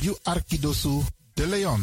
[0.00, 1.82] You Arkidosu de Leon.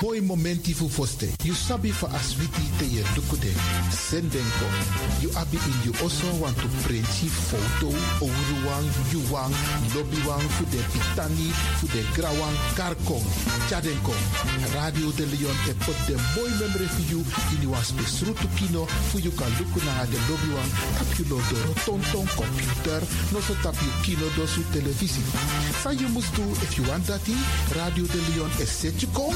[0.00, 1.32] Boy momenti fu foste.
[1.44, 3.52] You sabi for aswiti te ye dukude.
[3.90, 4.66] Sendenko.
[5.20, 7.94] You abi in you also want to print photo.
[8.20, 9.54] Ouruwang, yuwang,
[9.94, 13.24] lobbywang, fu de pitani, fu de grawang, karkong.
[13.68, 14.12] Chadenko.
[14.74, 17.20] Radio de Leon e pot de boy memory for you.
[17.54, 18.86] In you was besrutu kino.
[19.10, 20.70] Fu you kan luku na de lobbywang.
[20.98, 21.38] Tap you lo
[21.86, 23.00] tonton computer.
[23.32, 25.22] No so tap you kino do su televisie.
[25.82, 27.22] Sa you must do if you want that.
[27.76, 29.34] Radio de Leon is set you kom.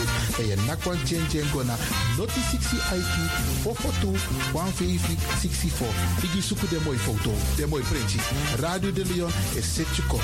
[0.51, 1.77] En je nakwan chen chen gona.
[2.17, 3.15] Noti 60 IT
[3.63, 4.21] 442
[4.53, 5.87] 150 64.
[6.23, 7.31] Igi suku de foto.
[7.57, 8.19] De mooi printje.
[8.61, 10.21] Radio de Leon is set you kom.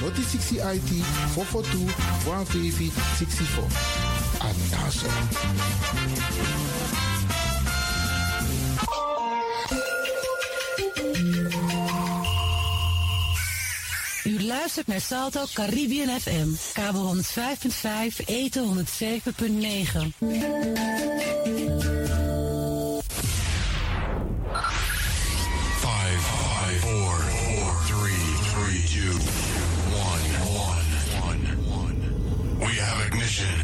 [0.00, 0.90] Noti 60 IT
[1.34, 2.92] 442 150
[14.42, 20.14] U luistert naar Salto Caribbean FM, kabel 105.5, eten 107.9.
[25.80, 29.14] Five, five, four, four, three, three, two,
[30.10, 30.24] one,
[30.66, 30.86] one,
[31.28, 31.42] one,
[31.80, 31.96] one.
[32.58, 33.54] We have ignition.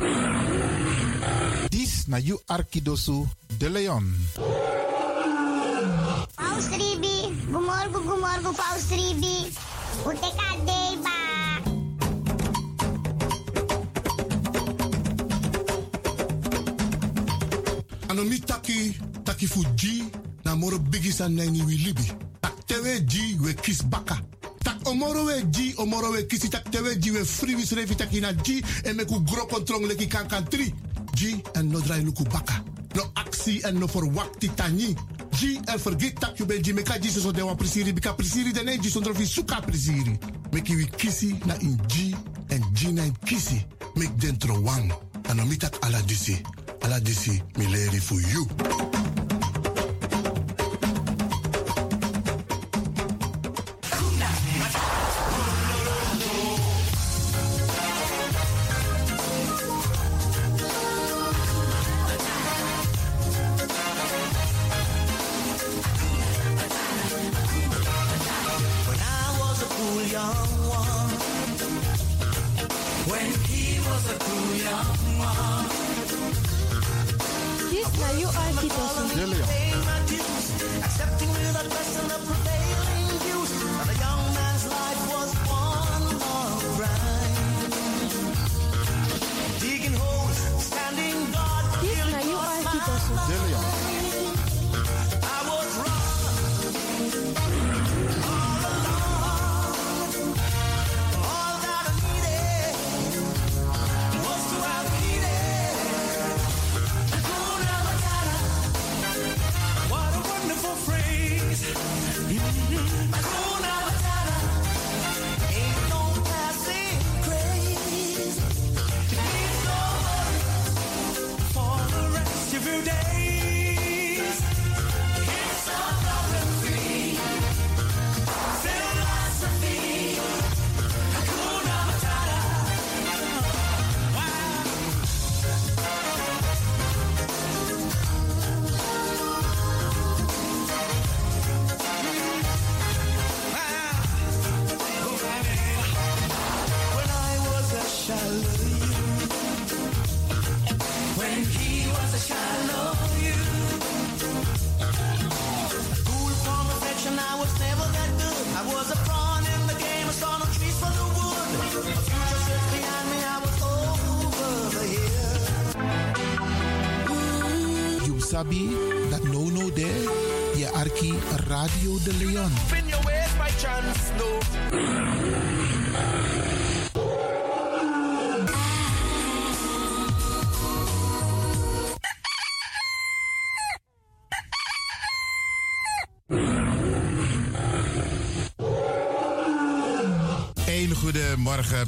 [1.68, 3.26] Dis na you Arkidosu
[3.58, 4.16] de Leon.
[6.34, 9.52] Paus Ribi, gumorgo gumorgo Paus Ribi.
[10.06, 11.16] Uteka deba.
[18.08, 20.04] Anomi taki, taki fuji,
[20.44, 22.12] na moro bigi san nani wi libi.
[22.40, 24.16] Tak tewe ji we kis baka.
[24.64, 28.20] Tak omoro we ji, omoro we kisi tak tewe ji we free wis revi taki
[28.20, 30.72] na ji en meku gro kontrong leki kankan tri.
[31.14, 32.62] Ji en no drai luku baka.
[32.94, 34.96] No aksi en no for wakti tani.
[35.38, 38.52] Ji en forget tak you ben ji meka ji so de wan prisiri bika prisiri
[38.52, 40.18] de ne ji sondro fi suka prisiri.
[40.52, 42.14] Meki wi kisi na in ji
[42.48, 43.62] en ji na in kisi.
[43.94, 44.90] Mek dentro wan.
[45.28, 46.42] Anomi tak ala disi.
[46.82, 48.46] Ala disi mi leri for you.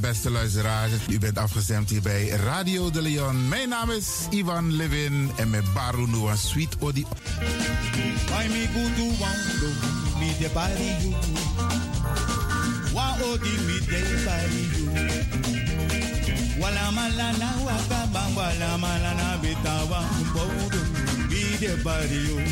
[0.01, 0.93] Beste luisteraars.
[1.09, 3.49] U bent afgestemd hier bij Radio de Leon.
[3.49, 7.07] Mijn naam is Ivan Levin en met Baru Noah Sweet Odi.
[8.29, 8.37] Wa
[10.39, 10.51] de
[22.11, 22.43] you.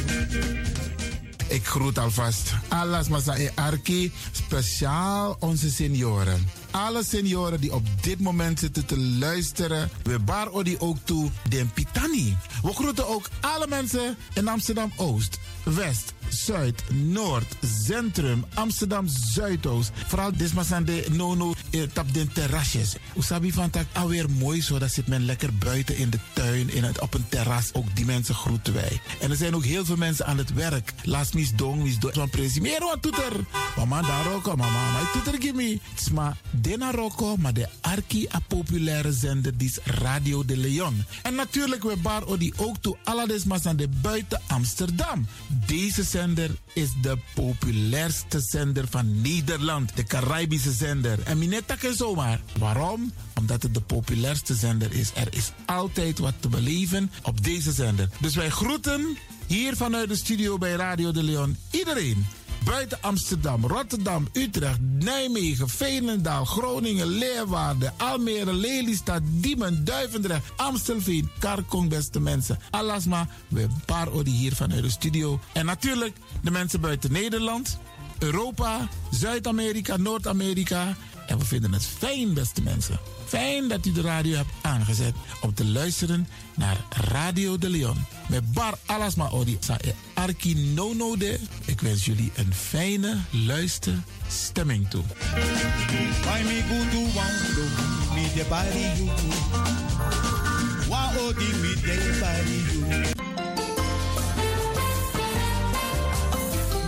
[1.48, 6.46] Ik groet alvast alles Masa e Arki, speciaal onze senioren.
[6.78, 11.70] Alle senioren die op dit moment zitten te luisteren, we bar odi ook toe den
[11.72, 12.36] Pitani.
[12.62, 19.90] We groeten ook alle mensen in Amsterdam Oost, West, Zuid, Noord, Centrum, Amsterdam Zuidoost.
[20.06, 22.96] Vooral desmasande nono eh, tap den terrasjes.
[23.16, 26.84] Usabi van tak alweer mooi zo, dat zit men lekker buiten in de tuin, in
[26.84, 27.70] het, op een terras.
[27.72, 29.00] Ook die mensen groeten wij.
[29.20, 30.92] En er zijn ook heel veel mensen aan het werk.
[31.02, 32.14] Laat mis dong, mis dong.
[32.14, 33.32] Van presi, meer wat toeter.
[33.76, 35.78] Mama daar roko, mama, maar toeter gimme.
[35.94, 36.36] Tsma,
[36.68, 41.04] dena roko, maar de arki a populaire zender, die is Radio de Leon.
[41.22, 45.26] En natuurlijk we bar odi ook toe alle desmasande buiten Amsterdam.
[45.66, 49.96] Deze zender is de populairste zender van Nederland.
[49.96, 51.18] De Caribische zender.
[51.22, 52.40] En minetta en zomaar.
[52.58, 53.12] Waarom?
[53.38, 55.10] Omdat het de populairste zender is.
[55.14, 58.08] Er is altijd wat te beleven op deze zender.
[58.20, 59.16] Dus wij groeten
[59.46, 62.26] hier vanuit de studio bij Radio de Leon iedereen.
[62.64, 72.20] Buiten Amsterdam, Rotterdam, Utrecht, Nijmegen, Veenendaal, Groningen, Leeuwarden, Almere, Lelystad, Diemen, Duivendrecht, Amstelveen, Karkong, beste
[72.20, 72.58] mensen.
[72.70, 75.40] Alasma, we paar odi hier vanuit de studio.
[75.52, 77.78] En natuurlijk de mensen buiten Nederland,
[78.18, 80.96] Europa, Zuid-Amerika, Noord-Amerika.
[81.28, 82.98] En we vinden het fijn, beste mensen.
[83.26, 88.04] Fijn dat u de radio hebt aangezet om te luisteren naar Radio de Leon.
[88.28, 91.40] Met Bar Alasma Odi Sa e Arki Nono de.
[91.64, 95.02] Ik wens jullie een fijne luisterstemming toe.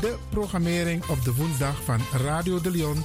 [0.01, 3.05] De programmering op de woensdag van Radio de Leon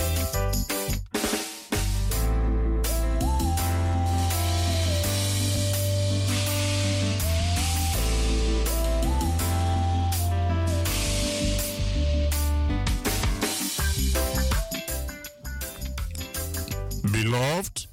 [17.21, 17.87] Beloved,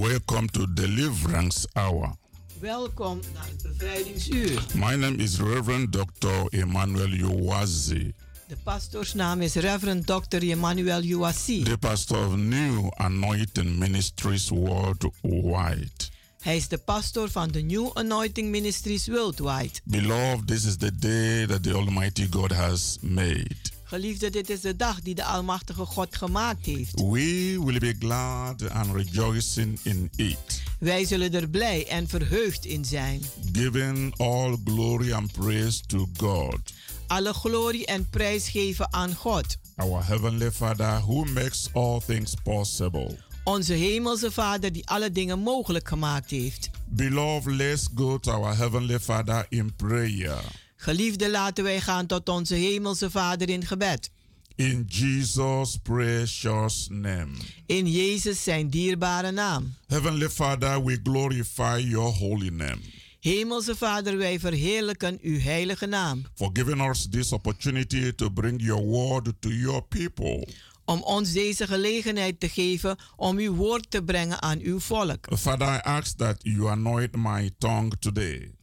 [0.00, 2.14] welcome to Deliverance Hour.
[2.60, 4.66] Welkom naar het bevrijdingsuur.
[4.74, 6.46] My name is Reverend Dr.
[6.48, 8.12] Emmanuel Uwazi,
[8.46, 10.42] De pastoorsnaam is Reverend Dr.
[10.50, 11.62] Emmanuel Uwasi.
[11.62, 16.12] the pastor of New Anointing Ministries Worldwide.
[16.40, 19.80] Hij is de pastor van de New Anointing Ministries Worldwide.
[19.84, 23.73] Beloved, this is the day that the Almighty God has made.
[23.94, 27.00] Geliefde, dit is de dag die de Almachtige God gemaakt heeft.
[27.00, 32.84] We will be glad and rejoicing in it, Wij zullen er blij en verheugd in
[32.84, 33.22] zijn.
[33.52, 36.58] giving all glory and praise to God,
[37.06, 39.56] Alle glorie en prijs geven aan God.
[39.76, 43.18] our Heavenly Father, who makes all things possible.
[43.44, 46.70] Onze hemelse Vader die alle dingen mogelijk gemaakt heeft.
[46.88, 50.40] Beloved, let's go to our Heavenly Father in prayer.
[50.84, 54.10] Geliefde, laten wij gaan tot onze hemelse Vader in gebed.
[54.54, 57.30] In Jesus' precious name.
[57.66, 59.74] In Jezus zijn dierbare naam.
[59.86, 62.78] Heavenly Father, we glorify your holy name
[63.20, 66.22] Hemelse Vader, wij verheerlijken uw heilige naam.
[66.34, 70.48] for giving us this opportunity to bring your word to your people.
[70.84, 75.26] Om ons deze gelegenheid te geven om uw woord te brengen aan uw volk.
[75.38, 78.53] Father, I ask that you anoint my tongue today.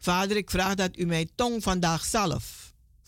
[0.00, 2.60] Vader, ik vraag dat u mijn tong vandaag zalf.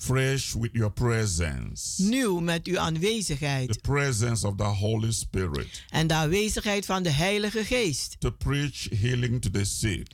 [0.02, 2.02] fresh with your presence.
[2.02, 3.72] Nieuw met uw aanwezigheid.
[3.72, 5.84] The presence of the Holy Spirit.
[5.88, 8.16] En de aanwezigheid van de Heilige Geest.
[8.18, 10.06] To preach healing to the sick.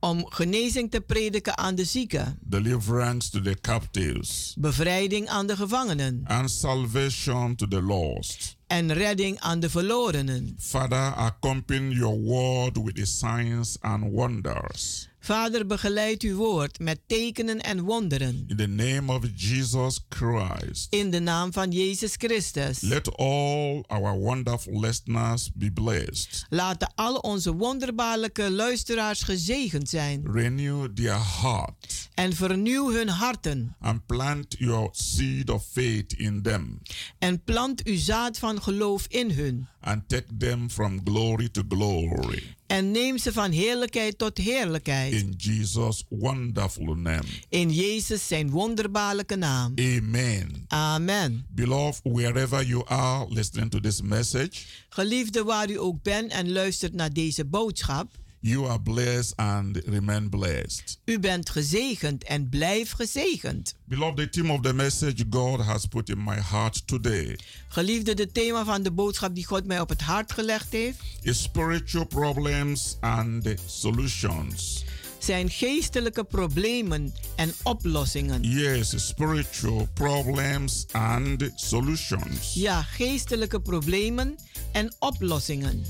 [0.00, 2.38] Om genezing te prediken aan de zieken.
[2.40, 4.54] Deliverance to the captives.
[4.58, 6.22] Bevrijding aan de gevangenen.
[6.24, 8.56] And salvation to the lost.
[8.66, 10.56] En redding aan de verlorenen.
[10.58, 15.10] Father, accompany your word with the signs and wonders.
[15.24, 18.44] Vader, begeleid uw woord met tekenen en wonderen.
[18.46, 20.86] In the name of Jesus Christ.
[20.90, 22.80] In de naam van Jezus Christus.
[22.80, 26.46] Let all our wonderful listeners be blessed.
[26.48, 30.22] Laten alle onze wonderbaarlijke luisteraars gezegend zijn.
[30.32, 32.01] Renew their heart.
[32.22, 33.76] En vernieuw hun harten.
[33.80, 36.82] And plant your seed of faith in them.
[37.18, 39.66] En plant uw zaad van geloof in hun.
[39.80, 42.54] And take them from glory to glory.
[42.66, 45.12] En neem ze van heerlijkheid tot heerlijkheid.
[45.12, 47.24] In Jesus wonderful name.
[47.48, 49.72] In Jezus zijn wonderbaarlijke naam.
[49.74, 50.64] Amen.
[50.68, 51.46] Amen.
[51.48, 54.50] Beloved, wherever you are listening to this message.
[54.88, 58.10] Geliefde waar u ook bent en luistert naar deze boodschap.
[58.44, 60.98] You are blessed and remain blessed.
[61.04, 63.74] U bent gezegend en blijf gezegend.
[63.84, 67.38] Beloved, the theme of the message God has put in my heart today.
[67.68, 70.98] Geliefde, de thema van de boodschap die God mij op het hart gelegd heeft.
[71.20, 74.84] Is spiritual problems and solutions.
[75.18, 78.42] Zijn geestelijke problemen en oplossingen.
[78.42, 82.54] Yes, spiritual problems and solutions.
[82.54, 84.36] Ja, geestelijke problemen
[84.72, 85.84] en oplossingen.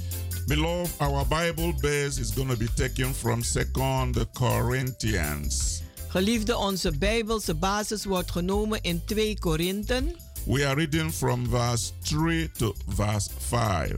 [0.47, 5.83] Beloved, our Bible base is going to be taken from 2 Corinthians.
[6.09, 10.17] Geliefde, onze Bijbelse basis wordt genomen in 2 Korinthen.
[10.47, 13.97] We are reading from verse 3 to verse 5.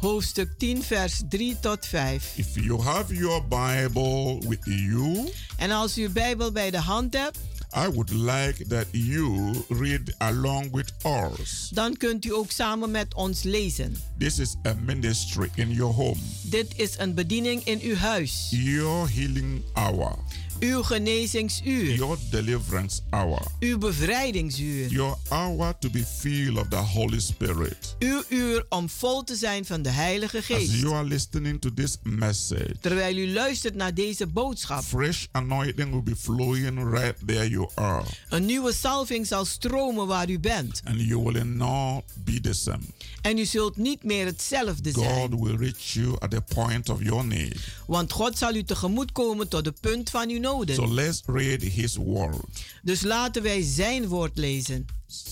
[0.00, 2.32] Hoofdstuk 10, vers 3 tot 5.
[2.36, 7.14] If you have your Bible with you, en als u uw Bijbel bij de hand
[7.14, 7.38] hebt,
[7.72, 11.70] I would like that you read along with us.
[11.72, 13.96] Dan kunt u ook samen met ons lezen.
[14.18, 16.18] This is a ministry in your home.
[16.42, 18.48] Dit is een bediening in uw huis.
[18.50, 20.18] Your healing hour.
[20.60, 21.94] Uw genezingsuur.
[21.94, 23.42] Your deliverance hour.
[23.60, 24.88] Uw bevrijdingsuur.
[24.88, 27.96] Your hour to be filled of the Holy Spirit.
[27.98, 30.70] Uw uur om vol te zijn van de Heilige Geest.
[30.70, 32.74] As you are listening to this message.
[32.80, 34.84] Terwijl u luistert naar deze boodschap.
[34.84, 38.04] Fresh anointing will be flowing right there you are.
[38.28, 40.80] Een nieuwe salving zal stromen waar u bent.
[40.84, 42.82] And you will not be the same.
[43.22, 45.14] En u zult niet meer hetzelfde zijn.
[45.14, 47.56] God will reach you at the point of your need.
[47.86, 50.74] Want God zal u tegemoet komen tot de punt van uw noden.
[50.74, 52.64] So let's read his word.
[52.82, 54.86] Dus laten wij zijn woord lezen.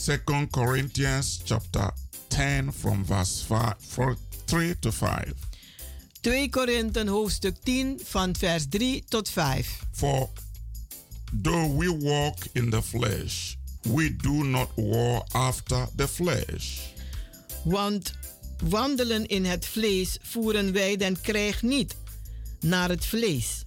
[0.04, 1.90] 2 Corinthians chapter
[2.28, 3.74] 10 from verse 5,
[4.44, 5.32] 3 to 5.
[6.20, 9.78] 2 Korinthen hoofdstuk 10 van vers 3 tot 5.
[9.92, 10.28] For
[11.42, 16.78] though we walk in the flesh, we do not war after the flesh.
[17.64, 18.12] Want
[18.68, 21.96] wandelen in het vlees voeren wij den krijg niet
[22.60, 23.64] naar het vlees.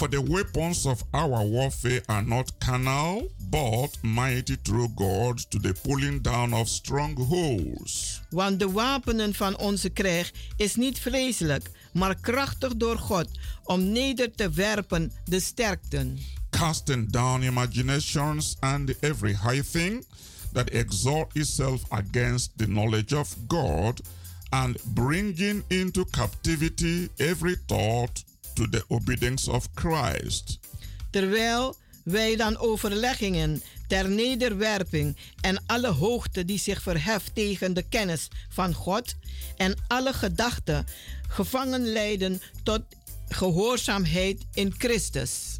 [0.00, 5.74] For the weapons of our warfare are not carnal, but mighty through God to the
[5.74, 8.20] pulling down of strongholds.
[8.30, 13.28] Want de wapenen van onze krijg is niet vreselijk, maar krachtig door God
[13.64, 16.18] om neder te werpen de sterkten.
[16.50, 20.04] Casting down imaginations and every high thing
[20.52, 24.00] that exalt itself against the knowledge of God,
[24.48, 28.28] and bringing into captivity every thought
[28.60, 30.58] to the obedience of Christ.
[31.10, 38.28] Terwijl wij dan overleggingen ter nederwerping en alle hoogte die zich verheft tegen de kennis
[38.48, 39.14] van God
[39.56, 40.86] en alle gedachten
[41.28, 42.82] gevangen leiden tot
[43.28, 45.58] gehoorzaamheid in Christus.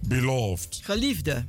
[0.00, 0.80] Beloved.
[0.82, 1.44] Geliefde.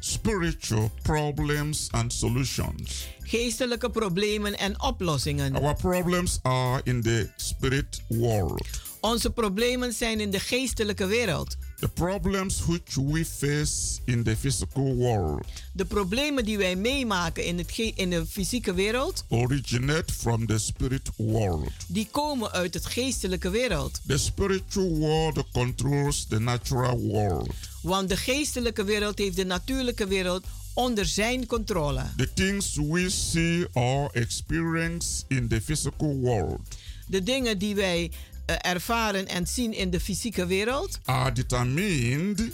[0.00, 3.06] Spiritual problems and solutions.
[3.20, 5.54] Geestelijke problemen en oplossingen.
[5.54, 8.87] Our problems are in the spirit world.
[9.00, 11.56] Onze problemen zijn in de geestelijke wereld.
[11.80, 15.46] The problems which we face in the physical world.
[15.72, 19.24] De problemen die wij meemaken in, het in de fysieke wereld.
[19.28, 21.70] Originate from the spirit world.
[21.86, 24.00] Die komen uit het geestelijke wereld.
[24.06, 27.54] The spiritual world controls the natural world.
[27.82, 32.02] Want de geestelijke wereld heeft de natuurlijke wereld onder zijn controle.
[32.16, 36.60] The things we see or experience in the physical world.
[37.06, 38.10] De dingen die wij
[38.56, 40.98] ervaren en zien in de fysieke wereld.
[41.04, 42.52] Are determined,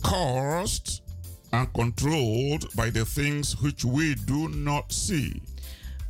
[0.00, 1.02] caused
[1.50, 5.42] and controlled by the things which we do not see.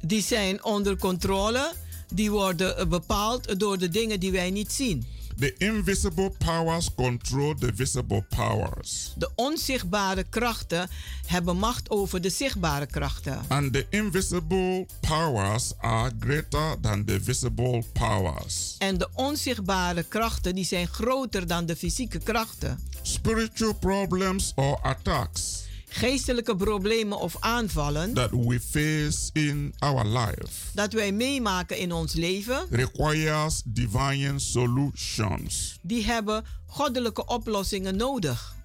[0.01, 1.73] Die zijn onder controle.
[2.15, 5.07] Die worden bepaald door de dingen die wij niet zien.
[5.39, 9.13] The invisible powers control the visible powers.
[9.17, 10.89] De onzichtbare krachten
[11.27, 13.41] hebben macht over de zichtbare krachten.
[13.49, 18.75] And the invisible powers are greater than the visible powers.
[18.79, 22.79] En de onzichtbare krachten die zijn groter dan de fysieke krachten.
[23.03, 30.93] Spiritual problems or attacks Geestelijke problemen of aanvallen that we face in our life dat
[30.93, 35.79] wij meemaken in ons leven, requires divine solutions.
[35.83, 38.57] die hebben goddelijke oplossingen nodig.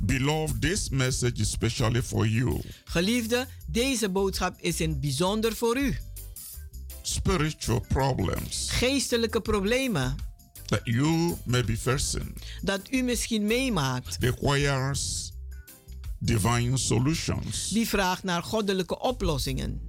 [0.00, 2.60] Beloved, this message is specially for you.
[2.84, 5.96] Geliefde, deze boodschap is in het bijzonder voor u.
[7.02, 10.16] Spiritual problems Geestelijke problemen
[10.66, 15.31] that you may be facing dat u misschien meemaakt, requires
[16.24, 17.68] divine solutions.
[17.68, 19.80] die vraagt naar goddelijke oplossingen.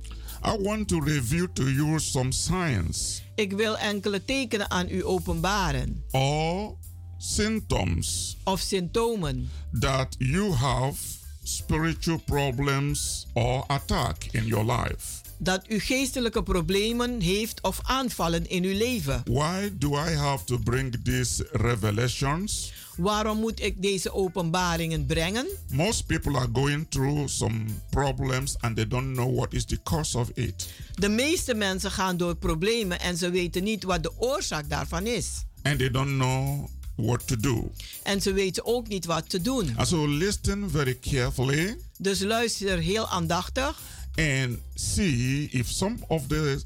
[0.46, 6.04] I want to review to you some signs Ik wil enkele tekenen aan u openbaren
[6.12, 6.76] or
[7.18, 9.50] symptoms of symptomen
[9.80, 10.96] that you have
[11.44, 15.22] spiritual problems or attack in your life.
[15.44, 19.22] dat u geestelijke problemen heeft of aanvallen in uw leven.
[19.26, 22.74] Why do I have to bring these revelations?
[22.98, 25.48] Waarom moet ik deze openbaringen brengen?
[25.70, 30.18] Most people are going through some problems and they don't know what is the cause
[30.18, 30.70] of it.
[30.94, 35.44] De meeste mensen gaan door problemen en ze weten niet wat de oorzaak daarvan is.
[35.62, 37.72] And they don't know what to do.
[38.04, 39.74] En ze weten ook niet wat te doen.
[39.78, 43.80] And so listen very carefully Dus luister heel aandachtig
[44.16, 46.64] and see if some of the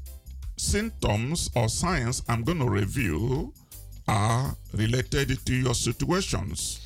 [0.56, 3.52] symptoms or signs I'm going to review
[4.04, 6.80] are related to your situations.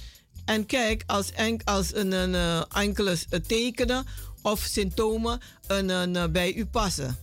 [0.45, 4.07] en kijk als, enk, als een, een, eh, enkele tekenen
[4.43, 7.17] of symptomen een, een, eh, bij u passen.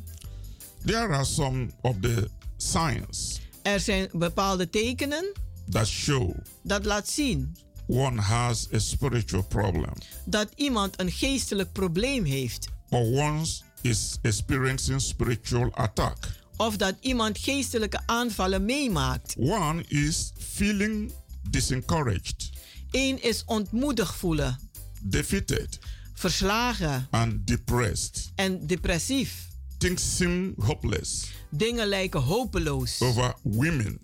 [0.86, 5.32] There are some of the signs Er zijn bepaalde tekenen
[5.70, 7.56] that show dat laat zien
[7.88, 9.94] one has a spiritual problem
[10.26, 12.67] dat iemand een geestelijk probleem heeft.
[12.89, 13.46] or one
[13.82, 16.17] is experiencing spiritual attack.
[16.58, 19.36] Of dat iemand geestelijke aanvallen meemaakt.
[19.38, 21.12] One is feeling
[21.50, 22.50] disencouraged,
[22.91, 24.60] Eén is ontmoedigd voelen,
[25.02, 25.80] defeated,
[26.13, 28.32] verslagen and depressed.
[28.36, 29.48] en depressief.
[29.78, 34.00] Things seem hopeless Dingen lijken hopeloos over women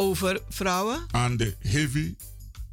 [0.00, 2.14] over vrouwen and the heavy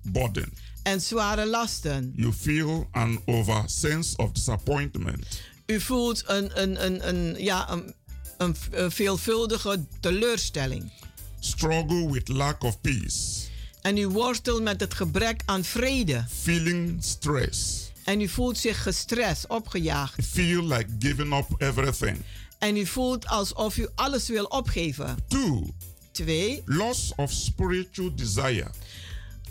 [0.01, 0.53] burden.
[0.83, 2.13] en zware lasten.
[2.15, 5.41] You feel an over sense of disappointment.
[5.65, 7.93] U voelt een, een, een, een, ja, een,
[8.37, 10.91] een, een veelvuldige teleurstelling.
[11.39, 13.45] Struggle with lack of peace.
[13.81, 16.25] En u worstelt met het gebrek aan vrede.
[16.41, 17.91] Feeling stress.
[18.03, 20.25] En u voelt zich gestrest, opgejaagd.
[20.25, 22.17] Feel like giving up everything.
[22.57, 25.17] En u voelt alsof u alles wil opgeven.
[25.27, 25.67] Two,
[26.17, 28.71] Twee, loss of spiritual desire.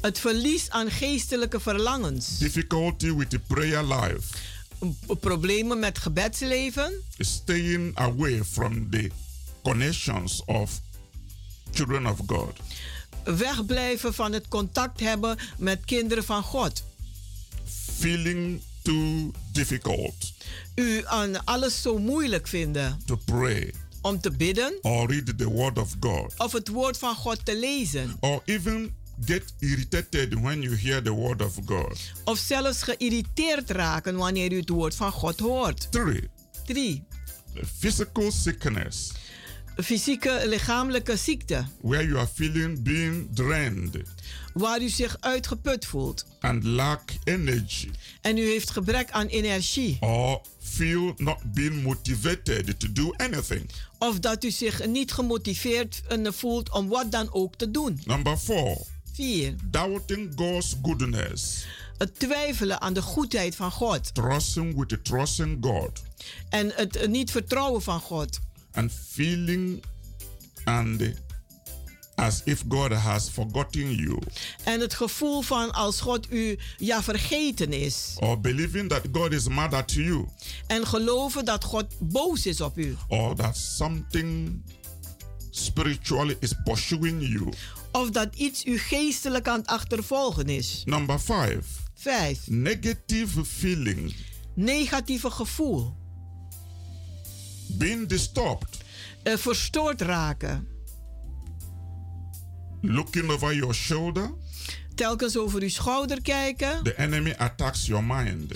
[0.00, 2.38] het verlies aan geestelijke verlangens.
[2.38, 4.22] Difficulty with the prayer life.
[5.20, 6.92] Problemen met gebedsleven.
[7.18, 9.10] Staying away from the
[9.62, 10.80] connections of
[11.72, 12.52] children of God.
[13.24, 16.84] Wegblijven van het contact hebben met kinderen van God.
[17.98, 20.32] Feeling too difficult
[20.74, 23.72] U aan alles zo moeilijk vinden to pray
[24.06, 26.34] om te bidden or read the word of God.
[26.36, 28.16] of het woord van God te lezen.
[28.20, 31.98] Or even get irritated when you hear the word of God.
[32.24, 35.86] Of zelfs geïrriteerd raken wanneer u het woord van God hoort.
[35.90, 36.28] Three,
[36.66, 37.04] 3.
[37.78, 39.12] physical sickness,
[39.84, 41.64] Fysieke lichamelijke ziekte.
[41.80, 43.96] where you are feeling being drained
[44.54, 46.26] Waar u zich uitgeput voelt.
[46.40, 49.96] and lack energy, En u heeft gebrek aan energie.
[50.00, 53.70] or feel not being motivated to do anything.
[53.98, 58.00] Of dat u zich niet gemotiveerd eh, voelt om wat dan ook te doen.
[58.04, 59.54] Number four, 4.
[59.64, 61.64] doubting God's goodness,
[61.98, 64.14] Het twijfelen aan de goedheid van God.
[64.14, 66.02] trusting with the trusting God,
[66.48, 68.38] En het eh, niet vertrouwen van God.
[68.76, 69.82] And feeling
[70.64, 71.14] and
[72.14, 74.18] as if God has forgotten you,
[74.64, 78.16] En het gevoel van als God u ja vergeten is.
[78.20, 80.26] or believing that God is mad at you,
[80.66, 82.96] En geloven dat God boos is op u.
[83.08, 84.62] or that something
[85.50, 87.48] spiritually is pursuing you.
[87.92, 90.82] Of dat iets u geestelijk aan het achtervolgen is.
[90.84, 91.62] Number five,
[91.94, 92.38] 5.
[92.46, 94.14] negative feeling,
[94.54, 95.95] Negatieve gevoel.
[97.68, 98.84] Being disturbed,
[99.22, 100.68] Eh, verstoord raken.
[102.80, 104.30] looking over your shoulder.
[104.94, 106.82] Telkens over uw schouder kijken.
[106.82, 108.52] The enemy attacks your mind,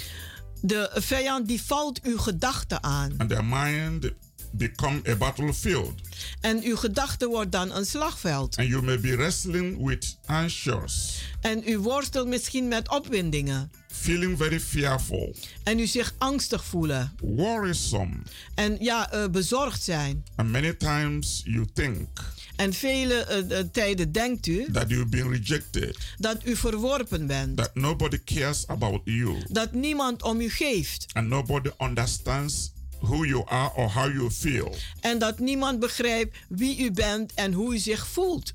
[0.63, 3.15] De vijand die valt uw gedachten aan.
[3.19, 4.11] and the mind
[4.53, 5.95] become a battlefield.
[6.41, 8.57] En uw gedachte wordt dan een slagveld.
[8.57, 13.71] And you may be wrestling with anxious, En u worstelt misschien met opwindingen.
[14.01, 17.13] Feeling very fearful, En u zich angstig voelen.
[17.21, 18.17] worrisome.
[18.55, 20.25] En ja, eh, bezorgd zijn.
[20.37, 22.09] And many times you think
[22.57, 27.57] En vele eh, tijden denkt u that you've been rejected, dat u verworpen bent.
[27.57, 31.07] that nobody cares about you, Dat niemand om u geeft.
[31.13, 34.75] and nobody understands who you are or how you feel.
[35.01, 38.53] En dat niemand begrijpt wie u bent en hoe u zich voelt.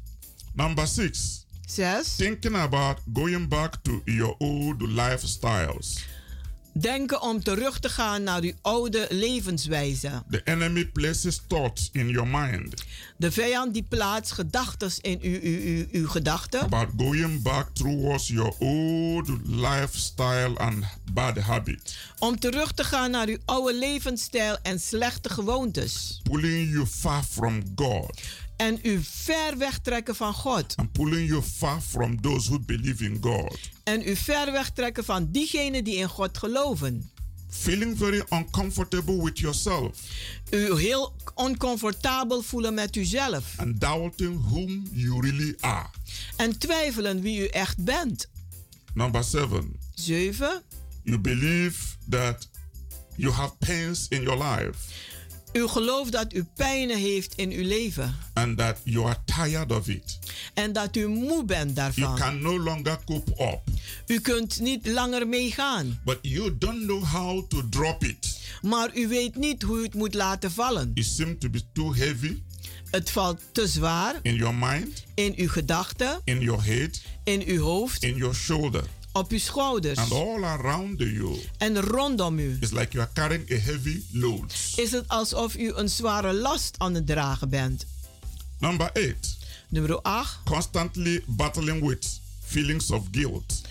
[0.53, 2.15] Number six, Zes.
[2.15, 6.03] thinking about going back to your old lifestyles.
[6.77, 10.23] Denken om terug te gaan naar uw oude levenswijze.
[10.29, 12.83] The enemy places thoughts in your mind
[13.17, 16.59] De vijand die plaatst gedachten in uw, uw, uw, uw gedachten.
[16.59, 23.27] about going back towards your old lifestyle and bad habits, Om terug te gaan naar
[23.27, 26.19] uw oude levensstijl en slechte gewoontes.
[26.23, 28.21] pulling you far from God
[28.57, 30.73] En u ver wegtrekken van God.
[30.75, 33.57] and pulling you far from those who believe in God.
[33.83, 37.09] En u ver wegtrekken van diegenen die in God geloven.
[37.49, 39.89] Feeling very uncomfortable with yourself
[40.49, 43.53] U heel oncomfortabel voelen met uzelf.
[43.57, 45.87] and doubting whom you really are.
[46.35, 48.27] En twijfelen wie u echt bent.
[48.93, 50.61] Number seven, 7.
[51.03, 51.77] you believe
[52.09, 52.47] that
[53.15, 54.77] you have pains in your life
[55.55, 58.15] U gelooft dat u pijnen heeft in uw leven.
[58.33, 60.19] and that you are tired of it.
[60.53, 62.15] En dat u moe bent You daarvan.
[62.17, 63.59] can no longer cope up,
[64.07, 65.99] U kunt niet langer meegaan.
[66.05, 68.39] but you don't know how to drop it.
[68.61, 70.91] Maar u weet niet hoe u het moet laten vallen.
[70.93, 72.41] It seems to be too heavy
[72.91, 77.61] Het valt te zwaar in your mind, in uw gedachten, in your head, in uw
[77.61, 78.83] hoofd, in your shoulder,
[79.15, 81.39] op uw schouders and all around you.
[81.57, 82.57] en rondom u.
[82.61, 84.53] It's like you are carrying a heavy load.
[84.75, 87.85] Is het alsof u een zware last aan het dragen bent.
[88.59, 89.37] Number eight,
[89.69, 90.39] Nummer 8.
[90.45, 93.61] constantly battling with feelings of guilt,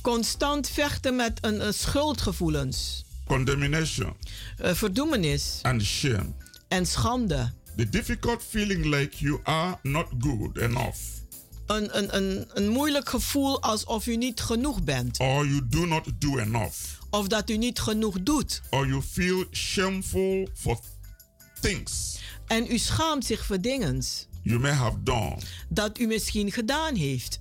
[0.00, 4.14] Constant vechten met een, een schuldgevoelens, condemnation,
[4.58, 6.32] eh, verdoemenis and shame.
[6.68, 7.50] en schande.
[7.76, 10.96] The difficult feeling like you are not good enough
[11.68, 15.18] Een, een, een, een moeilijk gevoel alsof u niet genoeg bent.
[15.20, 16.76] or you do not do enough
[17.10, 18.60] Of dat u niet genoeg doet.
[18.70, 20.78] or you feel shameful for
[21.60, 24.02] things En u schaamt zich voor dingen
[24.42, 25.36] you may have done.
[25.68, 27.38] dat u misschien gedaan heeft.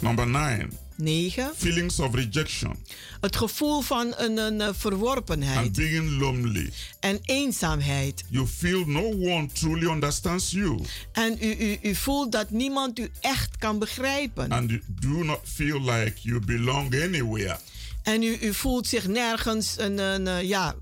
[0.00, 0.68] Number nine,
[1.02, 1.50] 9.
[1.56, 2.76] feelings of rejection
[3.20, 6.70] Het gevoel van een, een eh, and verworpenheid being lonely.
[7.00, 8.24] en eenzaamheid.
[8.28, 10.80] You feel no one truly understands you
[11.12, 14.50] En u, u, u voelt dat niemand u echt kan begrijpen.
[14.52, 17.58] and you do not feel like you belong anywhere.
[18.02, 20.74] En u, u voelt zich nergens een, een, ja,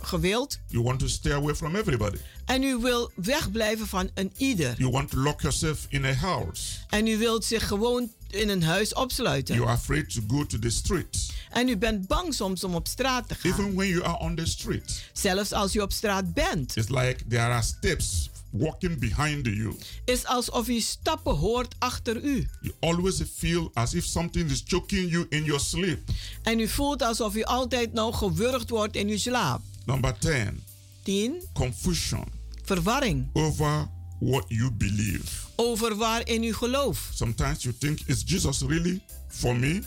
[0.00, 0.58] gewild.
[0.68, 2.16] You want to stay away from everybody.
[2.44, 4.74] En u wil wegblijven van een ieder.
[4.78, 6.62] You want to lock yourself in a house.
[6.88, 9.54] En u wilt zich gewoon in een huis opsluiten.
[9.54, 11.32] You are afraid to go to the street.
[11.50, 13.50] En u bent bang soms om op straat te gaan.
[13.52, 16.76] Even when you are on the street, Zelfs als u op straat bent.
[16.76, 19.74] it's like there are steps walking behind you.
[20.04, 22.48] Is alsof u stappen hoort achter u.
[22.60, 25.98] You always feel as if something is choking you in your sleep.
[26.42, 29.60] En u voelt alsof u altijd nou gewurgd wordt in uw slaap.
[29.86, 30.62] Number 10,
[31.02, 31.42] 10.
[31.52, 32.24] confusion
[32.64, 35.42] Verwarring over what you believe.
[35.56, 37.00] over waarin u gelooft.
[37.14, 39.82] Sometimes you think, is Jesus really for me?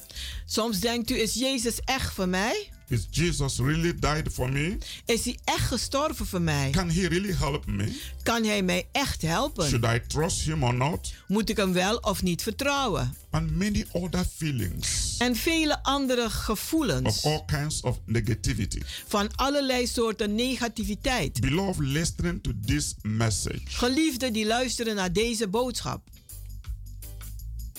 [0.46, 2.70] Soms denkt u, is Jezus echt voor mij?
[2.90, 4.78] Is Jesus really died for me?
[5.06, 6.70] Is hij echt gestorven voor mij?
[6.72, 8.00] Can he really help me?
[8.24, 9.68] Kan hij mij echt helpen?
[9.68, 11.14] Should I trust him or not?
[11.28, 13.16] Moet ik hem wel of niet vertrouwen?
[13.30, 18.82] And many other feelings En vele andere of gevoelens all kinds of negativity.
[19.08, 21.40] van allerlei soorten negativiteit.
[21.42, 23.62] Beloved, listening to this message.
[23.66, 26.02] Geliefden die luisteren naar deze boodschap.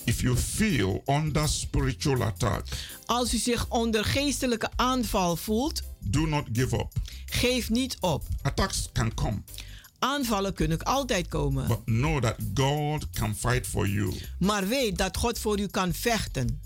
[0.09, 2.64] If you feel under spiritual attack,
[3.07, 6.92] Als u zich onder geestelijke aanval voelt, do not give up.
[7.27, 8.23] geef niet op.
[8.42, 9.42] Attacks can come,
[9.99, 11.66] Aanvallen kunnen altijd komen.
[11.66, 14.14] but know that God can fight for you.
[14.38, 16.61] Maar weet dat God voor u kan vechten.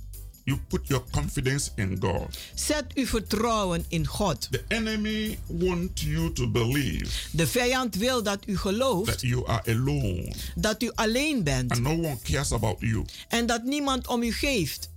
[0.44, 2.38] You put your confidence in God.
[2.54, 4.48] Zet uw vertrouwen in God.
[4.50, 9.62] The enemy want you to believe De vijand wil dat u that gelooft you are
[9.72, 13.04] alone dat u alleen bent and no one cares about you.
[13.28, 14.90] en dat niemand om u geeft.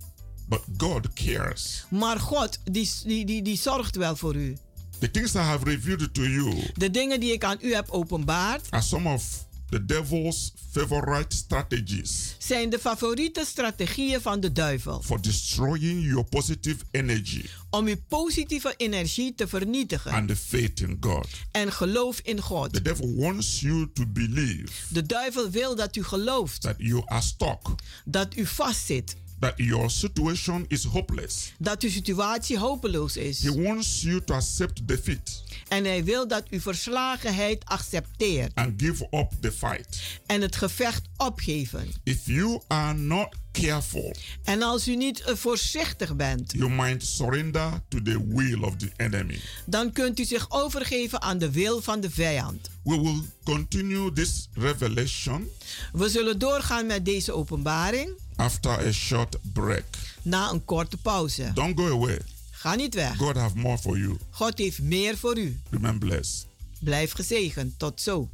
[0.48, 1.84] But God cares.
[1.90, 4.56] Maar God, die, die, die, die zorgt wel voor u.
[4.98, 8.66] The things I have revealed to you De dingen die ik aan u heb openbaard,
[8.70, 15.02] are some of the devil's favorite strategies zijn de favoriete strategieën van de duivel.
[15.02, 20.10] for destroying your positive energy om uw positieve energie te vernietigen.
[20.12, 21.26] and the faith in God.
[21.50, 22.72] en geloof in God.
[22.72, 26.60] The devil wants you to believe De duivel wil dat u gelooft.
[26.62, 27.74] that you are stuck,
[28.04, 31.52] dat u vastzit, that your situation is hopeless.
[31.58, 33.42] dat uw situatie hopeloos is.
[33.42, 39.06] He wants you to accept defeat En hij wil dat u verslagenheid accepteert and give
[39.10, 39.98] up the fight.
[40.26, 41.88] en het gevecht opgeven.
[42.02, 47.80] If you are not careful, En als u niet eh, voorzichtig bent, you might surrender
[47.88, 49.40] to the will of the enemy.
[49.66, 52.70] dan kunt u zich overgeven aan de wil van de vijand.
[52.84, 55.48] We will continue this revelation
[55.92, 59.84] We zullen doorgaan met deze openbaring after a short break.
[60.22, 61.50] na een korte pauze.
[61.54, 62.18] Don't go away.
[62.50, 63.16] Ga niet weg.
[63.16, 64.16] God have more for you.
[64.30, 65.60] God heeft meer voor u.
[65.70, 66.46] Remain blessed.
[66.80, 67.78] Blijf gezegend.
[67.78, 68.28] Tot zo.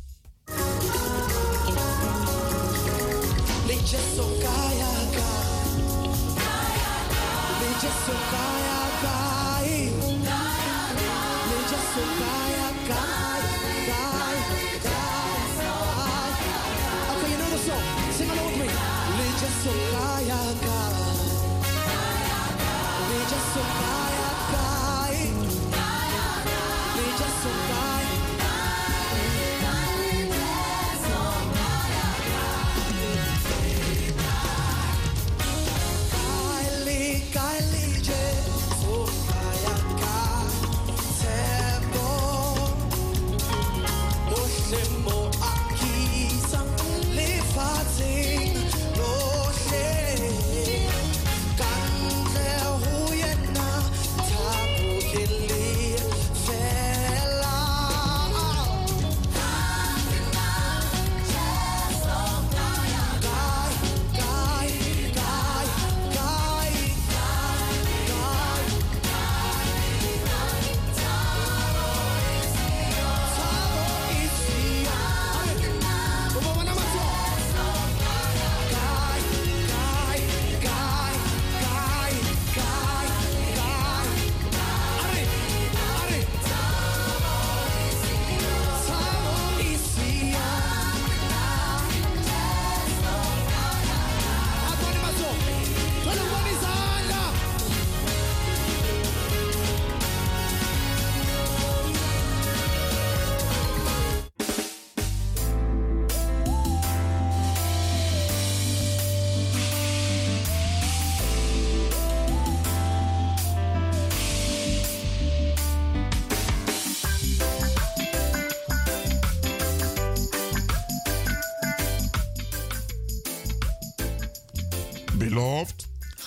[3.67, 4.91] Leche sokaya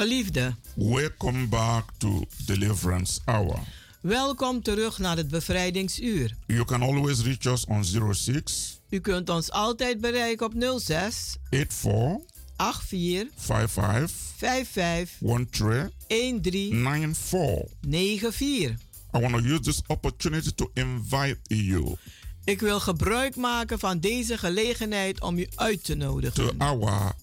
[0.05, 3.59] Geliefde, welcome back to Deliverance Hour.
[4.01, 6.35] welkom terug naar het bevrijdingsuur.
[6.47, 12.17] You can always reach us on 06 U kunt ons altijd bereiken op 06 84
[12.57, 15.17] 84 55 55
[16.07, 17.69] 13 13 94.
[17.81, 18.77] 94.
[19.13, 21.95] I want to use this opportunity to invite you
[22.43, 27.13] Ik wil gebruik maken van deze gelegenheid om u uit te to nodigen our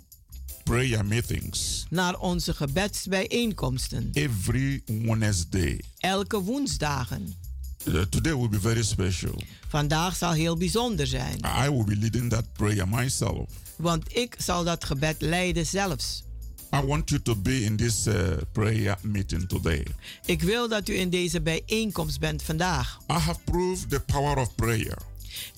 [0.65, 4.11] prayer meetings naar onze gebedsbijeenkomsten.
[4.13, 5.81] every Wednesday.
[5.99, 7.35] Elke woensdagen.
[7.85, 9.43] Uh, today will be very special.
[9.69, 13.51] Vandaag zal heel bijzonder zijn, I will be leading that prayer myself.
[13.77, 16.23] want ik zal dat gebed leiden zelfs.
[16.75, 18.15] I want you to be in this uh,
[18.53, 19.87] prayer meeting today.
[20.25, 22.99] Ik wil dat u in deze bijeenkomst bent vandaag.
[23.11, 24.99] I have proved the power of prayer.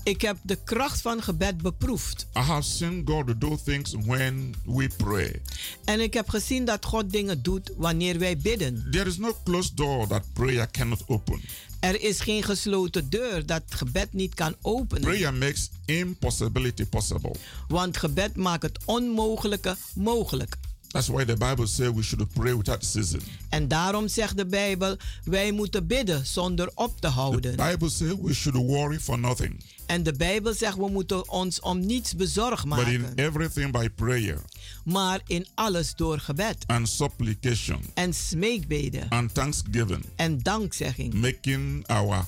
[0.02, 2.26] Ik heb de kracht van gebed beproefd.
[2.36, 5.40] I have seen God do things when we pray.
[5.84, 8.86] En ik heb gezien dat God dingen doet wanneer wij bidden.
[8.90, 11.40] There is no closed door that prayer cannot open.
[11.80, 15.02] Er is geen gesloten deur dat gebed niet kan openen.
[15.02, 17.34] Prayer makes impossibility possible.
[17.68, 20.56] Want gebed maakt het onmogelijke mogelijk.
[20.94, 23.22] That's why the Bible says we should pray without ceasing.
[23.48, 27.56] En daarom zegt de Bijbel, wij moeten bidden zonder op te The houden.
[27.56, 31.86] Bible says we should worry for nothing, En de Bijbel zegt, we moeten ons om
[31.86, 33.16] niets bezorgd but in maken.
[33.24, 34.40] everything by prayer
[34.84, 41.14] Maar in alles door gebed and supplication en smeekbeden and thanksgiving, en dankzegging.
[41.14, 42.26] making our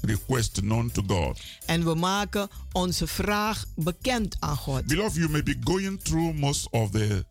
[0.00, 1.40] request known to God.
[1.66, 4.86] En we maken onze vraag bekend aan God.
[4.86, 7.24] Beloved, you may be going through most of the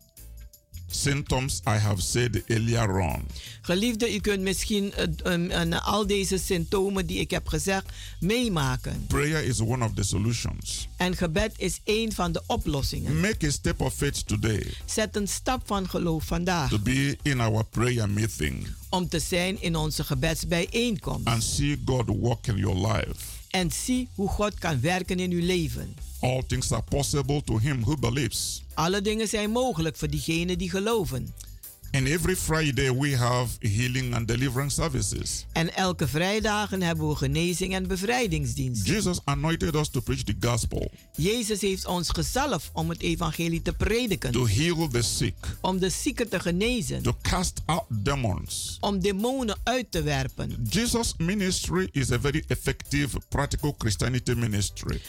[0.94, 3.22] symptoms I have said earlier on.
[3.62, 7.84] Geliefde, u kunt misschien eh, um, uh, al deze symptomen die ik heb gezegd
[8.20, 9.04] meemaken.
[9.06, 10.88] Prayer is one of the solutions.
[10.96, 13.20] En gebed is een van de oplossingen.
[13.20, 17.40] Make a step of faith today Zet een stap van geloof vandaag to be in
[17.40, 21.26] our prayer meeting om te zijn in onze gebedsbijeenkomst.
[21.26, 23.42] and see God work in your life.
[23.54, 25.94] En zie hoe God kan werken in uw leven.
[26.20, 28.62] All things are possible to him who believes.
[28.74, 31.34] Alle dingen zijn mogelijk voor diegenen die geloven.
[31.94, 35.46] And every Friday we have healing and deliverance services.
[35.52, 38.92] En elke vrijdagen hebben we genezing en bevrijdingsdiensten.
[38.92, 43.72] Jesus anointed us to preach the gospel, Jezus heeft ons gezalfd om het evangelie te
[43.72, 44.32] prediken.
[44.32, 47.02] to heal the sick, Om de zieken te genezen.
[47.02, 48.76] to cast out demons.
[48.80, 50.66] Om demonen uit te werpen.
[50.68, 55.00] Jesus' ministry is a very effective, practical Christianity ministry.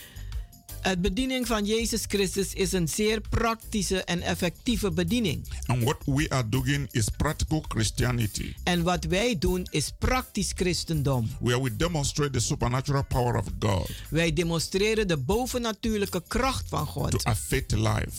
[0.85, 5.47] Het bediening van Jezus Christus is een zeer praktische en effectieve bediening.
[5.65, 11.29] And what we are doing is practical Christianity, En wat wij doen is praktisch christendom.
[11.39, 16.91] where we demonstrate the supernatural power of God Wij demonstreren de bovennatuurlijke kracht van to
[16.91, 18.11] God affect life.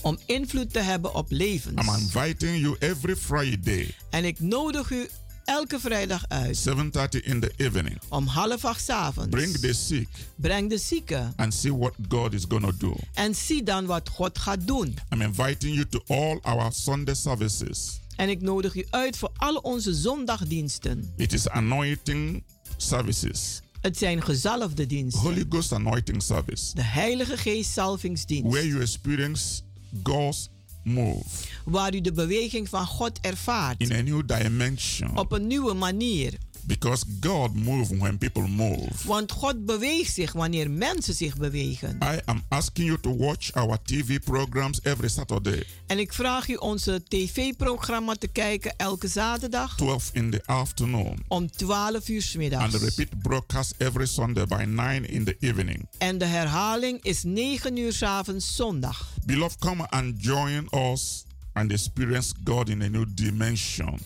[0.00, 1.86] om invloed te hebben op levens.
[1.86, 5.08] I'm inviting you every Friday, En ik nodig u
[5.44, 7.98] elke vrijdag uit 7:30 in the evening.
[8.08, 9.30] om half acht 's avonds.
[9.30, 12.94] Bring the sick Breng de zieken and see what God is going to do.
[13.14, 14.94] en zie dan wat God gaat doen.
[15.12, 18.00] I'm inviting you to all our Sunday services.
[18.16, 21.12] En ik nodig u uit voor al onze zondagdiensten.
[21.16, 22.42] It is anointing
[22.76, 25.22] services, Het zijn gezalfde diensten.
[25.22, 28.50] Holy Ghost anointing service, De Heilige Geest salvingsdienst.
[28.52, 29.60] where you experience
[30.02, 30.48] God's
[30.84, 31.24] move
[31.64, 33.80] Waar u de beweging van God ervaart.
[33.80, 35.16] in a new dimension.
[35.18, 36.34] Op een nieuwe manier.
[36.66, 38.88] Because God moves when people move.
[39.04, 41.98] Want God beweegt zich wanneer mensen zich bewegen.
[42.02, 46.54] I am asking you to watch our TV programs every Saturday, En ik vraag u
[46.54, 52.32] onze tv-programma te kijken elke zaterdag 12 in the afternoon, om 12 uur 's and
[52.32, 52.74] the middags.
[52.96, 55.86] repeat broadcast every Sunday by 9 in the evening.
[55.98, 59.08] En de herhaling is 9 uur 's avonds zondag.
[59.26, 63.98] Beloved, come and join us and experience God in a new dimension.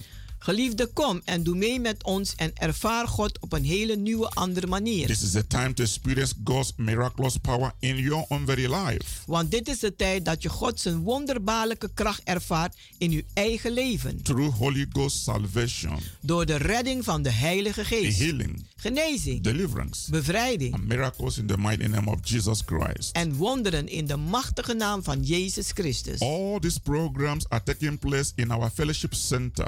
[0.48, 4.66] Geliefde, kom en doe mee met ons en ervaar God op een hele nieuwe, andere
[4.66, 5.06] manier.
[5.06, 9.04] This is the time to experience God's miraculous power in your own very life.
[9.26, 13.72] Want dit is de tijd dat je God zijn wonderbaarlijke kracht ervaart in uw eigen
[13.72, 14.22] leven.
[14.22, 18.18] Through Holy Ghost salvation, Door de redding van de Heilige Geest.
[18.18, 23.12] healing, Genezing, deliverance, bevrijding and miracles in the mighty name of Jesus Christ.
[23.12, 26.20] en wonderen in de machtige naam van Jezus Christus.
[26.20, 29.66] All these programs are taking place in our fellowship center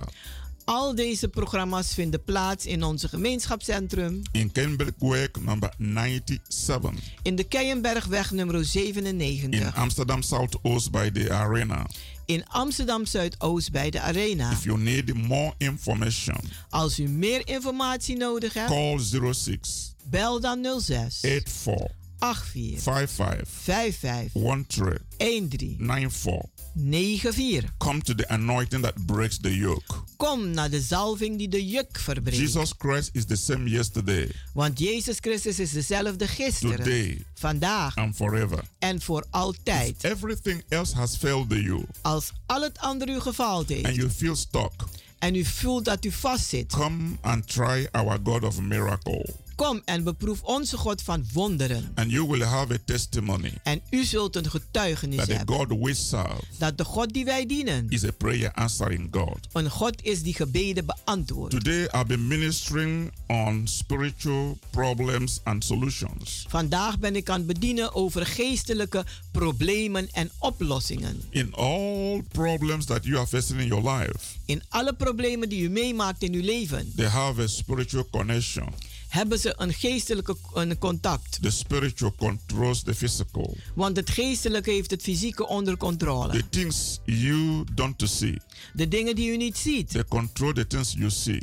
[0.71, 8.31] Al deze programma's vinden plaats in onze gemeenschapscentrum in Kenbergweg number 97 in de Keienbergweg
[8.31, 11.87] nummer 97 in Amsterdam Southoost by the arena.
[12.27, 14.51] in Amsterdam Zuidoost bij de Arena.
[14.51, 18.99] If you need more information, Als u meer informatie nodig hebt, call
[19.33, 26.60] 06 bel dan 06 84 84 55 55 13 13 94.
[26.75, 27.63] 94.
[27.79, 29.95] Come to the anointing that breaks the yoke.
[30.17, 32.39] Kom naar de zalving die de juk verbreekt.
[32.39, 38.17] Jesus Christ is the same yesterday, Want Jezus Christus is dezelfde gisteren, today, vandaag and
[38.17, 38.59] forever.
[38.79, 40.05] en voor altijd.
[40.05, 44.37] Everything else has failed you, Als al het andere u gefaald and heeft you feel
[44.37, 44.73] stuck.
[45.19, 50.05] en u voelt dat u vastzit, Come and try our God of miracle, kom en
[50.05, 51.93] beproef onze God van wonderen.
[51.95, 55.79] and you will have a testimony En u zult een getuigenis that the hebben God
[55.79, 59.39] we serve dat de God die wij dienen is a prayer answering God.
[59.53, 61.51] een God is die gebeden beantwoordt.
[61.55, 66.45] Today I've been ministering on spiritual problems and solutions.
[66.49, 71.23] Vandaag ben ik aan het bedienen over geestelijke problemen en oplossingen.
[71.31, 75.69] In all problems that you are facing in your life, In alle problemen die u
[75.71, 78.65] meemaakt in uw leven, they have a spiritual connection.
[79.11, 81.43] Hebben ze een geestelijke een contact.
[81.43, 83.57] The spiritual controls the physical.
[83.75, 86.33] Want het geestelijke heeft het fysieke onder controle.
[86.33, 88.41] The things you don't see,
[88.73, 91.43] De dingen die u niet ziet, they control the things you see.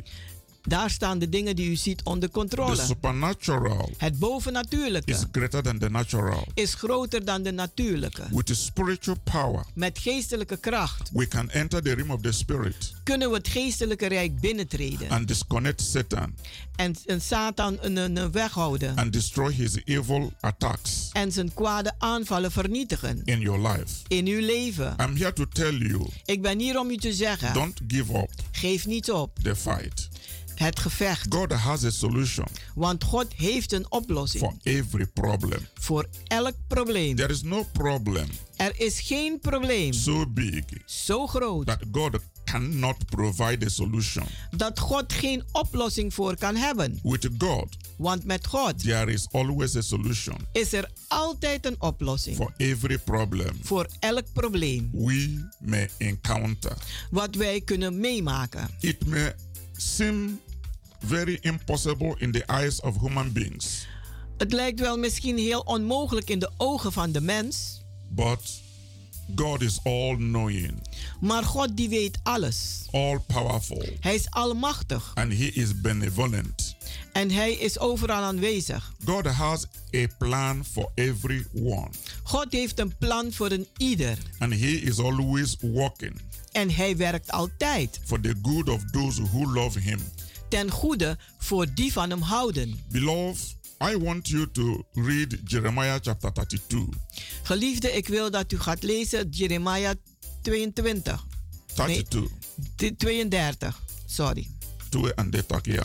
[0.68, 2.76] Daar staan de dingen die u ziet onder The controle.
[2.76, 6.46] supernatural Het is bovennatuurlijke greater than the natural.
[6.54, 8.22] is groter dan de natuurlijke.
[8.30, 12.92] With the spiritual power, Met geestelijke kracht we can enter the realm of the spirit
[13.02, 16.34] kunnen we het geestelijke rijk binnentreden and disconnect Satan
[16.76, 21.92] en, en Satan een, een, een weghouden and destroy his evil attacks en zijn kwade
[21.98, 23.94] aanvallen vernietigen in your life.
[24.08, 24.96] in uw leven.
[25.00, 28.30] I'm here to tell you Ik ben hier om u te zeggen: don't give up
[28.52, 29.38] geef niet op.
[29.42, 30.08] the fight.
[30.58, 31.26] Het gevecht.
[31.34, 35.66] God has a solution Want God heeft een oplossing for every problem.
[35.74, 37.16] voor elk probleem.
[37.16, 43.06] There is no problem Er is geen probleem so big zo groot that God cannot
[43.06, 44.24] provide a solution.
[44.56, 46.98] dat God geen oplossing voor kan hebben.
[47.02, 52.36] With God, Want met God there is always a solution is er altijd een oplossing
[52.36, 56.76] for every problem voor elk probleem we may encounter.
[57.10, 58.68] wat wij kunnen meemaken.
[58.80, 59.34] It may
[59.76, 60.40] seem
[60.98, 63.86] very impossible in the eyes of human beings,
[64.36, 68.60] Het lijkt wel misschien heel onmogelijk in de ogen van de mens, but
[69.36, 70.82] God is all knowing,
[71.20, 72.86] maar God die weet alles.
[72.92, 76.76] all powerful, Hij is almachtig and He is benevolent.
[77.12, 78.92] en hij is overal aanwezig.
[79.04, 81.88] God has a plan for everyone,
[82.22, 86.20] God heeft een plan voor een ieder and He is always working
[86.52, 90.00] en hij werkt altijd for the good of those who love Him.
[90.48, 92.80] Ten goede voor die van hem houden.
[92.88, 93.56] Beloved,
[93.92, 96.86] I want you to read Jeremiah chapter 32.
[97.42, 99.94] Geliefde, ik wil dat u gaat lezen Jeremia
[100.42, 101.26] 22.
[101.74, 102.30] 32.
[102.76, 104.46] Nee, 32, sorry.
[104.88, 105.84] 32, yeah.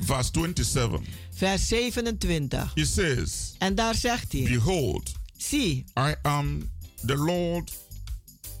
[0.00, 1.00] Verse 27.
[1.34, 2.70] Vers 27.
[2.74, 6.70] It says, En daar zegt hij: Behold, Zie, I am
[7.06, 7.72] the Lord,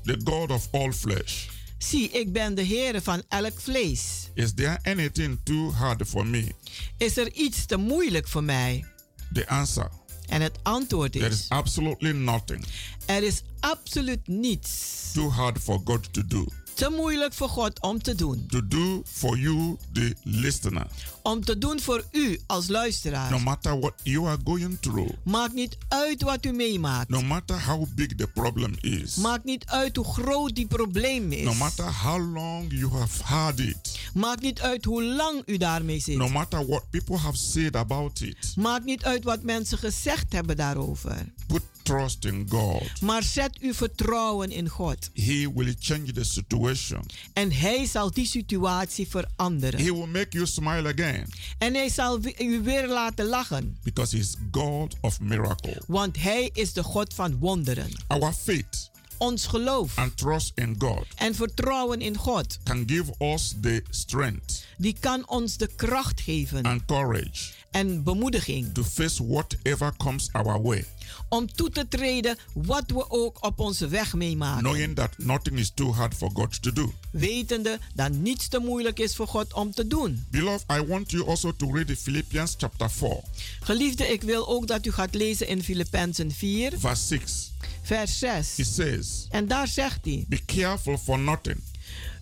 [0.02, 1.46] the God of all flesh.
[1.78, 4.25] zie, ik ben de Heere van elk vlees.
[4.36, 6.54] Is there anything too hard for me?
[6.98, 8.84] Is er iets te moeilijk voor mij?
[9.32, 9.90] The answer
[10.28, 12.64] En het antwoord there is is: absolutely nothing
[13.06, 14.70] Er is absoluut niets
[15.12, 16.46] too hard for God to do.
[16.74, 18.46] te moeilijk voor God om te doen.
[18.48, 20.86] To do for you, the listener.
[21.26, 23.40] Om te doen voor u als No luisteraar.
[23.40, 27.08] matter what you are going through, Maakt niet uit wat u meemaakt.
[27.08, 31.44] no matter how big the problem is, Maakt niet uit hoe groot die probleem is.
[31.44, 36.00] no matter how long you have had it, Maakt niet uit hoe lang u daarmee
[36.00, 36.16] zit.
[36.16, 40.56] no matter what people have said about it, Maakt niet uit wat mensen gezegd hebben
[40.56, 41.32] daarover.
[41.46, 43.00] put trust in God.
[43.00, 45.10] Maar zet uw vertrouwen in God.
[45.14, 47.00] He will change the situation.
[47.32, 49.80] En Hij zal die situatie veranderen.
[49.80, 51.15] He will make you smile again
[51.58, 53.78] En Hij zal u weer laten lachen.
[53.82, 55.82] because He's God of miracle.
[55.86, 57.90] Want Hij is de God van wonderen.
[58.06, 63.54] Our faith Ons geloof and trust in God en vertrouwen in God, can give us
[63.60, 69.92] the strength die kan ons de kracht geven and courage en bemoediging to face whatever
[69.96, 70.84] comes our way,
[71.28, 74.62] om toe te treden wat we ook op onze weg meemaken.
[74.62, 76.92] knowing that nothing is too hard for God to do.
[77.10, 80.24] Wetende dat niets te moeilijk is voor God om te doen.
[80.30, 83.20] Beloved, I want you also to read Philippians chapter 4,
[83.60, 87.52] Geliefde, ik wil ook dat u gaat lezen in Filippenzen 4, verse 6.
[87.82, 88.58] vers 6.
[88.58, 91.60] It says, En daar zegt hij: Be careful for nothing,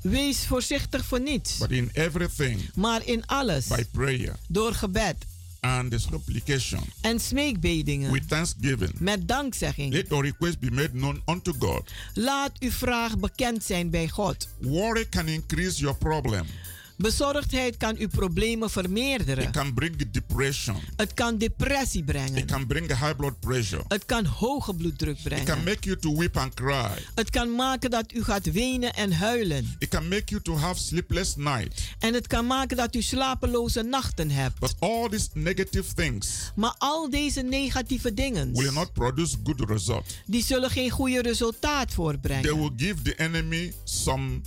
[0.00, 5.16] Wees voorzichtig voor niets, but in everything, maar in alles, by prayer door gebed
[5.64, 9.92] and the supplication, en smeekbedingen, with thanksgiving, met dankzegging.
[9.92, 11.92] let your request be made known unto God.
[12.14, 14.48] Laat uw vraag bekend zijn bij God.
[14.60, 16.46] Worry can increase your problem.
[16.96, 19.44] Bezorgdheid kan uw problemen vermeerderen.
[19.44, 19.96] It can bring
[20.38, 20.76] depression.
[20.96, 22.46] Het kan depressie It brengen.
[22.46, 23.84] can bring high blood pressure.
[23.88, 25.64] Het kan hoge bloeddruk It can brengen.
[25.64, 26.90] make you to weep and cry.
[27.14, 29.76] Het kan maken dat u gaat wenen en huilen.
[29.78, 31.94] It can make you to have sleepless nights.
[31.98, 34.58] En het kan maken dat u slapeloze nachten hebt.
[34.58, 40.04] But all these negative things Maar al deze negatieve dingen, will not produce good result.
[40.26, 42.56] die zullen geen goede resultaat They voortbrengen.
[42.58, 44.40] will give the enemy some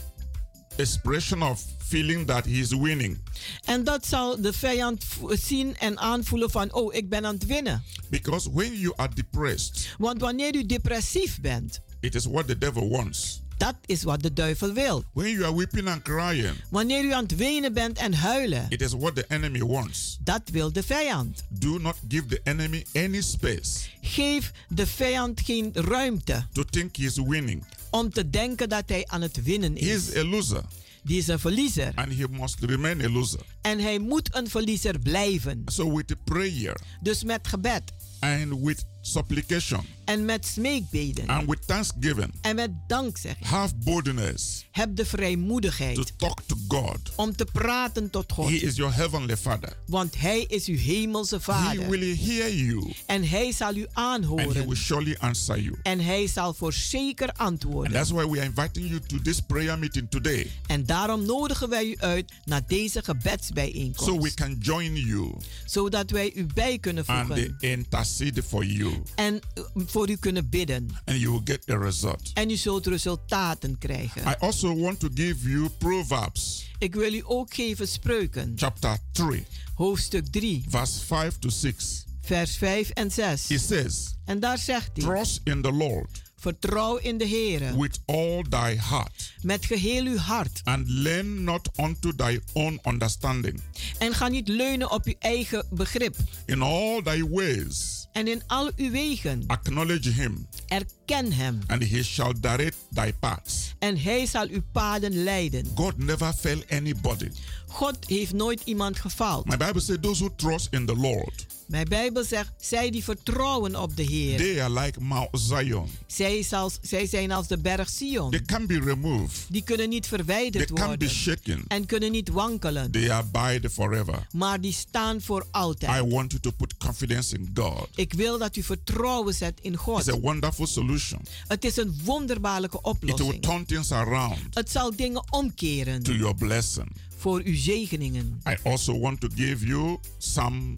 [0.79, 3.17] expression of feeling that he is winning.
[3.65, 7.83] En dat zal de vijand zien en aanvoelen van, oh, ik ben aan het winnen.
[8.09, 12.89] Because when you are depressed, Want wanneer u depressief bent, it is what the devil
[12.89, 13.41] wants.
[13.57, 15.03] dat is wat de duivel wil.
[15.13, 18.81] When you are weeping and crying, Wanneer u aan het wenen bent en huilen, it
[18.81, 20.17] is what the enemy wants.
[20.23, 21.43] dat wil de vijand.
[21.49, 23.69] Do not give the enemy any space
[24.01, 27.63] Geef de vijand geen ruimte to think he is winning.
[27.91, 30.09] Om te denken dat hij aan het winnen He is.
[30.09, 30.63] is a loser
[31.03, 31.91] Die is een verliezer.
[31.95, 33.39] and he must remain a loser.
[33.61, 35.61] En hij moet een verliezer blijven.
[35.65, 37.81] So with prayer Dus met gebed
[38.19, 44.95] and with supplication en met smeekbeden and with thanksgiving, en met dankzegging have boldness heb
[44.95, 46.99] de to vrijmoedigheid talk to God.
[47.15, 48.49] om te praten tot God.
[48.49, 49.73] He is your heavenly Father.
[49.85, 51.89] Want hij is uw hemelse He vader.
[51.89, 54.77] will hear you En hij zal u and he will aanhoren.
[54.77, 55.75] surely answer you.
[55.83, 57.91] En hij zal voor zeker And antwoorden.
[57.91, 61.85] that's why we are inviting you to this prayer meeting today En daarom nodigen wij
[61.85, 64.33] u uit naar deze so we gebedsbijeenkomst.
[64.35, 65.31] can join you
[65.65, 67.55] Zodat wij u bij kunnen and voegen.
[67.59, 70.87] intercede for you En eh, voor u kunnen bidden.
[71.05, 72.31] and you will get a result.
[72.33, 74.21] En u zult resultaten krijgen.
[74.21, 78.53] I also want to give you Proverbs Ik wil u ook geven spreuken.
[78.55, 79.45] chapter 3,
[79.75, 82.05] Hoofdstuk 3, verse 5 to 6.
[82.21, 83.49] vers 5 en 6.
[83.49, 87.99] It says, En daar zegt hij: Trust in the Lord Vertrouw in de Heer with
[88.05, 90.61] all thy heart, met geheel uw hart.
[90.63, 93.61] and lean not unto thy own understanding.
[93.97, 96.15] En ga niet leunen op uw eigen begrip.
[96.45, 101.59] In all thy ways En in al uw wegen acknowledge him, erken hem.
[101.67, 103.75] and he shall direct thy paths.
[103.79, 105.65] En hij zal uw paden leiden.
[105.75, 107.29] God never fail anybody.
[107.67, 109.45] God heeft nooit iemand gefaald.
[109.45, 113.81] My Bible says, Those who trust in the Lord, Mijn Bijbel zegt, zij die vertrouwen
[113.81, 114.37] op de Heer.
[114.37, 115.89] they are like Mount Zion.
[116.05, 118.31] Zij, zal, zij zijn als de berg Sion.
[118.31, 121.09] They can be removed, Die kunnen niet they verwijderd can be worden.
[121.09, 122.91] shaken, En kunnen niet wankelen.
[122.91, 124.27] they abide forever.
[124.31, 126.09] Maar die staan voor I altijd.
[126.11, 127.87] want you to put confidence in God.
[127.95, 130.09] Ik wil dat u vertrouwen zet in It's God.
[130.13, 131.19] a wonderful solution.
[131.47, 133.41] Het is een wonderbaarlijke It will oplossing.
[133.41, 136.91] turn things around Het zal dingen to omkeren your blessing.
[137.17, 138.41] voor uw zegeningen.
[138.49, 140.77] I also want to give you Psalm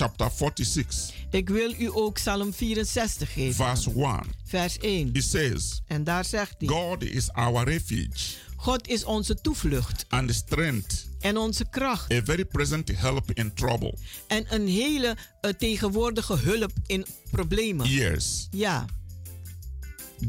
[0.00, 3.54] chapter 46, Ik wil u ook Psalm 64 geven.
[3.54, 4.20] verse 1.
[4.44, 5.10] Vers 1.
[5.12, 8.08] It says, En daar zegt hij: God is our refuge
[8.56, 12.12] God is onze toevlucht and strength, en onze kracht.
[12.12, 13.94] a very present help in trouble.
[14.26, 17.88] En een hele eh, tegenwoordige hulp in problemen.
[17.88, 18.84] Yes, Ja,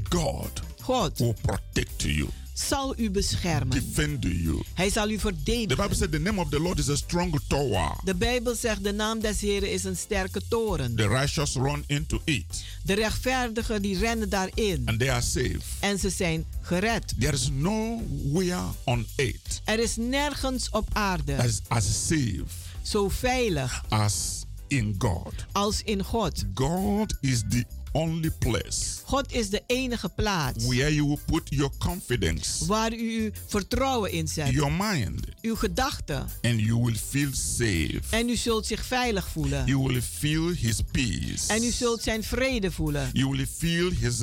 [0.10, 3.84] God God will protect you, zal u beschermen.
[4.74, 5.96] Hij zal u The Bible verdedigen.
[5.96, 7.92] said the name of the Lord is a strong tower.
[8.04, 10.96] De Bijbel zegt: de naam des Heren is een sterke toren.
[10.96, 14.82] The righteous run into it De rechtvaardigen die rennen daarin.
[14.86, 15.64] and they are saved.
[15.80, 17.14] En ze zijn gered.
[17.20, 22.46] There is nowhere on earth Er is nergens op aarde is as safe
[22.82, 25.34] zo veilig as in God.
[25.52, 26.44] als in God.
[26.54, 31.72] God is the only place God is de enige plaats where you will put your
[31.78, 34.50] confidence, waar u uw vertrouwen in zet.
[34.50, 36.28] your mind, Uw gedachten.
[36.42, 38.02] and you will feel safe.
[38.10, 39.66] En u zult zich veilig voelen.
[39.66, 41.54] You will feel His peace.
[41.54, 43.10] En u zult zijn vrede voelen.
[43.14, 44.20] You will feel His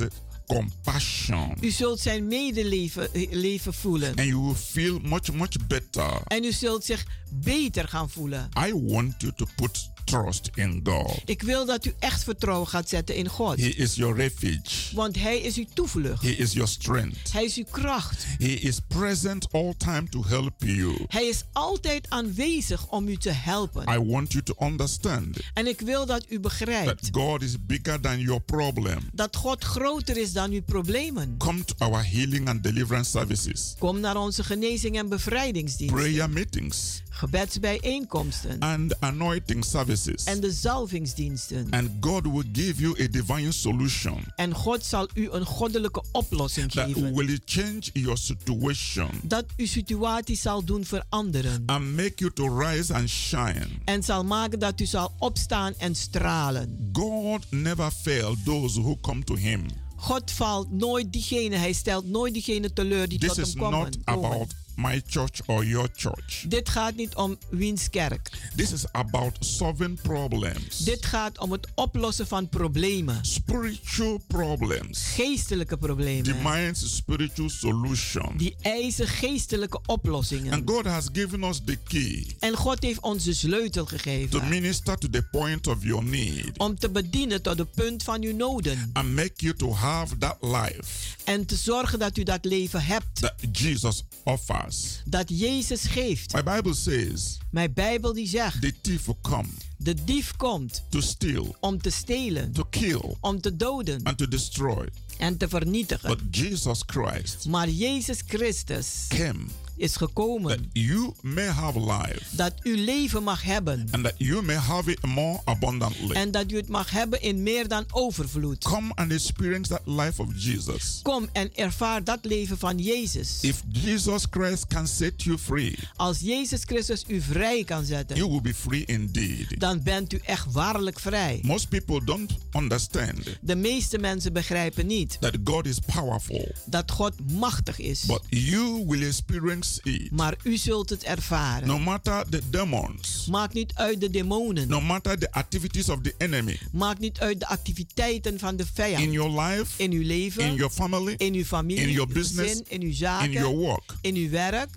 [0.47, 1.53] compassion.
[1.61, 4.09] U zult zijn medeleven eh, leven voelen.
[4.09, 6.21] And you will feel much, much better.
[6.27, 8.49] En u zult zich beter gaan voelen.
[8.67, 11.21] I want you to put trust in God.
[11.25, 13.59] Ik wil dat u echt vertrouwen gaat zetten in God.
[13.59, 14.95] He is your refuge.
[14.95, 16.21] Want Hij is uw toevlucht.
[16.21, 17.31] He is your strength.
[17.31, 18.25] Hij is uw kracht.
[18.37, 21.05] He is present all time to help you.
[21.07, 23.83] Hij is altijd aanwezig om u te helpen.
[23.93, 27.99] I want you to understand En ik wil dat u that begrijpt God is bigger
[27.99, 28.97] than your problem.
[29.13, 31.35] dat God groter is dan uw problemen.
[31.37, 37.01] Come to our healing and deliverance services, Kom naar onze genezing en bevrijdingsdienst, prayer meetings,
[37.09, 39.98] gebedsbijeenkomsten and anointing services.
[40.25, 41.67] En de zalvingsdiensten.
[41.69, 46.71] And God will give you a divine solution En God zal u een goddelijke oplossing
[46.71, 47.13] that geven.
[47.15, 51.63] will change your situation Dat uw situatie zal doen veranderen.
[51.65, 53.67] and make you to rise and shine.
[53.85, 56.89] En zal maken dat u zal opstaan en stralen.
[56.93, 59.65] God never fail those who come to him.
[59.95, 63.79] God valt nooit diegene, hij stelt nooit diegene teleur die This tot is hem komen.
[63.79, 64.25] not komen.
[64.31, 66.43] about my church or your church.
[66.47, 68.29] Dit gaat niet om wiens kerk.
[68.55, 73.25] This is about solving problems, Dit gaat om het oplossen van problemen.
[73.25, 74.99] spiritual problems.
[75.15, 76.23] Geestelijke problemen.
[76.23, 78.37] Demands spiritual solution.
[78.37, 80.53] Die eisen geestelijke oplossingen.
[80.53, 84.47] And God has given us the key En God heeft ons de sleutel to gegeven.
[84.49, 88.35] minister to the point of your need Om te bedienen tot de punt van uw
[88.35, 88.89] noden.
[88.93, 90.83] and make you to have that life
[91.23, 93.19] En te zorgen dat u dat leven hebt.
[93.21, 94.68] that Jesus offers.
[95.05, 96.33] Dat Jezus geeft.
[96.33, 98.61] My Bible says Mijn Bijbel die zegt.
[98.61, 99.47] the thief will come
[99.77, 102.51] De dief komt to steal, om te stelen.
[102.51, 104.03] to kill, Om te doden.
[104.03, 104.87] and to destroy.
[105.17, 106.09] En te vernietigen.
[106.09, 109.39] But Jesus Christ Maar Jezus Christus came
[109.79, 110.49] is gekomen.
[110.57, 113.87] that you may have life Dat u leven mag hebben.
[113.91, 116.15] and that you may have it more abundantly.
[116.15, 118.63] En dat u het mag hebben in meer dan overvloed.
[118.63, 120.99] Come and experience that life of Jesus.
[121.03, 123.37] Kom en ervaar dat leven van Jezus.
[123.41, 128.29] If Jesus Christ can set you free, Als Jezus Christus u vrij kan zetten, you
[128.29, 129.59] will be free indeed.
[129.59, 131.39] dan bent u echt waarlijk vrij.
[131.43, 137.13] Most people don't understand De meeste mensen begrijpen niet that God is powerful, dat God
[137.31, 138.01] machtig is.
[138.05, 140.11] but you will experience it.
[140.11, 141.67] Maar u zult het ervaren.
[141.67, 144.67] No matter the demons, Maakt niet uit de demonen.
[144.67, 148.69] no matter the activities of the enemy Maakt niet uit de activiteiten van de in
[148.73, 149.11] vijand.
[149.13, 152.49] your life, In uw leven, in your family, in uw familie, in your uw business,
[152.49, 154.69] gezin, in uw in zaken, your work, in uw werk.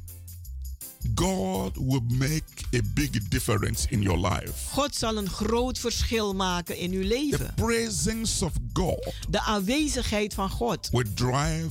[1.15, 2.43] God will make
[2.75, 4.53] a big difference in your life.
[4.71, 7.53] God zal een groot verschil maken in uw The leven.
[7.55, 11.71] presence of God De aanwezigheid van God will drive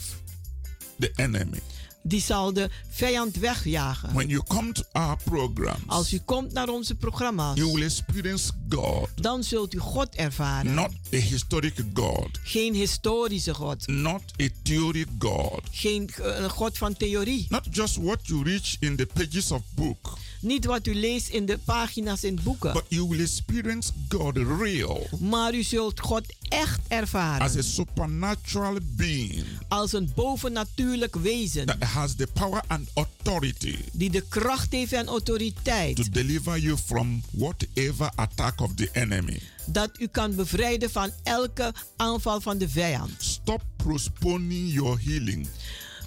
[0.99, 1.59] the enemy
[2.03, 4.13] die zal de vijand wegjagen.
[4.13, 8.51] When you come to our programs, Als u komt naar onze programma's, you will experience
[8.69, 10.73] God, dan zult u God ervaren.
[10.73, 13.87] not a historic God, Geen historische God.
[13.87, 17.45] not a theory God, Geen een God van theorie.
[17.49, 21.45] not just what you reach in the pages of book, Niet wat u leest in
[21.45, 22.73] de pagina's in boeken.
[22.73, 27.41] but you will experience God real Maar u zult God echt ervaren.
[27.45, 31.65] as a supernatural being Als een bovennatuurlijk wezen.
[31.65, 36.13] that has the power and authority Die de kracht heeft en to autoriteit.
[36.13, 39.41] deliver you from whatever attack of the enemy.
[39.65, 43.11] Dat u kan bevrijden van elke aanval van de vijand.
[43.17, 45.47] Stop postponing your healing.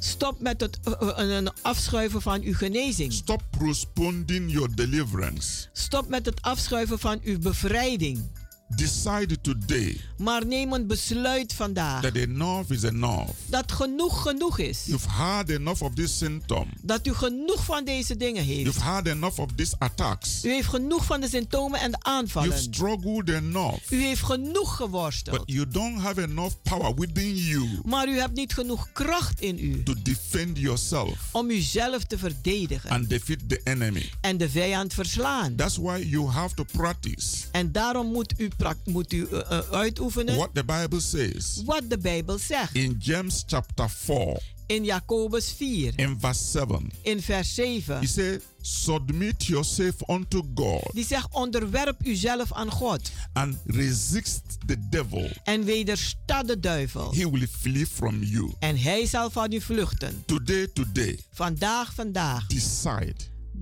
[0.04, 3.12] Stop met het eh, eh, afschuiven van uw genezing.
[3.12, 5.68] Stop postponing your deliverance.
[5.72, 8.30] Stop met het afschuiven van uw bevrijding.
[8.76, 12.02] Decide today Maar neem een besluit vandaag.
[12.02, 13.30] that enough is enough.
[13.46, 14.84] Dat genoeg genoeg is.
[14.86, 16.68] You've had enough of this symptom.
[16.82, 18.60] Dat u genoeg van deze dingen heeft.
[18.60, 20.44] You've had enough of these attacks.
[20.44, 22.58] U heeft genoeg van de symptomen en de You've aanvallen.
[22.58, 23.90] struggled enough.
[23.92, 25.42] U heeft genoeg But geworsteld.
[25.46, 29.82] you don't have enough power within you Maar u hebt niet genoeg kracht in u
[29.82, 34.10] to defend yourself om uzelf te verdedigen and defeat the enemy.
[34.20, 35.54] en de vijand verslaan.
[35.56, 37.22] That's why you have to practice
[37.52, 38.48] En daarom moet u,
[38.84, 42.74] moet u eh, uitoefenen what the Bible says wat de Bijbel zegt.
[42.74, 46.90] in James chapter 4 In Jacobus 4, in verse 7.
[47.02, 47.98] in vers 7.
[48.00, 54.76] He said, Submit yourself unto God Die zegt: onderwerp uzelf aan God and resist the
[54.90, 55.30] devil.
[55.44, 57.12] en wedersta de duivel.
[57.14, 58.52] He will flee from you.
[58.58, 60.22] En hij zal van u vluchten.
[60.26, 62.46] Today, today, Vandaag, vandaag.
[62.46, 63.14] decide.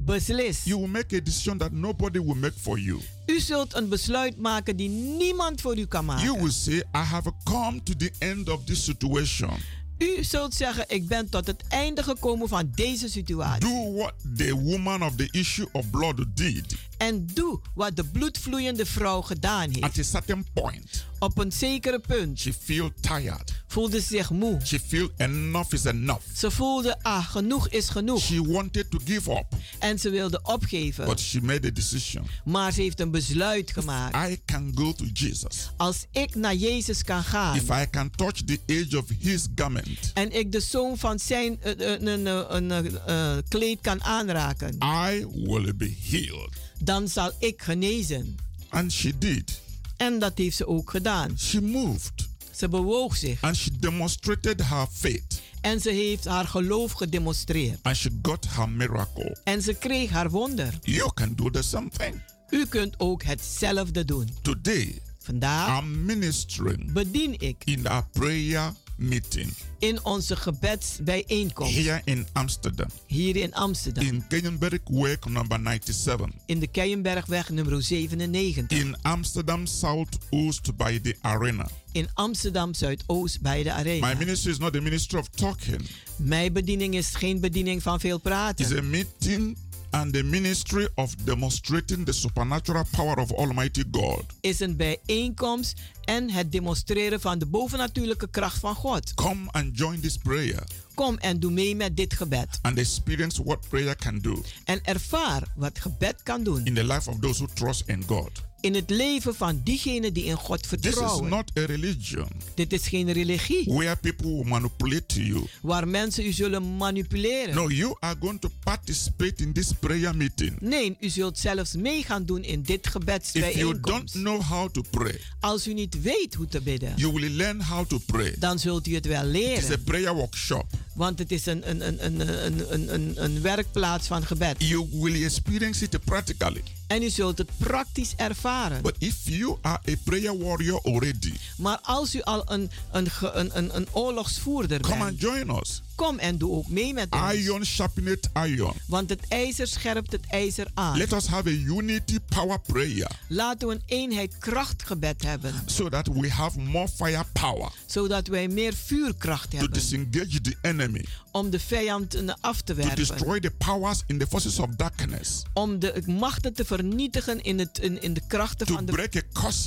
[0.05, 0.65] Beslis.
[0.65, 3.01] You will make a decision that nobody will make for you.
[3.27, 6.53] U zult een besluit maken die niemand voor u kan You will maken.
[6.53, 9.51] say, I have come to the end of this situation.
[9.99, 13.61] U zult zeggen: Ik ben tot het einde gekomen van deze situatie.
[13.69, 16.77] Do what the woman of the issue of blood did.
[17.03, 19.99] En doe wat de bloedvloeiende vrouw gedaan At heeft.
[19.99, 23.63] a certain point, Op een zekere punt she feel tired.
[23.67, 24.61] voelde ze zich moe.
[24.65, 26.23] She feel enough is enough.
[26.37, 28.21] Ze voelde: Ah, genoeg is genoeg.
[28.21, 29.47] She wanted to give up,
[29.79, 31.05] En ze wilde opgeven.
[31.05, 32.27] but she made a decision.
[32.45, 34.31] Maar ze heeft een besluit gemaakt.
[34.31, 35.71] I can go to Jesus.
[35.77, 37.57] Als ik naar Jezus kan gaan.
[37.57, 41.61] If I can touch the edge of his garment, En ik de zoom van zijn
[41.63, 44.77] eh, eh, een, een, een, een, eh, kleed kan aanraken.
[45.11, 46.71] I will be healed.
[46.85, 48.37] Dan zal ik genezen.
[48.69, 49.61] And she did.
[49.97, 51.39] En dat heeft ze ook gedaan.
[51.39, 53.41] She moved Ze bewoog zich.
[53.43, 57.79] and she demonstrated her faith En ze heeft haar geloof gedemonstreerd.
[57.83, 59.37] and she got her miracle.
[59.45, 60.79] En ze kreeg haar wonder.
[60.83, 62.23] You can do the same thing.
[62.51, 64.29] U kunt ook hetzelfde doen.
[64.43, 68.73] Today, Vandaag I'm ministering bedien ik in our prayer
[69.03, 74.05] meeting in onze gebedsbijeenkomst here in Amsterdam, hier in Amsterdam.
[74.07, 78.67] in Kenyenberg Work number 97, In de Keienbergweg nummer 97.
[78.79, 81.69] in Amsterdam Southoost by the arena.
[81.93, 84.15] In Amsterdam Zuidoost bij de My Arena.
[84.15, 85.81] ministry is not a ministry of talking,
[86.17, 88.79] Mijn bediening is geen bediening van veel praten.
[88.79, 89.57] a meeting
[89.93, 94.25] and the ministry of demonstrating the supernatural power of Almighty God.
[94.41, 99.15] Is een bijeenkomst en het demonstreren van de bovennatuurlijke kracht van God.
[99.15, 100.63] Come and join this prayer
[100.95, 102.59] Kom en doe mee met dit gebed.
[102.63, 107.11] and experience what prayer can do En ervaar wat gebed kan doen in the life
[107.11, 108.31] of those who trust in God.
[108.63, 111.29] In het leven van diegenen die in God This is vertrouwen.
[111.31, 115.45] not a religion Dit is geen religie where people will manipulate you.
[115.63, 117.55] waar mensen u zullen manipuleren.
[117.55, 120.61] No, you are going to participate in this prayer meeting.
[120.61, 124.15] Nee, u zult zelfs mee gaan doen in dit If you don't gebedsbijeenkomst.
[124.15, 127.87] know how to pray, Als u niet weet hoe te bidden, you will learn how
[127.87, 128.35] to pray.
[128.39, 129.83] dan zult u het wel It's a leren.
[129.85, 130.67] prayer workshop.
[130.93, 134.55] Want het is een, een, een, een, een, een, een, een werkplaats van gebed.
[134.59, 136.63] You will experience it practically.
[136.87, 138.83] En u zult het praktisch ervaren.
[138.83, 143.51] But if you are a prayer warrior already, Maar als u al een, een, een,
[143.59, 145.83] een, een oorlogsvoerder come bent, and join us.
[145.95, 147.33] Kom en doe ook mee met ons.
[147.35, 148.73] Iron sharpened iron.
[148.87, 150.97] Want het ijzer scherpt het ijzer aan.
[150.97, 155.55] Let us have a unity power prayer Laten we een eenheid krachtgebed hebben.
[155.67, 159.73] so that we have more firepower Zodat wij meer vuurkracht to hebben.
[159.81, 162.97] disengage the enemy, Om de vijand eh, af te to werpen.
[162.97, 167.79] destroy the powers in the forces of darkness, Om de machten te vernietigen in, het,
[167.79, 169.23] in, in de krachten to van de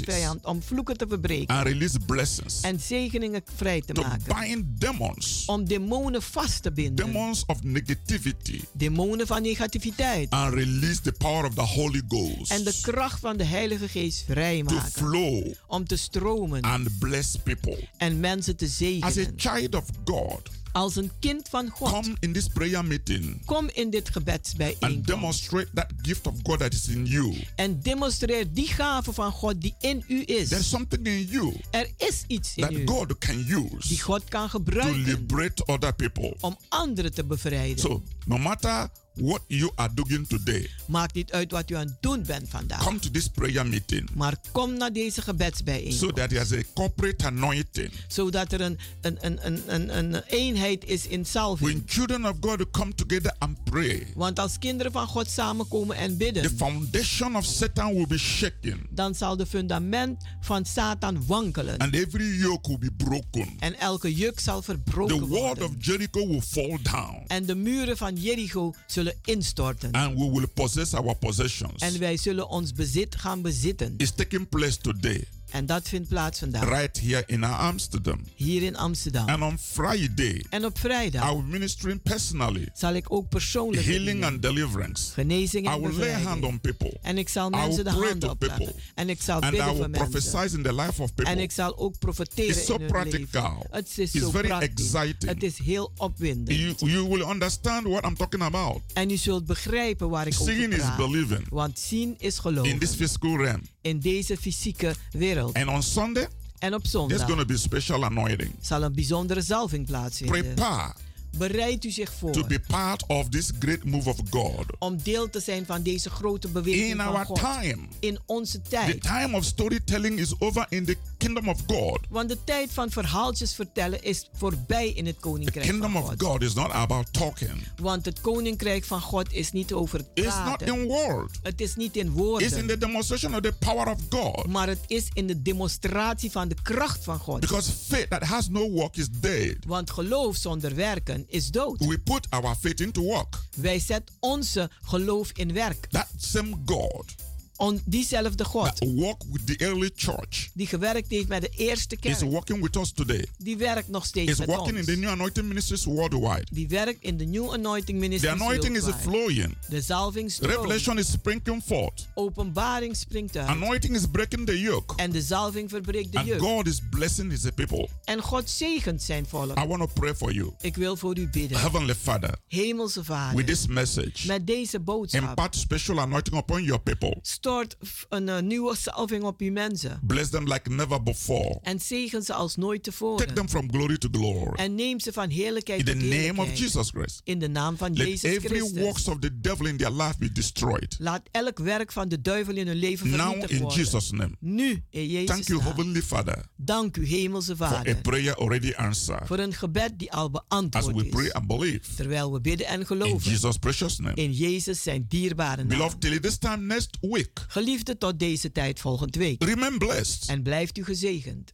[0.06, 0.46] vijand.
[0.46, 1.56] Om vloeken te verbreken.
[1.56, 4.36] and release blessings, En zegeningen vrij te to maken.
[4.48, 7.06] bind demons, Om demonen vast te binden.
[7.06, 10.30] demons of negativity, Demonen van negativiteit.
[10.30, 14.26] and release the power of the Holy Ghost En de kracht van de Heilige Geest
[14.26, 14.92] to vrijmaken.
[14.92, 17.88] flow Om te stromen and bless people.
[17.98, 19.34] en mensen te As a zegenen.
[19.36, 21.90] child of God, Als een kind van God.
[21.92, 25.08] Come in this prayer meeting Kom in dit and gebedsbijeenkomst.
[25.08, 27.44] demonstrate that gift of God that is in you.
[27.56, 30.48] En demonstreer die gave van God die in u is.
[30.50, 34.24] There's something in you Er is iets in that u God can die use God
[34.24, 36.36] kan to gebruiken liberate other people.
[36.42, 37.80] om anderen te bevrijden.
[37.80, 42.02] So, no matter what you are doing today, Maakt niet uit wat u aan het
[42.02, 42.84] doen bent vandaag.
[42.84, 46.16] come to this prayer meeting Maar kom naar deze so gebedsbijeenkomst.
[46.16, 47.92] that there's a corporate anointing.
[48.08, 51.70] Zodat er een, een, een, een, een, een eenheid is in salving.
[51.70, 56.10] When children of God come together and pray, Want als kinderen van God samenkomen en
[56.10, 61.78] the bidden, foundation of Satan will be shaken dan zal de fundament van Satan wankelen.
[61.78, 63.50] and every yoke will be broken.
[63.60, 65.64] En elke juk zal The verbroken wall worden.
[65.68, 69.92] of Jericho will fall down En de muren van Jericho zullen instorten.
[69.92, 71.82] and we will possess our possessions.
[71.82, 73.94] En wij zullen ons bezit gaan bezitten.
[73.98, 75.24] It's taking place today,
[75.56, 76.70] En dat vindt plaats vandaag.
[76.70, 78.20] right here in Amsterdam.
[78.36, 79.28] Hier in Amsterdam.
[79.30, 84.26] And on Friday, En op I vrijdag will ministering personally zal ik ook persoonlijk healing
[84.26, 85.14] and deliverance.
[85.14, 86.46] genezing I en will lay hand bevrijding.
[86.46, 86.98] on people.
[87.02, 88.74] En ik zal I will mensen de handen opleggen.
[88.96, 90.10] En ik zal And I bidden will voor mensen.
[90.10, 91.42] prophesy in the life of En people.
[91.42, 93.50] ik zal ook profeteren It's so in hun practical.
[93.52, 93.68] leven.
[93.72, 94.70] Het is It's zo very praktisch.
[94.94, 95.32] exciting.
[95.32, 96.80] Het is heel opwindend.
[96.80, 98.82] You, you will understand what I'm talking about.
[98.94, 100.98] En u zult begrijpen waar ik Seeing over is praat.
[100.98, 102.80] believing Want zien is in geloven.
[102.80, 103.62] this physical realm.
[103.82, 105.45] in deze fysieke wereld.
[105.54, 106.28] And on Sunday,
[106.60, 108.56] En op there's zondag going to be special anointing.
[108.62, 110.42] zal een bijzondere zalving plaatsvinden.
[110.56, 110.94] Prepare
[111.38, 114.66] Bereid u zich to voor be part of this great move of God.
[114.80, 117.40] om deel te zijn van deze grote beweging In van our God.
[117.40, 119.02] time, In onze the tijd.
[119.02, 122.00] time of storytelling is over in the kingdom of God.
[122.10, 126.08] Want de tijd van verhaaltjes vertellen is voorbij in het The koninkrijk kingdom van of
[126.10, 126.22] God.
[126.24, 127.68] God is not about talking.
[127.82, 130.68] Want het koninkrijk van God is niet over het It's not praten.
[130.68, 131.32] in word.
[131.44, 132.58] Het is niet in It's woorden.
[132.58, 134.48] in the demonstration of the power of God.
[134.48, 137.40] Maar het is in de demonstratie van de kracht van God.
[137.40, 139.56] Because faith that has no work is dead.
[139.68, 141.86] Want geloof zonder werken is dood.
[141.86, 143.42] We put our faith into work.
[143.56, 145.88] Wij zetten onze geloof in werk.
[145.90, 147.16] That same God
[147.58, 151.98] On diezelfde God that walked with the early church die gewerkt heeft met de eerste
[152.02, 153.26] is kerk, working with us today.
[153.38, 154.86] die werkt nog steeds Is met working in ons.
[154.86, 156.46] the new anointing ministries worldwide.
[156.52, 159.10] Die werkt in de New Anointing The Ministries anointing is worldwide.
[159.10, 159.58] flowing.
[159.70, 160.54] De zalving stroomt.
[160.56, 162.08] Revelation is springing forth.
[162.14, 163.48] Openbaring springt uit.
[163.48, 164.96] Anointing is breaking the yoke.
[164.96, 166.40] En de zalving verbreekt de And juk.
[166.40, 167.90] God is blessing his people.
[168.04, 169.58] En God zegent zijn volk.
[169.58, 170.52] I want to pray for you.
[170.62, 171.60] Ik wil voor u bidden.
[171.60, 173.36] Heavenly Father, Hemelse Vader.
[173.38, 175.22] with this message, Met deze boodschap.
[175.30, 177.18] impart special anointing upon your people.
[177.46, 177.76] Stort
[178.10, 180.00] een eh, nieuwe salving op uw mensen.
[180.08, 181.60] Bless them like never before.
[181.62, 183.34] En zegen ze als nooit Take tevoren.
[183.34, 184.52] them from glory to glory.
[184.56, 186.58] En neem ze van heerlijkheid In the tot name of heerlijkheid.
[186.60, 187.22] Jesus Christ.
[187.24, 188.82] In de naam van Let Jezus every Christus.
[188.82, 190.96] works of the devil in their life be destroyed.
[191.00, 193.78] Laat elk werk van de duivel in hun leven Now vernietigd in worden.
[193.80, 194.36] Jesus' name.
[194.40, 195.62] Nu in Jezus Thank you.
[195.62, 197.96] Heavenly Father, Dank u, Hemelse for a Vader.
[198.02, 199.28] prayer already answered.
[199.28, 201.32] Voor een gebed die al As beantwoord we pray is.
[201.34, 201.96] and believe.
[201.96, 203.32] Terwijl we bidden en In geloven.
[203.32, 204.16] Jesus' precious name.
[204.16, 205.68] In Jezus zijn dierbare naam.
[205.78, 209.44] Beloved, till this time next week, Geliefde tot deze tijd volgende week.
[209.44, 210.30] remain blessed.
[210.30, 211.54] En blijft u gezegend.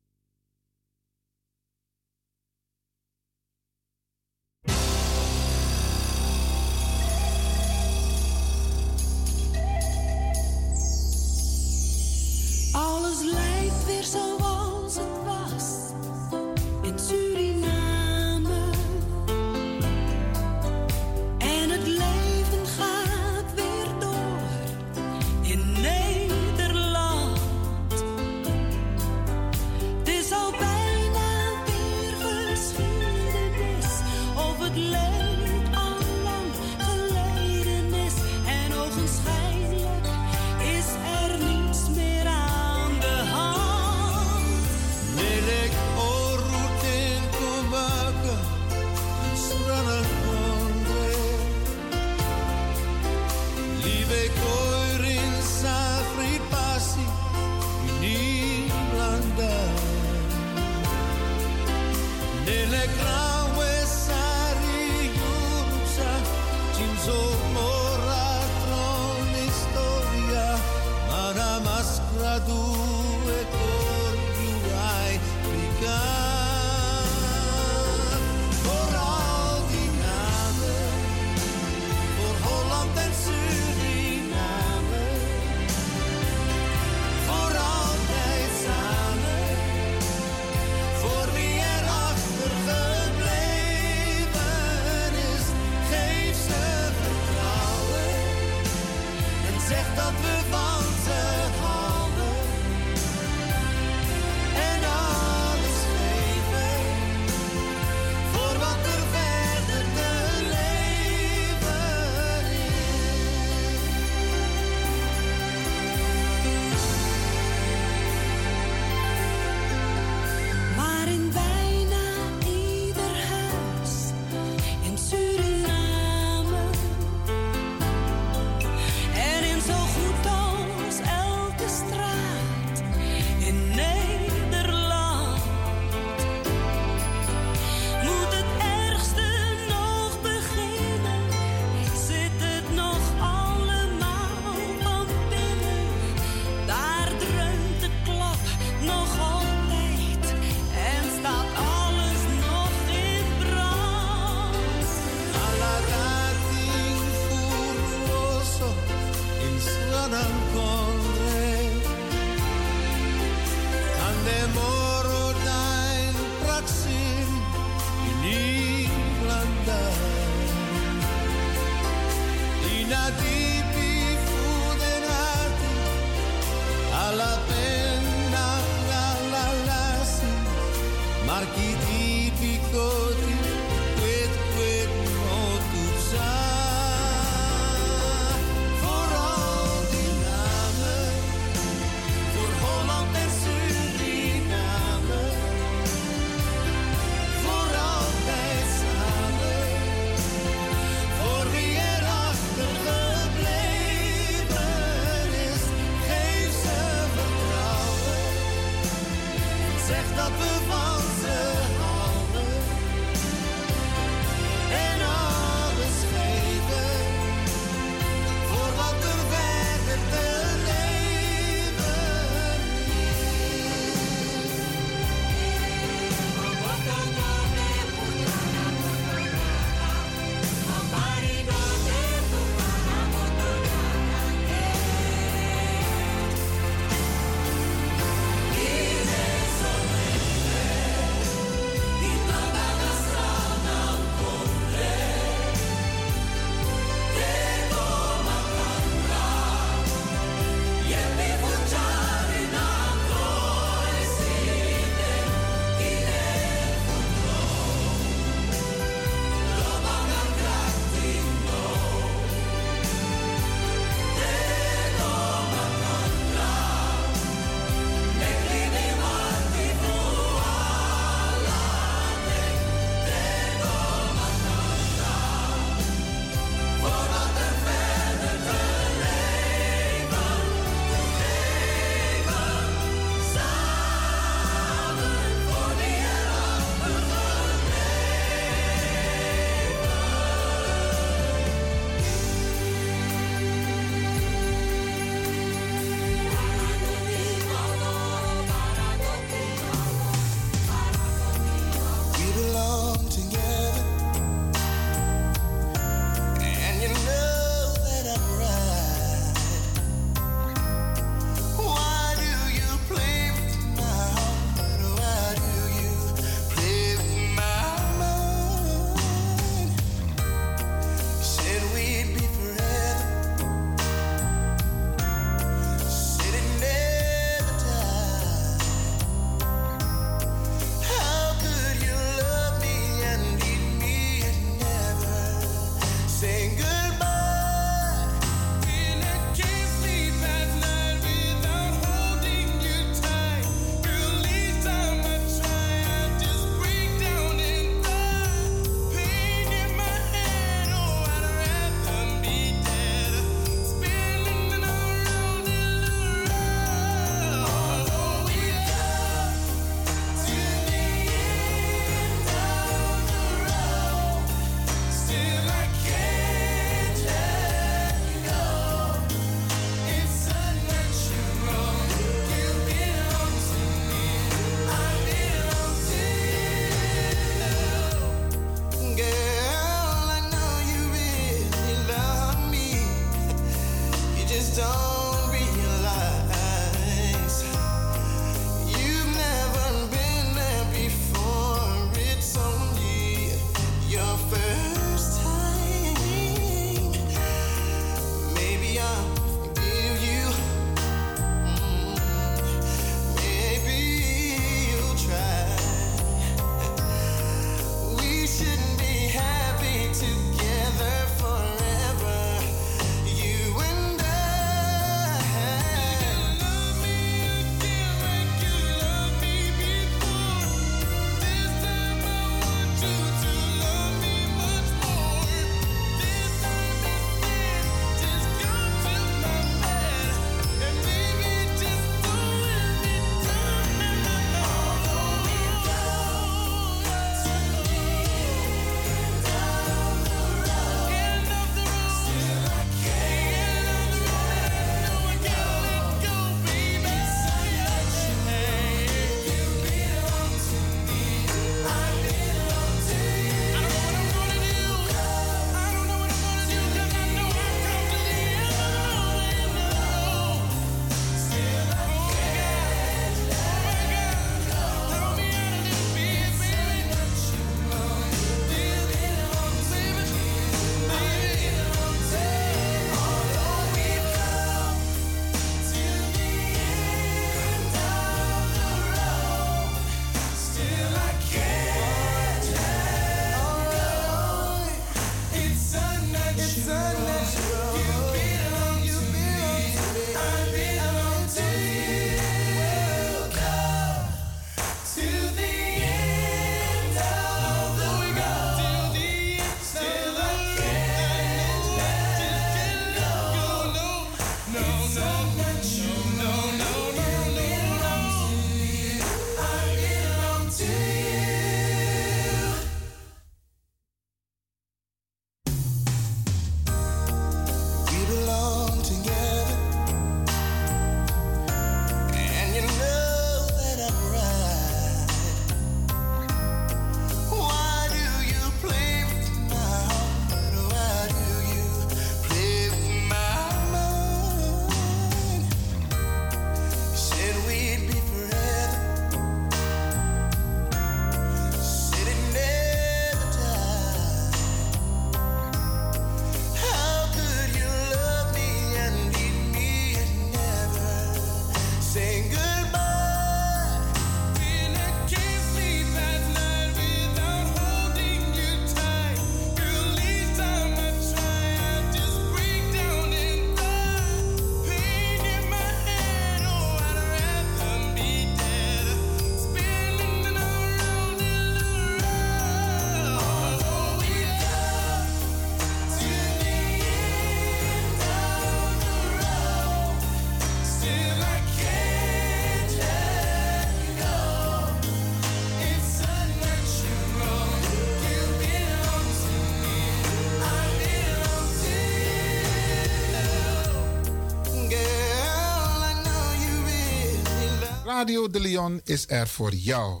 [598.02, 600.00] Radio de Leon is er voor jou.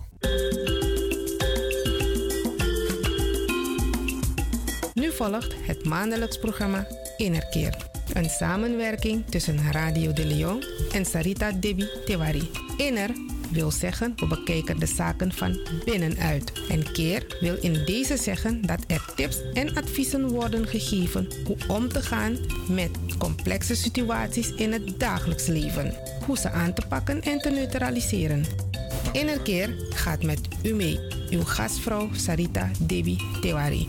[4.94, 6.86] Nu volgt het maandelijks programma
[7.16, 7.76] Innerkeer.
[8.12, 12.50] Een samenwerking tussen Radio de Leon en Sarita Debi Tewari.
[12.76, 13.10] Inner
[13.50, 16.52] wil zeggen we bekijken de zaken van binnenuit.
[16.68, 21.88] En keer wil in deze zeggen dat er tips en adviezen worden gegeven hoe om
[21.88, 22.38] te gaan
[22.68, 26.11] met complexe situaties in het dagelijks leven.
[26.26, 28.44] Hoe ze aan te pakken en te neutraliseren.
[29.12, 31.00] Innerkeer gaat met u mee.
[31.30, 33.88] Uw gastvrouw Sarita Debi Tewari.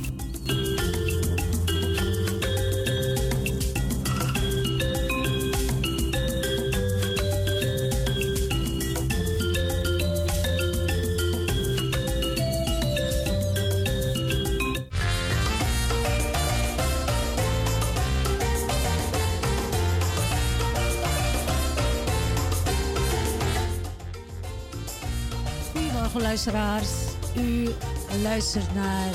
[28.34, 29.10] Luistert naar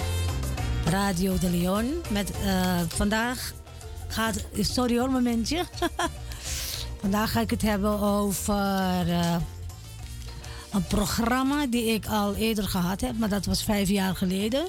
[0.85, 1.95] Radio de Leon.
[2.11, 3.53] Met eh, vandaag
[4.09, 4.45] gaat...
[4.55, 5.65] Sorry hoor, momentje.
[7.03, 9.37] vandaag ga ik het hebben over eh,
[10.73, 13.19] een programma die ik al eerder gehad heb.
[13.19, 14.67] Maar dat was vijf jaar geleden.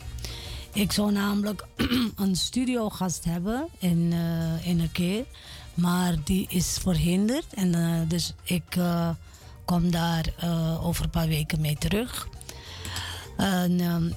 [0.74, 1.66] Ik zou namelijk
[2.16, 5.26] een studiogast hebben in, eh, in een keer.
[5.74, 7.54] Maar die is verhinderd.
[7.54, 8.78] En dus ik
[9.66, 10.34] kom daar
[10.82, 12.28] over een paar weken mee terug.
[13.38, 14.10] En, ehm,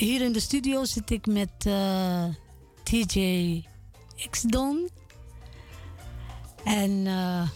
[0.00, 2.24] hier in de studio zit ik met eh,
[2.82, 3.64] TJ
[4.30, 4.88] X-Don.
[6.64, 7.48] En eh,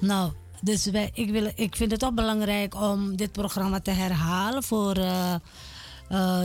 [0.00, 4.62] nou, dus wij, ik, wil, ik vind het ook belangrijk om dit programma te herhalen
[4.62, 5.34] voor eh,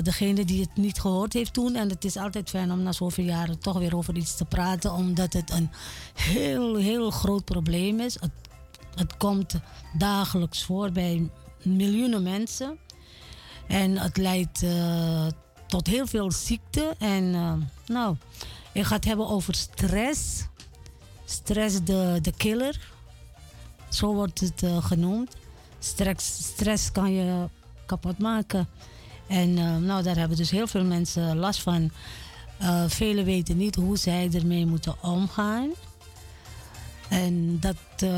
[0.03, 1.75] degene die het niet gehoord heeft toen.
[1.75, 4.91] En het is altijd fijn om na zoveel jaren toch weer over iets te praten,
[4.91, 5.69] omdat het een
[6.13, 8.13] heel, heel groot probleem is.
[8.13, 8.31] Het,
[8.95, 9.55] het komt
[9.97, 11.29] dagelijks voor bij
[11.63, 12.77] miljoenen mensen.
[13.67, 15.27] En het leidt eh,
[15.67, 16.95] tot heel veel ziekte.
[16.97, 17.53] En eh,
[17.85, 18.15] nou,
[18.71, 20.45] ik ga het hebben over stress.
[21.25, 22.93] Stress de, de killer.
[23.89, 25.35] Zo wordt het eh, genoemd.
[25.79, 27.47] Stress, stress kan je
[27.85, 28.67] kapot maken.
[29.27, 29.53] En
[29.85, 31.91] nou, daar hebben dus heel veel mensen last van.
[32.87, 35.69] Velen weten niet hoe zij ermee moeten omgaan.
[37.09, 38.09] En dat,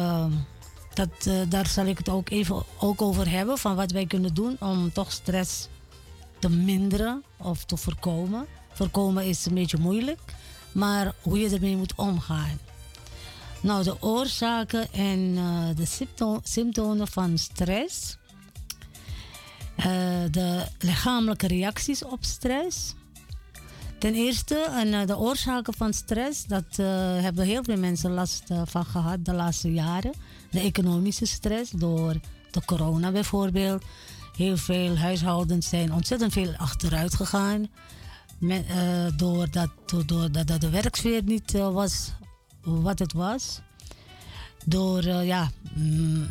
[0.97, 3.57] dat, eh, daar zal ik het ook even ook over hebben.
[3.57, 5.67] Van wat wij kunnen doen om toch stress
[6.39, 8.45] te minderen of te voorkomen.
[8.71, 10.19] Voorkomen is een beetje moeilijk.
[10.71, 12.59] Maar hoe je ermee moet omgaan.
[13.61, 18.17] Nou, de oorzaken en eh, de sympto- symptomen van stress.
[19.75, 19.85] Eh,
[20.31, 22.93] de lichamelijke reacties op stress.
[23.99, 26.75] Ten eerste, en, de oorzaken van stress, dat
[27.21, 30.13] hebben heel veel mensen last van gehad de laatste jaren.
[30.51, 32.15] De economische stress door
[32.51, 33.83] de corona bijvoorbeeld.
[34.35, 37.67] Heel veel huishoudens zijn ontzettend veel achteruit gegaan.
[38.37, 39.69] Met, eh, doordat,
[40.05, 42.11] doordat dat de werksfeer niet eh, was
[42.61, 43.61] wat het was.
[44.65, 46.27] Door, eh, ja, mm,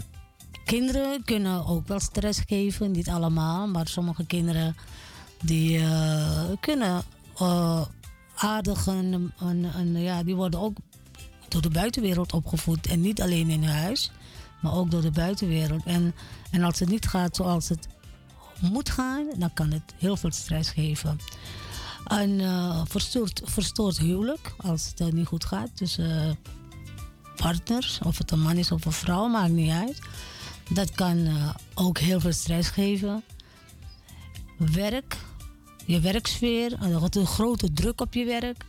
[0.65, 2.91] kinderen kunnen ook wel stress geven.
[2.91, 4.77] Niet allemaal, maar sommige kinderen
[5.43, 5.81] die
[6.61, 7.03] kunnen
[8.35, 10.77] aardig en, en, en, ja, die worden ook
[11.48, 12.86] door de buitenwereld opgevoed.
[12.86, 14.10] En niet alleen in huis,
[14.60, 15.85] maar ook door de buitenwereld.
[15.85, 16.14] En,
[16.51, 17.89] en als het niet gaat zoals het
[18.60, 21.18] moet gaan, dan kan het heel veel stress geven.
[22.05, 26.39] Een eh, verstoord, verstoord huwelijk, als het eh, niet goed gaat tussen
[27.36, 29.98] partners, of het een man is of een vrouw, maakt niet uit.
[30.70, 33.23] Dat kan eh, ook heel veel stress geven.
[34.59, 35.16] Werk,
[35.85, 38.64] je werksfeer, eh, een grote druk op je werk.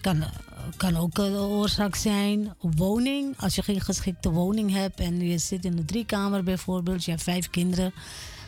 [0.00, 0.24] Kan,
[0.76, 2.54] kan ook een oorzaak zijn.
[2.60, 7.10] Woning, als je geen geschikte woning hebt en je zit in de driekamer bijvoorbeeld, je
[7.10, 7.92] hebt vijf kinderen.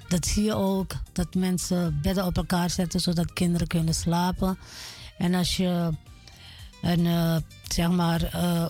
[0.08, 4.58] Dat zie je ook, dat mensen bedden op elkaar zetten zodat kinderen kunnen slapen.
[5.18, 5.90] En als je
[6.82, 7.36] een, eh,
[7.68, 8.66] zeg maar, eh,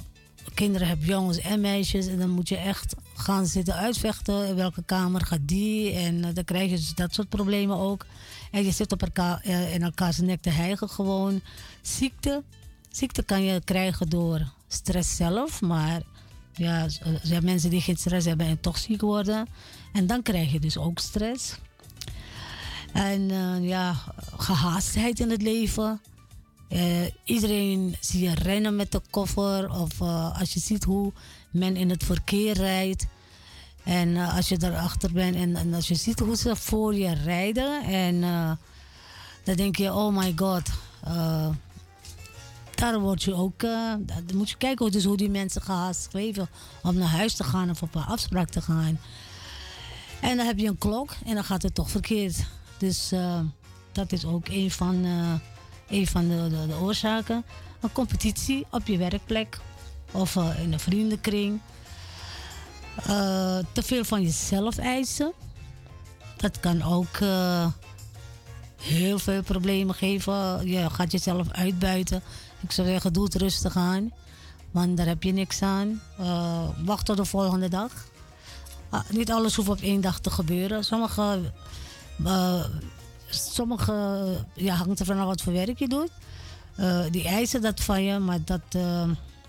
[0.55, 4.47] kinderen hebt, jongens en meisjes, en dan moet je echt gaan zitten uitvechten.
[4.49, 5.93] In welke kamer gaat die?
[5.93, 8.07] En eh, dan krijg je dus dat soort problemen ook.
[8.51, 11.41] En je zit op elkaar, in elkaars nek te hijgen gewoon.
[11.83, 12.43] Ziekte.
[12.91, 16.03] Ziekte kan je krijgen door stress zelf, maar
[16.53, 19.49] ja, er zijn mensen die geen stress hebben en toch ziek worden.
[19.93, 21.55] En dan krijg je dus ook stress.
[22.93, 23.95] En eh, ja,
[24.37, 26.01] gehaastheid in het leven.
[26.69, 29.71] Eh, iedereen zie je rennen met de koffer.
[29.71, 31.13] Of eh, als je ziet hoe
[31.51, 33.07] men in het verkeer rijdt.
[33.85, 37.85] En als je daarachter bent en, en als je ziet hoe ze voor je rijden.
[37.85, 38.21] En
[39.45, 40.71] dan denk je, oh my god.
[42.81, 43.93] Daar word je ook, eh,
[44.25, 46.49] dan moet je kijken dus hoe die mensen gehaast leven
[46.83, 49.01] om naar huis te gaan of op een afspraak te gaan.
[50.21, 52.37] En dan heb je een klok en dan gaat het toch verkeerd.
[52.79, 53.41] Dus eh,
[53.93, 57.45] dat is ook een van, eh, een van de, de, de oorzaken.
[57.81, 59.59] Een competitie op je werkplek
[60.11, 61.61] of in een vriendenkring.
[63.73, 65.33] Te veel van jezelf eisen.
[66.37, 67.19] Dat kan ook
[68.81, 70.67] heel veel problemen geven.
[70.67, 72.23] Je gaat jezelf uitbuiten.
[72.61, 74.13] Ik zou zeggen, doe het rustig aan.
[74.71, 76.01] Want daar heb je niks aan.
[76.19, 77.93] Eh, wacht tot de volgende dag.
[78.89, 80.85] Ah, niet alles hoeft op één dag te gebeuren.
[80.85, 81.53] Sommige,
[82.25, 82.65] eh,
[83.31, 84.25] sommige
[84.55, 86.11] ja, hangt er vanaf wat voor werk je doet.
[86.77, 88.61] Eh, die eisen dat van je, maar dat,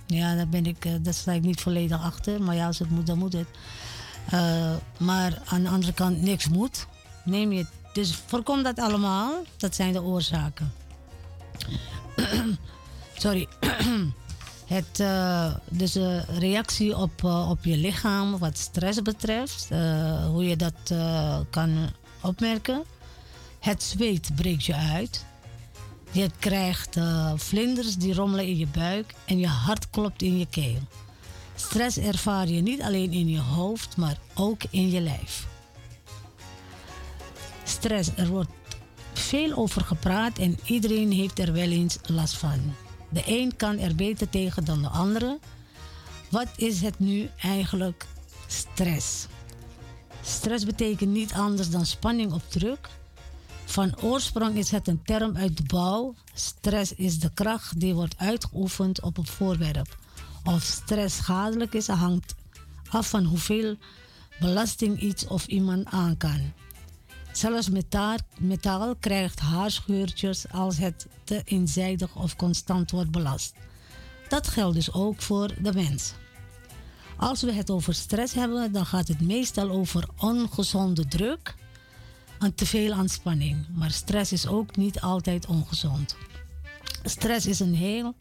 [0.06, 2.42] ja, daar, ben ik, daar sta ik niet volledig achter.
[2.42, 3.48] Maar ja, als het moet, dan moet het.
[4.98, 6.88] Maar aan de andere kant, niks moet.
[7.24, 7.66] Neem je.
[7.94, 9.44] Dus voorkom dat allemaal.
[9.58, 10.74] Dat zijn de oorzaken.
[13.22, 13.48] Sorry.
[14.68, 20.44] Het, eh, dus de reactie op, eh, op je lichaam wat stress betreft, eh, hoe
[20.44, 21.90] je dat eh, kan
[22.22, 22.84] opmerken.
[23.60, 25.26] Het zweet breekt je uit.
[26.12, 30.48] Je krijgt eh, vlinders die rommelen in je buik en je hart klopt in je
[30.50, 30.80] keel.
[31.56, 35.48] Stress ervaar je niet alleen in je hoofd, maar ook in je lijf.
[37.64, 38.52] Stress, er wordt
[39.14, 42.60] veel over gepraat en iedereen heeft er wel eens last van.
[43.12, 45.40] De een kan er beter tegen dan de andere.
[46.30, 48.06] Wat is het nu eigenlijk
[48.48, 49.26] stress?
[50.22, 52.90] Stress betekent niet anders dan spanning of druk.
[53.66, 56.16] Van oorsprong is het een term uit de bouw.
[56.34, 59.98] Stress is de kracht die wordt uitgeoefend op een voorwerp.
[60.44, 62.36] Of stress schadelijk is, hangt
[62.90, 63.76] af van hoeveel
[64.40, 66.54] belasting iets of iemand aan kan.
[67.32, 73.54] Zelfs metaal, metaal krijgt haarscheurtjes als het te eenzijdig of constant wordt belast.
[74.28, 76.14] Dat geldt dus ook voor de mens.
[77.18, 81.56] Als we het over stress hebben, dan gaat het meestal over ongezonde druk
[82.40, 83.66] en te veel aanspanning.
[83.74, 86.16] Maar stress is ook niet altijd ongezond.
[87.04, 88.16] Stress is een heel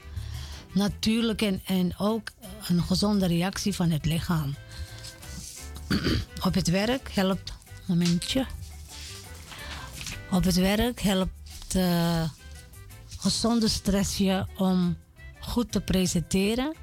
[0.73, 2.31] natuurlijke en, en ook
[2.69, 4.55] een gezonde reactie van het lichaam.
[6.47, 7.53] Op het werk helpt,
[7.87, 8.47] momentje.
[10.31, 12.31] Op het werk helpt eh,
[13.19, 14.97] gezonde stress je om
[15.41, 16.75] goed te presenteren.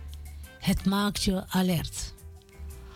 [0.60, 2.14] Het maakt je alert.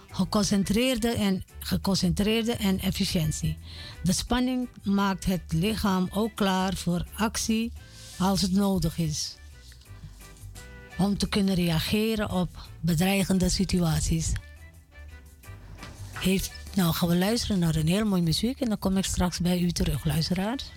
[0.10, 3.58] Geconcentreerde en, geconcentreerde en efficiëntie.
[4.04, 7.72] De spanning maakt het lichaam ook klaar voor actie
[8.18, 9.36] als het nodig is.
[10.98, 14.32] Om te kunnen reageren op bedreigende situaties.
[16.14, 19.40] Heeft, nou gaan we luisteren naar een heel mooi muziek en dan kom ik straks
[19.40, 20.72] bij u terug, luisteraars.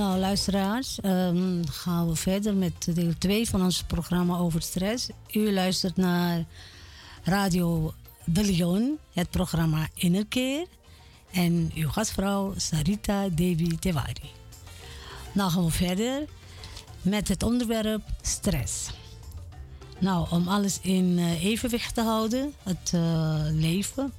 [0.00, 5.08] Nou, luisteraars, ehm, gaan we verder met deel 2 van ons programma over stress.
[5.32, 6.44] U luistert naar
[7.22, 7.94] Radio
[8.24, 10.66] De Leon, het programma Innerkeer.
[11.32, 14.30] en uw gastvrouw Sarita Devi Tewari.
[15.32, 16.24] Nou gaan we verder
[17.02, 18.90] met het onderwerp stress.
[19.98, 24.12] Nou, om alles in eh, evenwicht te houden, het eh, leven,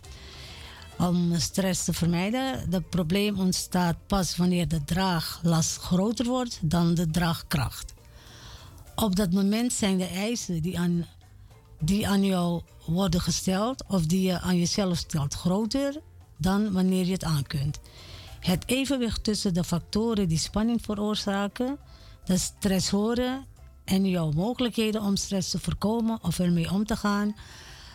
[1.02, 2.70] om stress te vermijden.
[2.70, 7.94] Het probleem ontstaat pas wanneer de draaglast groter wordt dan de draagkracht.
[8.96, 11.06] Op dat moment zijn de eisen die aan,
[11.80, 16.02] die aan jou worden gesteld of die je aan jezelf stelt groter
[16.38, 17.80] dan wanneer je het aan kunt.
[18.40, 21.78] Het evenwicht tussen de factoren die spanning veroorzaken,
[22.26, 23.46] de stressoren
[23.86, 27.36] en jouw mogelijkheden om stress te voorkomen of ermee om te gaan,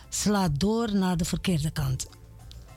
[0.09, 2.07] slaat door naar de verkeerde kant.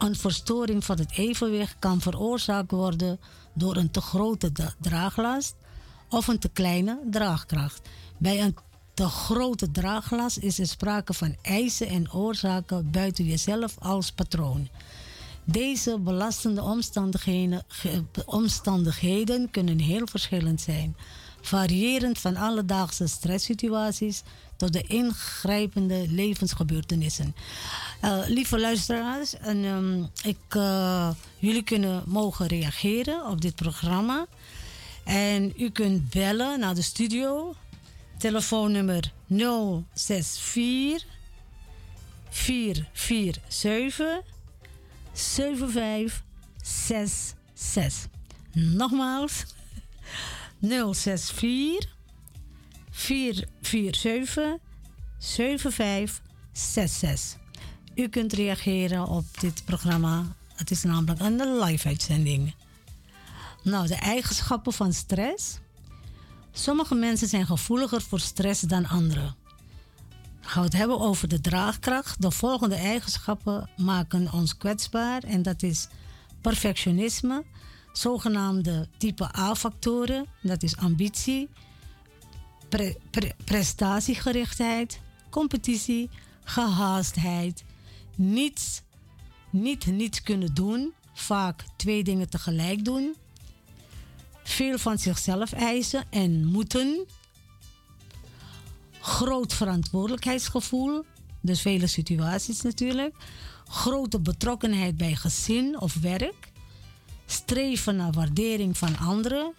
[0.00, 3.20] Een verstoring van het evenwicht kan veroorzaakt worden
[3.52, 5.54] door een te grote dra- draaglast
[6.08, 7.88] of een te kleine draagkracht.
[8.18, 8.56] Bij een
[8.94, 14.68] te grote draaglast is er sprake van eisen en oorzaken buiten jezelf als patroon.
[15.44, 17.62] Deze belastende omstandigheden,
[18.26, 20.96] omstandigheden kunnen heel verschillend zijn,
[21.40, 24.22] variërend van alledaagse stresssituaties
[24.60, 27.34] tot de ingrijpende levensgebeurtenissen.
[28.00, 34.26] Eh, lieve luisteraars, en, ehm, ik, eh, jullie kunnen mogen reageren op dit programma.
[35.04, 37.54] En u kunt bellen naar de studio.
[38.18, 41.06] Telefoonnummer 064
[42.30, 44.22] 447
[45.12, 48.08] 7566.
[48.52, 49.44] Nogmaals
[50.60, 51.98] 064
[53.00, 54.58] 447
[55.18, 57.38] 7566.
[57.94, 60.24] U kunt reageren op dit programma.
[60.54, 62.54] Het is namelijk een live uitzending.
[63.62, 65.58] Nou, de eigenschappen van stress.
[66.52, 69.36] Sommige mensen zijn gevoeliger voor stress dan anderen.
[70.40, 72.22] Gaan we het hebben over de draagkracht.
[72.22, 75.88] De volgende eigenschappen maken ons kwetsbaar en dat is
[76.40, 77.44] perfectionisme,
[77.92, 81.48] zogenaamde type A-factoren, dat is ambitie,
[82.70, 86.10] pre- pre- prestatiegerichtheid, competitie,
[86.44, 87.64] gehaastheid,
[88.14, 88.82] niets,
[89.50, 93.16] niet niets kunnen doen, vaak twee dingen tegelijk doen,
[94.42, 97.06] veel van zichzelf eisen en moeten,
[99.00, 101.04] groot verantwoordelijkheidsgevoel,
[101.40, 103.14] dus vele situaties natuurlijk,
[103.68, 106.52] grote betrokkenheid bij gezin of werk,
[107.26, 109.54] streven naar waardering van anderen.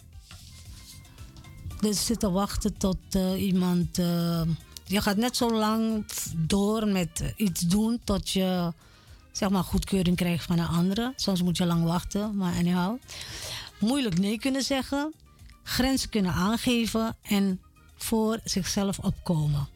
[1.82, 3.98] Dus zitten wachten tot eh, iemand.
[3.98, 4.42] eh,
[4.86, 6.06] je gaat net zo lang
[6.38, 8.74] door met eh, iets doen tot je
[9.32, 11.14] zeg maar goedkeuring krijgt van een andere.
[11.16, 12.98] Soms moet je lang wachten, maar anyhow.
[13.80, 15.14] Moeilijk nee kunnen zeggen,
[15.64, 17.62] grenzen kunnen aangeven en
[17.96, 19.68] voor zichzelf opkomen.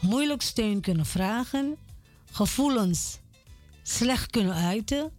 [0.00, 1.76] Moeilijk steun kunnen vragen,
[2.30, 3.18] gevoelens
[3.82, 5.12] slecht kunnen uiten,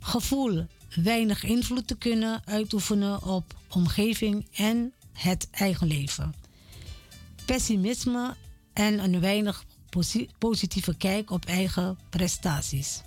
[0.00, 0.66] gevoel
[0.96, 6.34] weinig invloed te kunnen uitoefenen op omgeving en het eigen leven.
[7.44, 8.34] Pessimisme
[8.72, 13.02] en een weinig posi- positieve kijk op eigen prestaties.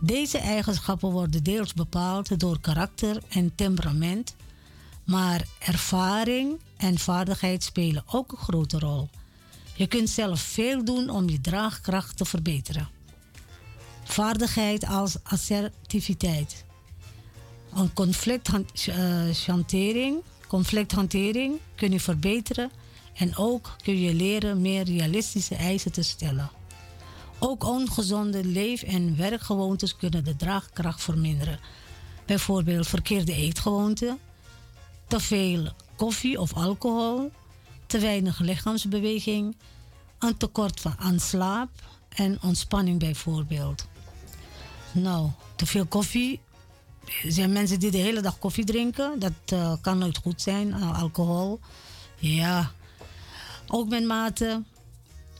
[0.00, 4.36] Deze eigenschappen worden deels bepaald door karakter en temperament,
[5.04, 9.08] maar ervaring en vaardigheid spelen ook een grote rol.
[9.74, 12.88] Je kunt zelf veel doen om je draagkracht te verbeteren.
[14.04, 16.64] Vaardigheid als assertiviteit.
[17.94, 22.70] Conflicthantering, conflicthantering kun je verbeteren
[23.14, 26.50] en ook kun je leren meer realistische eisen te stellen.
[27.38, 31.58] Ook ongezonde leef- en werkgewoontes kunnen de draagkracht verminderen.
[32.26, 34.18] Bijvoorbeeld verkeerde eetgewoonten,
[35.06, 37.30] te veel koffie of alcohol,
[37.86, 39.56] te weinig lichaamsbeweging,
[40.18, 41.70] een tekort aan slaap
[42.08, 43.86] en ontspanning bijvoorbeeld.
[44.92, 46.40] Nou, te veel koffie.
[47.24, 49.18] Er zijn mensen die de hele dag koffie drinken.
[49.18, 50.68] Dat eh, kan nooit goed zijn.
[50.68, 51.60] Uh, alcohol.
[52.16, 52.72] Ja.
[53.66, 54.62] Ook met mate.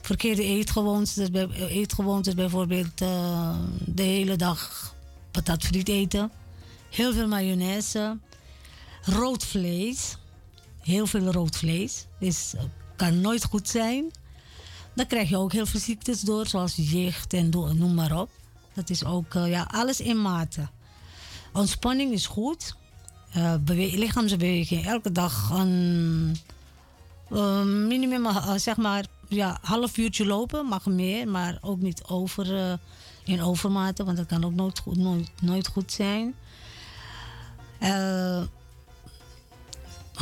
[0.01, 1.29] Verkeerde eetgewoontes.
[1.59, 4.95] Eetgewoontes bijvoorbeeld eh, de hele dag
[5.31, 6.31] patatfriet eten.
[6.91, 8.19] Heel veel mayonaise.
[9.03, 10.17] Rood vlees.
[10.81, 12.07] Heel veel rood vlees.
[12.19, 12.63] Dus eh,
[12.97, 14.11] kan nooit goed zijn.
[14.95, 18.31] Dan krijg je ook heel veel ziektes door, zoals jicht en noem maar op.
[18.75, 20.69] Dat is ook eh, ja, alles in mate.
[21.53, 22.75] Ontspanning is goed.
[23.61, 26.37] Bewe- lichaamsbeweging, elke dag een
[27.31, 32.79] eh, minimum, eh, zeg maar, ja, half uurtje lopen, mag meer, maar ook niet over,
[33.25, 36.35] in overmate, want dat kan ook nooit goed, nooit, nooit goed zijn.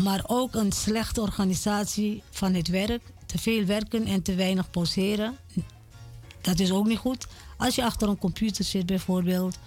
[0.02, 3.02] Maar ook een slechte organisatie van het werk.
[3.26, 5.36] Te veel werken en te weinig poseren.
[6.40, 7.26] Dat is ook niet goed.
[7.56, 9.58] Als je achter een computer zit bijvoorbeeld.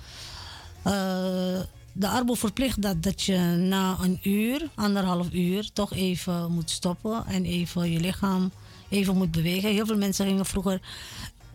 [0.83, 1.59] Eh,
[1.93, 7.25] de arbo verplicht dat, dat je na een uur, anderhalf uur, toch even moet stoppen
[7.27, 8.51] en even je lichaam
[8.89, 9.69] even moet bewegen.
[9.69, 10.81] Heel veel mensen gingen vroeger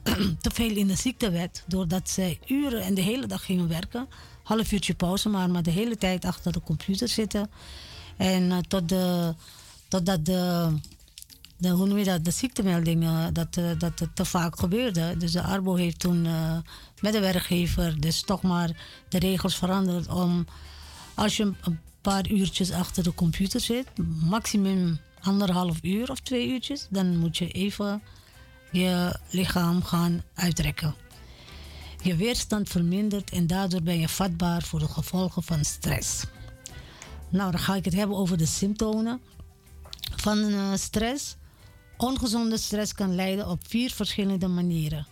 [0.41, 4.07] te veel in de ziektewet, doordat zij uren en de hele dag gingen werken.
[4.43, 7.51] Half uurtje pauze, maar, maar de hele tijd achter de computer zitten.
[8.17, 9.35] En eh, tot de,
[9.89, 10.73] totdat de,
[11.59, 15.17] de, hoe noem je dat, de ziektemeldingen, dat, eh, dat het te vaak gebeurde.
[15.17, 16.57] Dus de Arbo heeft toen eh,
[17.01, 18.71] met de werkgever dus toch maar
[19.09, 20.47] de regels veranderd om
[21.15, 23.87] als je een paar uurtjes achter de computer zit,
[24.21, 28.03] maximum anderhalf uur of twee uurtjes, dan moet je even
[28.71, 30.95] je lichaam gaan uitrekken.
[32.03, 36.25] Je weerstand vermindert en daardoor ben je vatbaar voor de gevolgen van stress.
[37.29, 39.21] Nou, dan ga ik het hebben over de symptomen
[40.17, 41.37] van eh, stress.
[41.99, 45.07] Ongezonde stress kan leiden op vier verschillende manieren.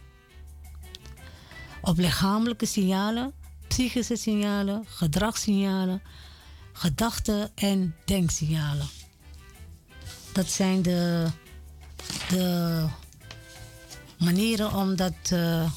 [1.80, 3.32] Op lichamelijke signalen,
[3.68, 6.02] psychische signalen, gedragssignalen,
[6.72, 8.86] gedachten en denksignalen.
[10.32, 11.26] Dat zijn de,
[12.28, 12.86] de
[14.18, 15.70] manieren om dat eh,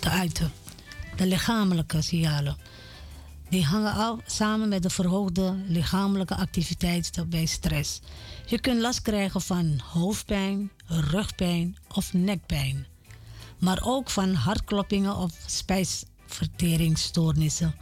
[0.00, 0.52] te uiten.
[1.16, 2.56] De lichamelijke signalen.
[3.48, 8.00] Die hangen samen met de verhoogde lichamelijke activiteit bij stress.
[8.46, 12.86] Je kunt last krijgen van hoofdpijn, rugpijn of nekpijn.
[13.58, 17.74] Maar ook van hartkloppingen of spijsverteringsstoornissen.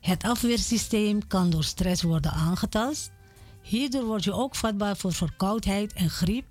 [0.00, 3.10] Het afweersysteem kan door stress worden aangetast.
[3.62, 6.44] Hierdoor word je ook vatbaar voor verkoudheid en griep.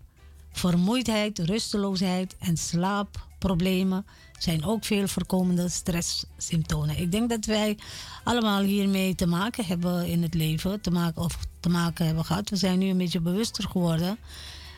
[0.52, 4.06] Vermoeidheid, rusteloosheid en slaapproblemen
[4.38, 7.00] zijn ook veel voorkomende stresssymptomen.
[7.00, 7.78] Ik denk dat wij
[8.24, 12.50] allemaal hiermee te maken hebben in het leven, te maken, of te maken hebben gehad.
[12.50, 14.18] We zijn nu een beetje bewuster geworden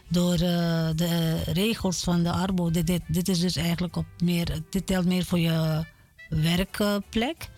[0.07, 2.71] door eh, de regels van de arbo.
[2.71, 5.85] Dit, dit, is dus eigenlijk op meer, dit telt meer voor je
[6.29, 7.49] werkplek.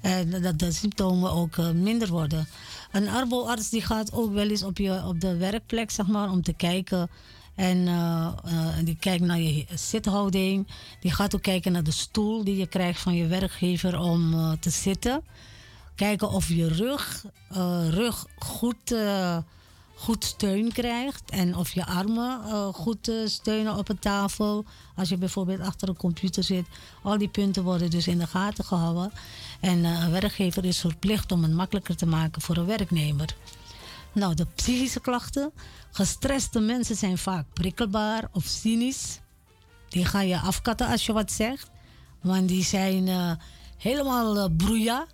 [0.00, 2.48] En dat de symptomen ook eh, minder worden.
[2.92, 6.42] Een arboarts die gaat ook wel eens op, je, op de werkplek, zeg maar, om
[6.42, 7.10] te kijken.
[7.54, 10.66] En eh, eh, die kijkt naar je zithouding.
[11.00, 14.52] Die gaat ook kijken naar de stoel die je krijgt van je werkgever om eh,
[14.60, 15.22] te zitten.
[15.94, 17.24] Kijken of je rug,
[17.90, 18.94] rug goed,
[19.94, 21.30] goed steun krijgt.
[21.30, 22.40] En of je armen
[22.74, 24.64] goed steunen op een tafel.
[24.96, 26.66] Als je bijvoorbeeld achter een computer zit.
[27.02, 29.12] Al die punten worden dus in de gaten gehouden.
[29.60, 33.36] En een werkgever is verplicht om het makkelijker te maken voor een werknemer.
[34.14, 35.52] Nou, de psychische klachten.
[35.90, 39.20] Gestreste mensen zijn vaak prikkelbaar of cynisch.
[39.88, 41.70] Die gaan je afkatten als je wat zegt.
[42.20, 43.32] Want die zijn uh,
[43.76, 45.06] helemaal uh, broeia.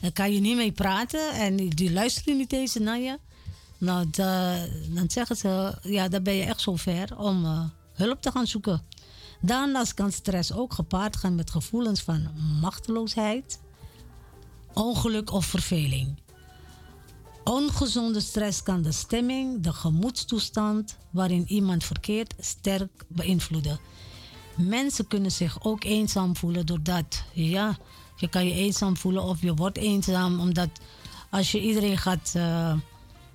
[0.00, 3.18] Daar kan je niet mee praten en die, luisteren niet eens naar je.
[3.78, 8.30] Nou, dan zeggen ze, ja, dan ben je echt zo ver om uh, hulp te
[8.30, 8.82] gaan zoeken.
[9.40, 12.28] Daarnaast kan stress ook gepaard gaan met gevoelens van
[12.60, 13.60] machteloosheid,
[14.72, 16.18] ongeluk of verveling.
[17.50, 23.80] Ongezonde stress kan de stemming, de gemoedstoestand waarin iemand verkeert sterk beïnvloeden.
[24.56, 27.78] Mensen kunnen zich ook eenzaam voelen doordat, ja,
[28.16, 30.68] je kan je eenzaam voelen of je wordt eenzaam omdat
[31.30, 32.72] als je iedereen gaat uh,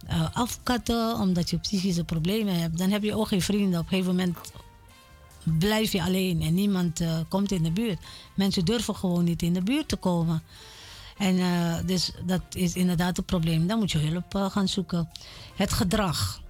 [0.10, 3.80] uh, afkatten omdat je psychische problemen hebt, dan heb je ook geen vrienden.
[3.80, 4.38] Op een gegeven moment
[5.44, 8.00] blijf je alleen en niemand uh, komt in de buurt.
[8.36, 10.44] Mensen durven gewoon niet in de buurt te komen.
[11.18, 13.68] En uh, dus dat is inderdaad een probleem.
[13.68, 15.10] Dan moet je hulp uh, gaan zoeken.
[15.56, 16.42] Het gedrag.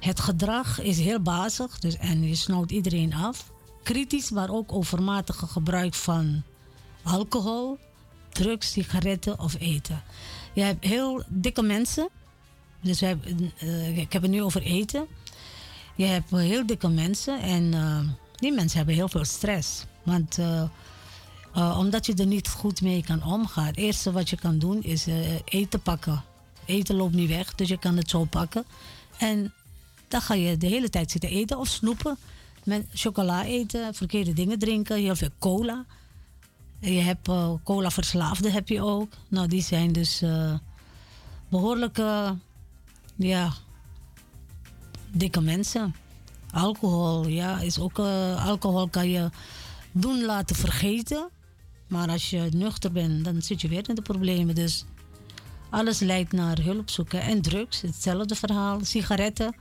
[0.00, 3.50] Het gedrag is heel bazig dus, en je snauwt iedereen af.
[3.82, 6.42] Kritisch, maar ook overmatige gebruik van
[7.02, 7.78] alcohol,
[8.28, 10.02] drugs, sigaretten of eten.
[10.52, 12.08] Je hebt heel dikke mensen.
[12.80, 15.06] Dus we hebben, uh, ik heb het nu over eten.
[15.94, 17.70] Je hebt heel dikke mensen en
[18.34, 19.84] die mensen hebben heel veel stress.
[20.02, 20.38] Want
[21.56, 23.66] uh, omdat je er niet goed mee kan omgaan.
[23.66, 26.24] Het eerste wat je kan doen is uh, eten pakken.
[26.64, 28.64] Eten loopt niet weg, dus je kan het zo pakken.
[29.18, 29.52] En
[30.08, 32.16] dan ga je de hele tijd zitten eten of snoepen.
[32.64, 35.84] Met chocola eten, verkeerde dingen drinken, heel veel cola.
[36.78, 39.12] Je hebt uh, cola verslaafden heb je ook.
[39.28, 40.22] Nou, die zijn dus
[41.48, 41.96] behoorlijk,
[43.16, 43.52] ja,
[45.12, 45.94] dikke mensen.
[46.52, 47.98] Alcohol, ja, is ook,
[48.38, 49.30] alcohol kan je
[49.92, 51.28] doen laten vergeten.
[51.90, 54.54] Maar als je nuchter bent, dan zit je weer in de problemen.
[54.54, 54.84] Dus
[55.70, 57.22] alles leidt naar hulp zoeken.
[57.22, 58.78] En drugs, hetzelfde verhaal.
[58.82, 59.54] Sigaretten.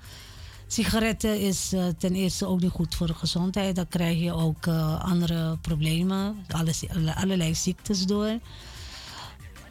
[0.68, 3.76] Sigaretten is uh, ten eerste ook niet goed voor de gezondheid.
[3.76, 6.84] Dan krijg je ook uh, andere problemen, alles,
[7.16, 8.40] allerlei ziektes door.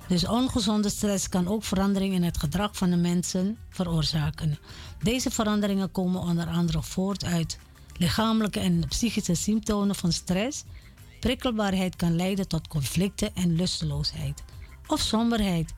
[0.09, 4.59] Dus ongezonde stress kan ook verandering in het gedrag van de mensen veroorzaken.
[5.03, 7.59] Deze veranderingen komen onder andere voort uit
[7.97, 10.65] lichamelijke en psychische symptomen van stress
[11.21, 14.43] Prikkelbaarheid kan leiden tot conflicten en lusteloosheid.
[14.87, 15.75] Of somberheid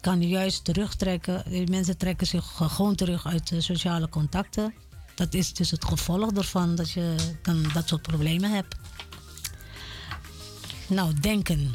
[0.00, 1.44] kan juist terugtrekken.
[1.70, 4.74] Mensen trekken zich gewoon terug uit sociale contacten.
[5.14, 7.14] Dat is dus het gevolg ervan dat je
[7.72, 8.76] dat soort problemen hebt.
[10.88, 11.74] Nou, denken.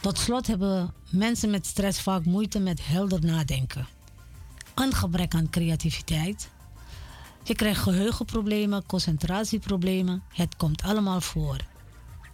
[0.00, 3.86] Tot slot hebben mensen met stress vaak moeite met helder nadenken.
[4.74, 6.50] Een gebrek aan creativiteit.
[7.44, 10.22] Je krijgt geheugenproblemen, concentratieproblemen.
[10.28, 11.56] Het komt allemaal voor.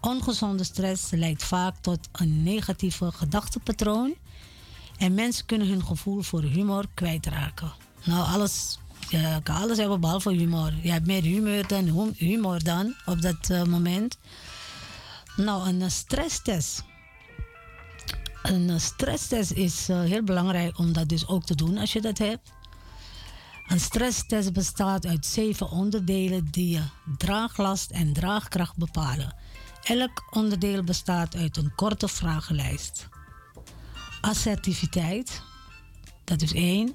[0.00, 4.14] Ongezonde stress leidt vaak tot een negatieve gedachtepatroon.
[4.98, 7.72] En mensen kunnen hun gevoel voor humor kwijtraken.
[8.04, 8.78] Nou, alles,
[9.08, 10.72] je kan alles hebben behalve humor.
[10.82, 14.18] Je hebt meer humor dan, hum- humor dan op dat eh, moment.
[15.36, 16.84] Nou, een stresstest.
[18.42, 22.18] Een stresstest is eh, heel belangrijk om dat dus ook te doen als je dat
[22.18, 22.50] hebt.
[23.70, 26.82] Een stresstest bestaat uit zeven onderdelen die je
[27.18, 29.34] draaglast en draagkracht bepalen.
[29.82, 33.08] Elk onderdeel bestaat uit een korte vragenlijst.
[34.20, 35.42] Assertiviteit,
[36.24, 36.94] dat is één.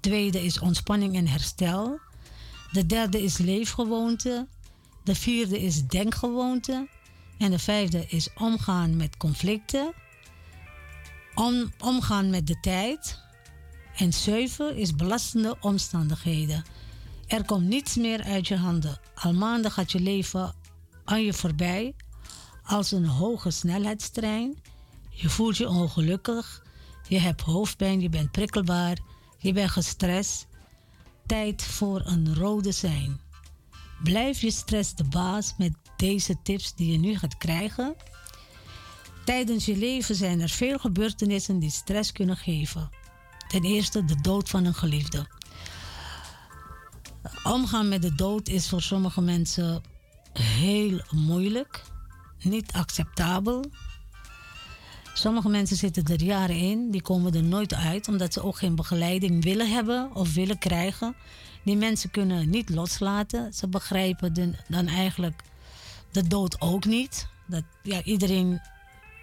[0.00, 2.00] Tweede is ontspanning en herstel.
[2.72, 4.46] De derde is leefgewoonte.
[5.04, 6.88] De vierde is denkgewoonte.
[7.38, 9.92] En de vijfde is omgaan met conflicten.
[11.34, 13.26] Om, omgaan met de tijd.
[13.98, 16.64] En zeven is belastende omstandigheden.
[17.26, 19.00] Er komt niets meer uit je handen.
[19.14, 20.54] Al maanden gaat je leven
[21.04, 21.94] aan je voorbij
[22.62, 24.62] als een hoge snelheidstrein.
[25.10, 26.62] Je voelt je ongelukkig.
[27.08, 28.98] Je hebt hoofdpijn, je bent prikkelbaar.
[29.38, 30.46] Je bent gestrest.
[31.26, 33.20] Tijd voor een rode zijn.
[34.02, 37.94] Blijf je stress de baas met deze tips die je nu gaat krijgen.
[39.24, 42.90] Tijdens je leven zijn er veel gebeurtenissen die stress kunnen geven.
[43.48, 45.26] Ten eerste de dood van een geliefde.
[47.42, 49.82] Omgaan met de dood is voor sommige mensen
[50.38, 51.84] heel moeilijk,
[52.40, 53.64] niet acceptabel.
[55.12, 58.74] Sommige mensen zitten er jaren in, die komen er nooit uit omdat ze ook geen
[58.74, 61.14] begeleiding willen hebben of willen krijgen.
[61.64, 63.52] Die mensen kunnen niet loslaten.
[63.52, 65.42] Ze begrijpen dan eigenlijk
[66.10, 67.26] de dood ook niet.
[67.46, 68.60] Dat, ja, iedereen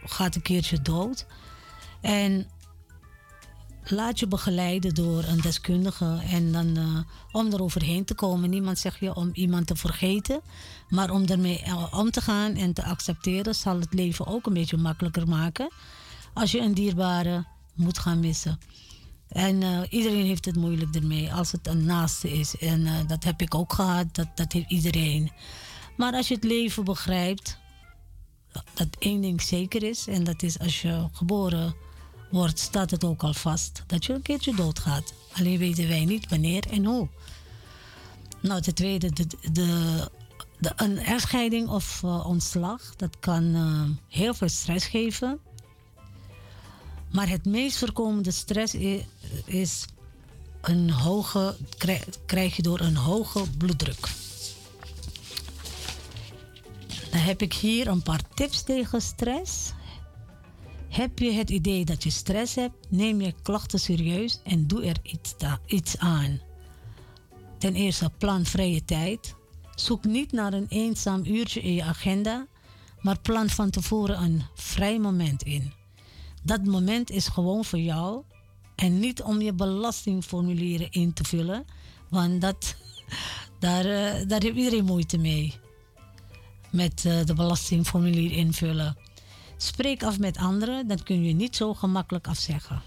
[0.06, 1.26] gaat een keertje dood.
[2.02, 2.48] En
[3.92, 6.22] laat je begeleiden door een deskundige.
[6.30, 7.00] En dan eh,
[7.32, 8.50] om er overheen te komen.
[8.50, 10.42] Niemand zegt je om iemand te vergeten.
[10.90, 14.54] Maar om ermee eh, om te gaan en te accepteren, zal het leven ook een
[14.54, 15.70] beetje makkelijker maken.
[16.34, 18.60] Als je een dierbare moet gaan missen.
[19.28, 22.58] En eh, iedereen heeft het moeilijk ermee als het een naaste is.
[22.58, 25.32] En dat heb ik ook gehad, dat, dat heeft iedereen.
[25.98, 27.58] Maar als je het leven begrijpt,
[28.74, 30.08] dat één ding zeker is.
[30.08, 31.76] En dat is als je geboren
[32.36, 35.14] wordt, staat het ook al vast dat je een keertje doodgaat.
[35.34, 37.08] Alleen weten wij niet wanneer en hoe.
[38.40, 40.10] Nou, ten tweede, de, de,
[40.60, 45.40] de, een echtscheiding of eh, ontslag, dat kan eh, heel veel stress geven.
[47.12, 48.74] Maar het meest voorkomende stress
[49.46, 49.86] is
[50.62, 54.10] een hoge, krij- krijg je door een hoge bloeddruk.
[57.12, 59.72] Dan heb ik hier een paar tips tegen stress.
[60.96, 64.98] Heb je het idee dat je stress hebt, neem je klachten serieus en doe er
[65.04, 65.36] iets,
[65.66, 66.40] iets aan.
[67.58, 69.36] Ten eerste plan vrije tijd.
[69.76, 72.48] Zoek niet naar een eenzaam uurtje in je agenda,
[73.02, 75.72] maar plan van tevoren een vrij moment in.
[76.44, 78.24] Dat moment is gewoon voor jou
[78.76, 81.66] en niet om je belastingformulieren in te vullen,
[82.10, 82.76] want dat,
[83.60, 85.54] daar, eh, daar heeft iedereen moeite mee.
[86.72, 88.98] Met eh, de belastingformulier invullen.
[89.58, 92.82] Spreek af met anderen, dat kun je niet zo gemakkelijk afzeggen.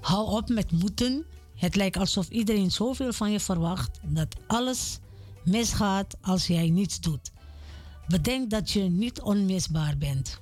[0.00, 1.24] Hou op met moeten.
[1.54, 4.98] Het lijkt alsof iedereen zoveel van je verwacht dat alles
[5.44, 7.32] misgaat als jij niets doet.
[8.08, 10.40] Bedenk dat je niet onmisbaar bent.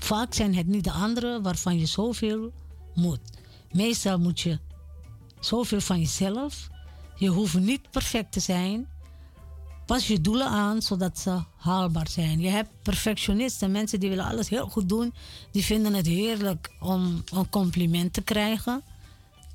[0.00, 2.52] Vaak zijn het niet de anderen waarvan je zoveel
[2.94, 3.20] moet.
[3.72, 4.58] Meestal moet je
[5.40, 6.68] zoveel van jezelf.
[7.16, 8.88] Je hoeft niet perfect te zijn.
[9.88, 12.40] Pas je doelen aan zodat ze haalbaar zijn.
[12.40, 15.14] Je hebt perfectionisten, mensen die willen alles heel goed doen.
[15.50, 18.82] Die vinden het heerlijk om een compliment te krijgen.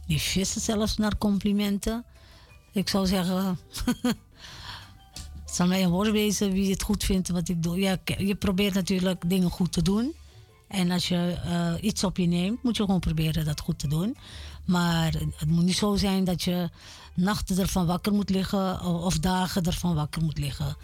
[0.08, 2.06] Die vissen zelfs naar complimenten.
[2.72, 3.36] Ik zou zeggen,
[5.44, 7.80] het zal mij een woord wezen wie het goed vindt wat ik doe.
[7.80, 10.14] Ja, je probeert natuurlijk dingen goed te doen.
[10.68, 13.88] En als je eh, iets op je neemt, moet je gewoon proberen dat goed te
[13.88, 14.18] doen.
[14.66, 16.70] Maar het moet niet zo zijn dat je
[17.16, 20.76] nachten ervan wakker moet liggen of dagen ervan wakker moet liggen.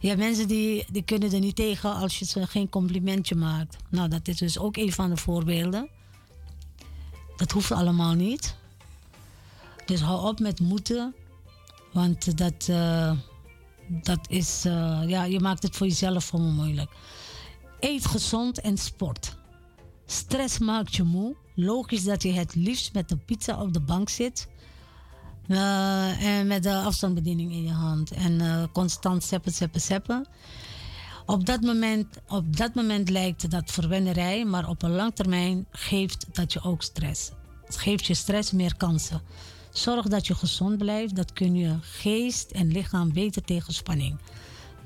[0.00, 3.76] Ja, mensen die, die kunnen er niet tegen als je ze geen complimentje maakt.
[3.88, 5.88] Nou, dat is dus ook een van de voorbeelden.
[7.36, 8.56] Dat hoeft allemaal niet.
[9.84, 11.14] Dus hou op met moeten.
[11.92, 13.12] Want dat, eh,
[13.88, 16.90] dat is, eh, ja, je maakt het voor jezelf me moeilijk.
[17.80, 19.36] Eet gezond en sport.
[20.06, 21.36] Stress maakt je moe.
[21.54, 24.48] Logisch dat je het liefst met een pizza op de bank zit.
[25.48, 28.10] Eh, en met de afstandsbediening in je hand.
[28.10, 30.26] En eh, constant zeppen, zeppen, zeppen.
[31.26, 36.26] Op dat, moment, op dat moment lijkt dat verwennerij, maar op een lang termijn geeft
[36.32, 37.30] dat je ook stress.
[37.64, 39.22] Het geeft je stress meer kansen.
[39.72, 44.18] Zorg dat je gezond blijft, dat kun je geest en lichaam beter tegen spanning.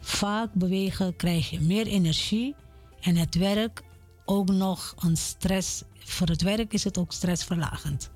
[0.00, 2.54] Vaak bewegen krijg je meer energie
[3.00, 3.82] en het werk
[4.24, 5.82] ook nog een stress.
[5.98, 8.10] Voor het werk is het ook stressverlagend.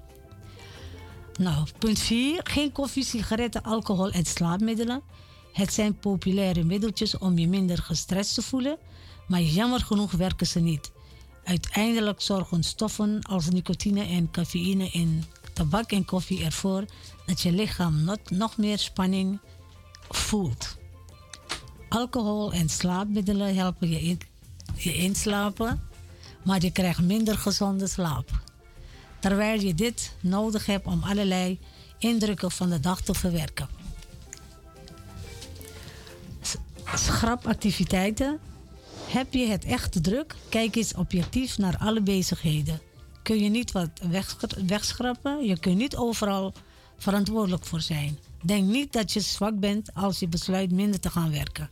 [1.38, 2.40] Nou, punt 4.
[2.44, 5.02] Geen koffie, sigaretten, alcohol en slaapmiddelen.
[5.52, 8.78] Het zijn populaire middeltjes om je minder gestrest te voelen,
[9.26, 10.92] maar jammer genoeg werken ze niet.
[11.44, 16.84] Uiteindelijk zorgen stoffen als nicotine en cafeïne in tabak en koffie ervoor
[17.26, 19.40] dat je lichaam nog meer spanning
[20.08, 20.76] voelt.
[21.88, 24.20] Alcohol en slaapmiddelen helpen je, in,
[24.76, 25.88] je inslapen,
[26.44, 28.45] maar je krijgt minder gezonde slaap.
[29.26, 31.58] Terwijl je dit nodig hebt om allerlei
[31.98, 33.68] indrukken van de dag te verwerken.
[36.94, 38.38] Schrapactiviteiten.
[39.08, 40.34] Heb je het echt druk?
[40.48, 42.80] Kijk eens objectief naar alle bezigheden.
[43.22, 45.44] Kun je niet wat wegsch- wegschrappen?
[45.44, 46.52] Je kunt niet overal
[46.98, 48.18] verantwoordelijk voor zijn.
[48.42, 51.70] Denk niet dat je zwak bent als je besluit minder te gaan werken.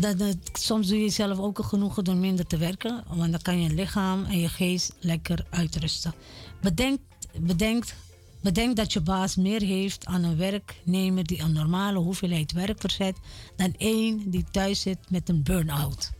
[0.00, 3.42] Dat, dat- soms doe je jezelf ook een genoegen door minder te werken, want dan
[3.42, 6.14] kan je lichaam en je geest lekker uitrusten.
[6.60, 7.00] Bedenk,
[7.40, 7.84] bedenk,
[8.42, 13.16] bedenk dat je baas meer heeft aan een werknemer die een normale hoeveelheid werk verzet
[13.56, 16.10] dan één die thuis zit met een burn-out.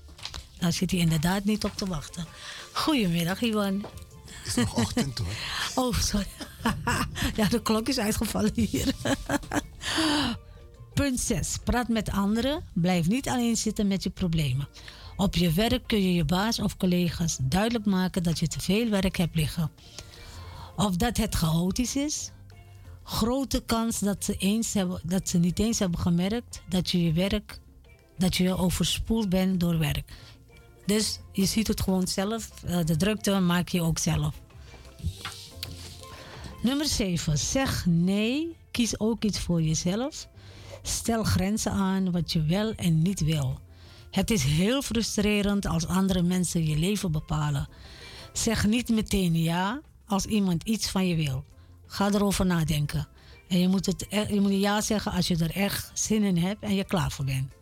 [0.58, 2.26] Daar zit hij inderdaad niet op te wachten.
[2.72, 3.84] Goedemiddag, Iwan.
[4.26, 5.26] Het is nog ochtend hoor.
[5.84, 6.26] Oh, sorry.
[7.36, 8.94] ja, de klok is uitgevallen hier.
[10.96, 11.56] Punt 6.
[11.64, 12.64] Praat met anderen.
[12.72, 14.68] Blijf niet alleen zitten met je problemen.
[15.16, 18.88] Op je werk kun je je baas of collega's duidelijk maken dat je te veel
[18.88, 19.70] werk hebt liggen.
[20.76, 22.30] Of dat het chaotisch is.
[23.02, 27.12] Grote kans dat ze, eens hebben, dat ze niet eens hebben gemerkt dat je je
[27.12, 27.58] werk,
[28.18, 30.12] dat je overspoeld bent door werk.
[30.86, 32.50] Dus je ziet het gewoon zelf.
[32.64, 34.40] eh, De drukte maak je ook zelf.
[36.62, 37.38] Nummer 7.
[37.38, 38.56] Zeg nee.
[38.70, 40.28] Kies ook iets voor jezelf.
[40.86, 43.60] Stel grenzen aan wat je wel en niet wil.
[44.10, 47.68] Het is heel frustrerend als andere mensen je leven bepalen.
[48.32, 51.44] Zeg niet meteen ja als iemand iets van je wil.
[51.86, 53.08] Ga erover nadenken.
[53.48, 56.36] En je moet, het, e- je moet ja zeggen als je er echt zin in
[56.36, 57.52] hebt en je klaar voor bent.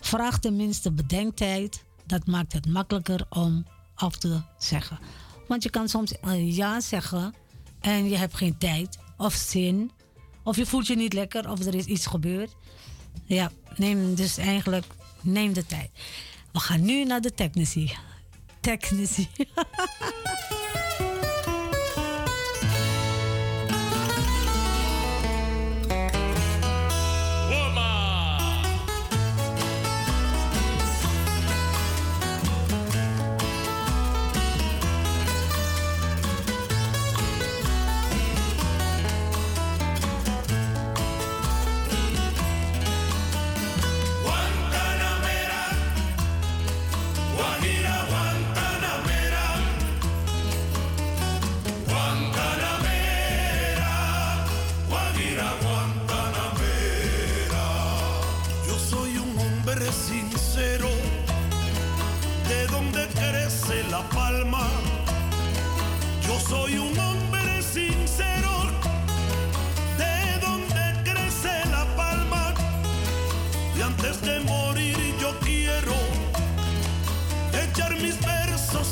[0.00, 1.84] Vraag tenminste bedenktijd.
[2.06, 4.98] Dat maakt het makkelijker om af te zeggen.
[5.46, 7.34] Want je kan soms eh, ja zeggen
[7.80, 9.90] en je hebt geen tijd of zin.
[10.48, 12.56] Of je voelt je niet lekker of er is iets gebeurd.
[13.24, 14.84] Ja, neem dus eigenlijk
[15.20, 15.90] neem de tijd.
[16.52, 17.92] We gaan nu naar de technici.
[18.60, 19.28] Technici.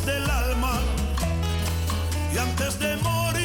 [0.05, 0.81] del alma.
[2.35, 3.36] Y antes de morir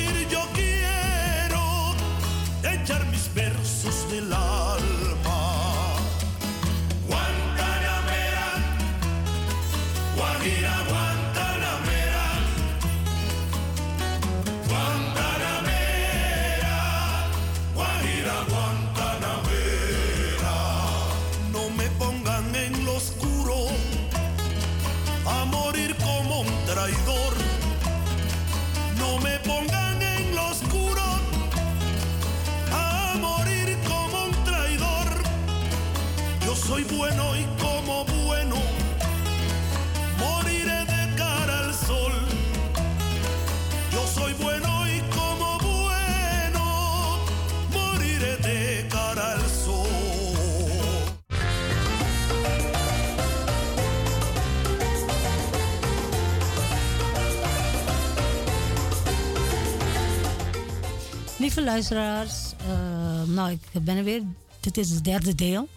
[61.71, 64.21] luisteraars, eh, nou ik ben er weer.
[64.59, 65.67] Dit is het derde deel.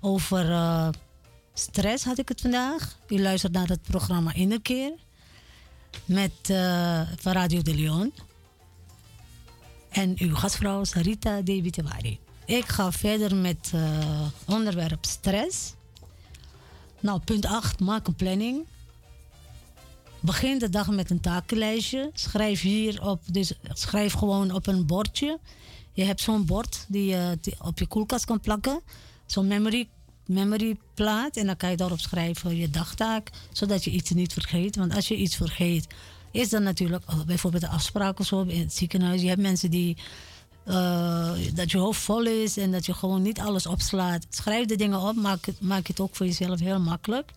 [0.00, 0.88] Over eh,
[1.54, 2.98] stress had ik het vandaag.
[3.08, 4.92] U luistert naar het programma Innerkeer.
[6.04, 8.12] Met eh, van Radio de Leon.
[9.88, 12.18] En uw gastvrouw Sarita Devi Tewari.
[12.44, 13.72] Ik ga verder met
[14.46, 15.74] onderwerp stress.
[17.00, 17.80] Nou, punt 8.
[17.80, 18.64] Maak een planning.
[20.26, 22.10] Begin de dag met een takenlijstje.
[22.14, 25.38] Schrijf hier op, dus schrijf gewoon op een bordje.
[25.92, 28.80] Je hebt zo'n bord die je op je koelkast kan plakken.
[29.26, 29.88] Zo'n memory,
[30.26, 31.36] memory plaat.
[31.36, 33.30] En dan kan je daarop schrijven je dagtaak.
[33.52, 34.76] Zodat je iets niet vergeet.
[34.76, 35.86] Want als je iets vergeet,
[36.30, 39.20] is dan natuurlijk oh, bijvoorbeeld de afspraak of zo in het ziekenhuis.
[39.22, 39.96] Je hebt mensen die.
[40.64, 44.26] eh, dat je hoofd vol is en dat je gewoon niet alles opslaat.
[44.30, 47.30] Schrijf de dingen op, maak het, maak het ook voor jezelf heel makkelijk.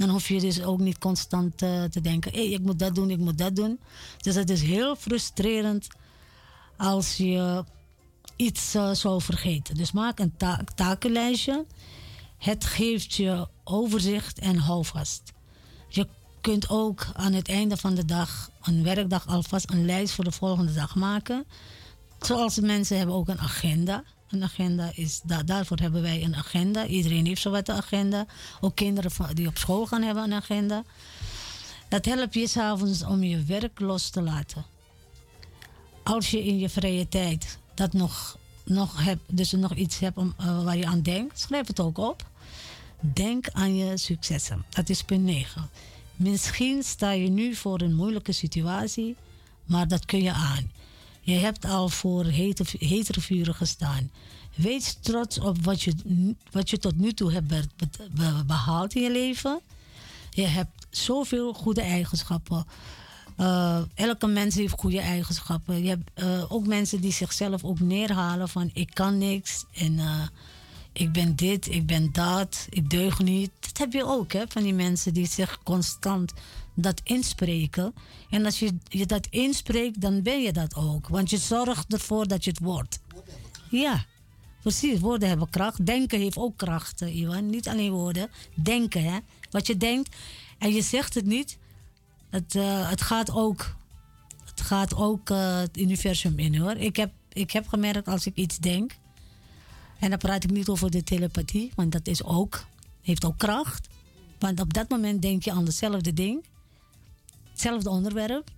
[0.00, 3.10] Dan hoef je dus ook niet constant eh, te denken: hé, ik moet dat doen,
[3.10, 3.80] ik moet dat doen.
[4.16, 5.88] Dus het is heel frustrerend
[6.76, 7.64] als je
[8.36, 9.74] iets eh, zou vergeten.
[9.74, 11.66] Dus maak een ta- takenlijstje.
[12.38, 15.22] Het geeft je overzicht en houvast.
[15.88, 16.08] Je
[16.40, 20.32] kunt ook aan het einde van de dag, een werkdag, alvast een lijst voor de
[20.32, 21.44] volgende dag maken.
[22.20, 24.04] Zoals mensen hebben ook een agenda.
[24.30, 26.86] Een agenda is, da- daarvoor hebben wij een agenda.
[26.86, 28.26] Iedereen heeft zowat een agenda.
[28.60, 30.84] Ook kinderen die op school gaan hebben een agenda.
[31.88, 34.64] Dat helpt je s'avonds om je werk los te laten.
[36.02, 40.34] Als je in je vrije tijd dat nog, nog hebt, dus nog iets hebt om,
[40.38, 42.28] eh, waar je aan denkt, schrijf het ook op.
[43.00, 44.64] Denk aan je successen.
[44.68, 45.70] Dat is punt 9.
[46.16, 49.16] Misschien sta je nu voor een moeilijke situatie,
[49.64, 50.70] maar dat kun je aan.
[51.20, 54.10] Je hebt al voor hete, hetere vuren gestaan.
[54.54, 55.94] Wees trots op wat je,
[56.50, 59.60] wat je tot nu toe hebt be- be- be- behaald in je leven.
[60.30, 62.66] Je hebt zoveel goede eigenschappen.
[63.36, 65.82] Eh, elke mens heeft goede eigenschappen.
[65.82, 70.22] Je hebt eh, ook mensen die zichzelf ook neerhalen van ik kan niks en eh,
[71.00, 73.50] ik ben dit, ik ben dat, ik deug niet.
[73.60, 76.32] Dat heb je ook, hè, van die mensen die zich constant
[76.74, 77.94] dat inspreken.
[78.30, 81.08] En als je, je dat inspreekt, dan ben je dat ook.
[81.08, 83.00] Want je zorgt ervoor dat je het wordt.
[83.70, 84.04] Ja,
[84.62, 85.00] precies.
[85.00, 85.86] Woorden hebben kracht.
[85.86, 87.50] Denken heeft ook kracht, Iwan.
[87.50, 88.30] Niet alleen woorden.
[88.54, 89.18] Denken, hè.
[89.50, 90.16] Wat je denkt
[90.58, 91.58] en je zegt het niet.
[92.30, 93.76] Het, eh, het gaat ook,
[94.44, 96.74] het, gaat ook eh, het universum in, hoor.
[96.76, 98.98] Ik heb, ik heb gemerkt als ik iets denk...
[100.00, 102.64] En dan praat ik niet over de telepathie, want dat is ook,
[103.02, 103.88] heeft ook kracht.
[104.38, 106.44] Want op dat moment denk je aan hetzelfde ding,
[107.50, 108.50] hetzelfde onderwerp.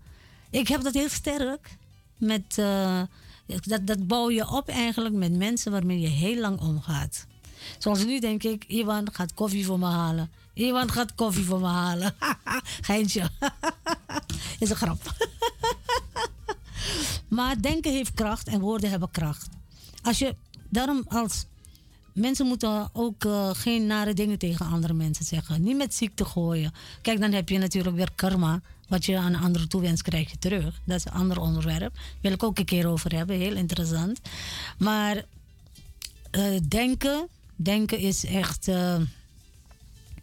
[0.50, 1.76] Ik heb dat heel sterk.
[2.16, 3.02] Met, eh,
[3.46, 7.26] dat, dat bouw je op eigenlijk met mensen waarmee je heel lang omgaat.
[7.78, 10.30] Zoals nu denk ik, Iwan gaat koffie voor me halen.
[10.54, 12.14] Iwan gaat koffie voor me halen.
[12.80, 13.30] Geintje.
[14.58, 15.16] is een grap.
[17.28, 19.48] maar denken heeft kracht en woorden hebben kracht.
[20.02, 20.36] Als je
[20.72, 21.46] daarom als
[22.12, 25.62] mensen moeten ook eh, geen nare dingen tegen andere mensen zeggen.
[25.62, 26.72] Niet met ziekte gooien.
[27.02, 28.60] Kijk, dan heb je natuurlijk weer karma.
[28.88, 30.80] Wat je aan anderen toewenst, krijg je terug.
[30.84, 31.98] Dat is een ander onderwerp.
[32.20, 33.36] Wil ik ook een keer over hebben.
[33.36, 34.20] Heel interessant.
[34.78, 35.24] Maar
[36.30, 38.68] eh, denken, denken is echt.
[38.68, 38.96] eh,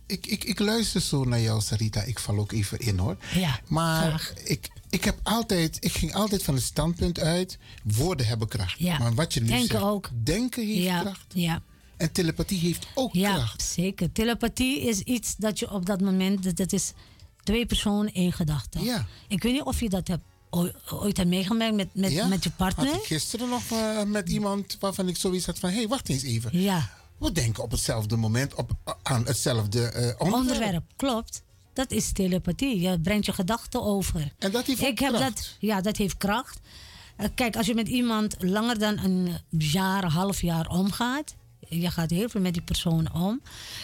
[0.10, 2.02] Ik, ik, ik luister zo naar jou, Sarita.
[2.02, 3.18] Ik val ook even in hoor.
[3.34, 8.48] Ja, maar ik, ik, heb altijd, ik ging altijd van het standpunt uit: woorden hebben
[8.48, 8.80] kracht.
[8.80, 8.98] Ja.
[8.98, 10.10] Maar wat je nu Denken zegt, ook.
[10.24, 11.26] denken heeft ja, kracht.
[11.34, 11.62] Ja.
[11.98, 13.62] En telepathie heeft ook ja, kracht.
[13.62, 14.12] zeker.
[14.12, 16.94] Telepathie is iets dat je op dat moment, dat, dat is
[17.44, 18.80] twee personen, één gedachte.
[18.84, 19.06] Ja.
[19.28, 22.52] Ik weet niet of je dat hebt, ooit, hebt meegemaakt met, met, Ja, met je
[22.52, 22.86] partner.
[22.86, 26.10] Had ik gisteren nog eh, met iemand waarvan ik zoiets had van: hé, hey, wacht
[26.10, 26.62] eens even.
[26.62, 26.90] Ja.
[27.20, 28.72] We denken op hetzelfde moment op,
[29.04, 30.34] aan hetzelfde eh, onderwerp.
[30.34, 30.84] onderwerp.
[30.96, 31.44] Klopt.
[31.74, 32.80] Dat is telepathie.
[32.80, 34.34] Je brengt je gedachten over.
[34.40, 35.36] En dat heeft Ik heb kracht.
[35.36, 36.60] dat, ja, dat heeft kracht.
[37.16, 41.36] Eh, kijk, als je met iemand langer dan een jaar, half jaar omgaat,
[41.68, 43.42] je gaat heel veel met die persoon om,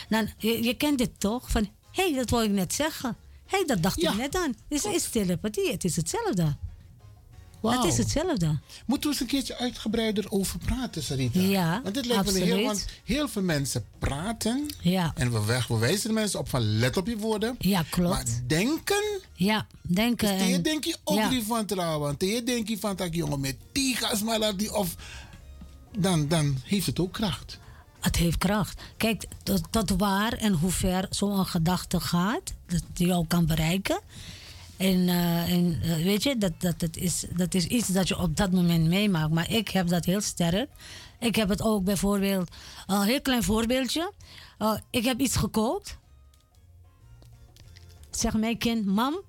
[0.10, 1.52] dan je, je kent dit toch?
[1.52, 3.16] Van, hé, hey, dat wil ik net zeggen.
[3.46, 4.56] Hé, hey, dat dacht ik net aan.
[4.68, 5.72] Dus het is telepathie.
[5.72, 6.56] Het is hetzelfde.
[7.70, 7.82] Wauw.
[7.82, 8.60] Het is hetzelfde.
[8.86, 11.40] Moeten we eens een keertje uitgebreider over praten, Sarita?
[11.40, 12.66] Ja, Want dit lijkt me heel, absoluut.
[12.66, 14.66] want heel veel mensen praten.
[14.82, 15.12] Ja.
[15.16, 17.56] En we, weg- we wijzen de mensen op van let op je woorden.
[17.60, 18.10] Ja, klopt.
[18.14, 19.20] Maar denken.
[19.34, 20.38] Ja, denken.
[20.38, 21.30] Dus en- denk je ook ja.
[21.30, 22.18] niet van trouwen.
[22.18, 24.96] Tegen denk je van dat jongen met tigas maar die of.
[25.98, 27.60] Dan, dan heeft het ook kracht.
[28.00, 28.82] Het heeft kracht.
[28.98, 34.00] Kijk, tot, tot waar en hoe ver zo'n gedachte gaat, dat die jou kan bereiken.
[34.78, 38.20] En, eh, en eh, weet je, dat, dat, dat, is, dat is iets dat je
[38.20, 39.32] op dat moment meemaakt.
[39.32, 40.70] Maar ik heb dat heel sterk.
[41.20, 42.52] Ik heb het ook bijvoorbeeld,
[42.88, 44.14] een heel klein voorbeeldje.
[44.58, 45.98] Eh, ik heb iets gekookt.
[48.12, 49.22] Zeg mijn kind, mam,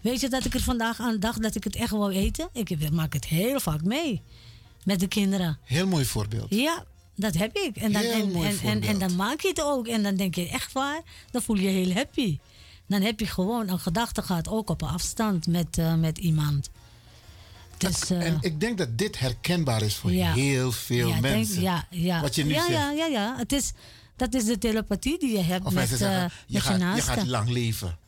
[0.00, 2.48] weet je dat ik er vandaag aan dacht dat ik het echt wou eten?
[2.52, 4.22] Ik maak het heel vaak mee.
[4.84, 5.58] met de kinderen.
[5.64, 6.46] Heel mooi voorbeeld.
[6.54, 6.84] Ja,
[7.16, 7.76] dat heb ik.
[7.76, 9.86] En dan, Heel en, mooi en, en, en dan maak je het ook.
[9.86, 11.00] En dan denk je echt waar,
[11.30, 12.38] dan voel je je heel happy.
[12.92, 16.70] Dan heb je gewoon een gedachte gehad, ook op een afstand met, eh, met iemand.
[17.76, 20.32] Dus, eh, en ik denk dat dit herkenbaar is voor Ja.
[20.32, 21.62] heel veel ja, denk- mensen.
[21.62, 22.20] ja, ja.
[22.20, 22.72] Wat je nu ja, zegt.
[22.78, 23.34] ja, ja, ja.
[23.36, 23.72] Het is,
[24.16, 26.68] dat is de telepathie die je hebt Of met, mensen eh, zeggen, je, met je
[26.68, 27.98] gaat, je gaat lang leven.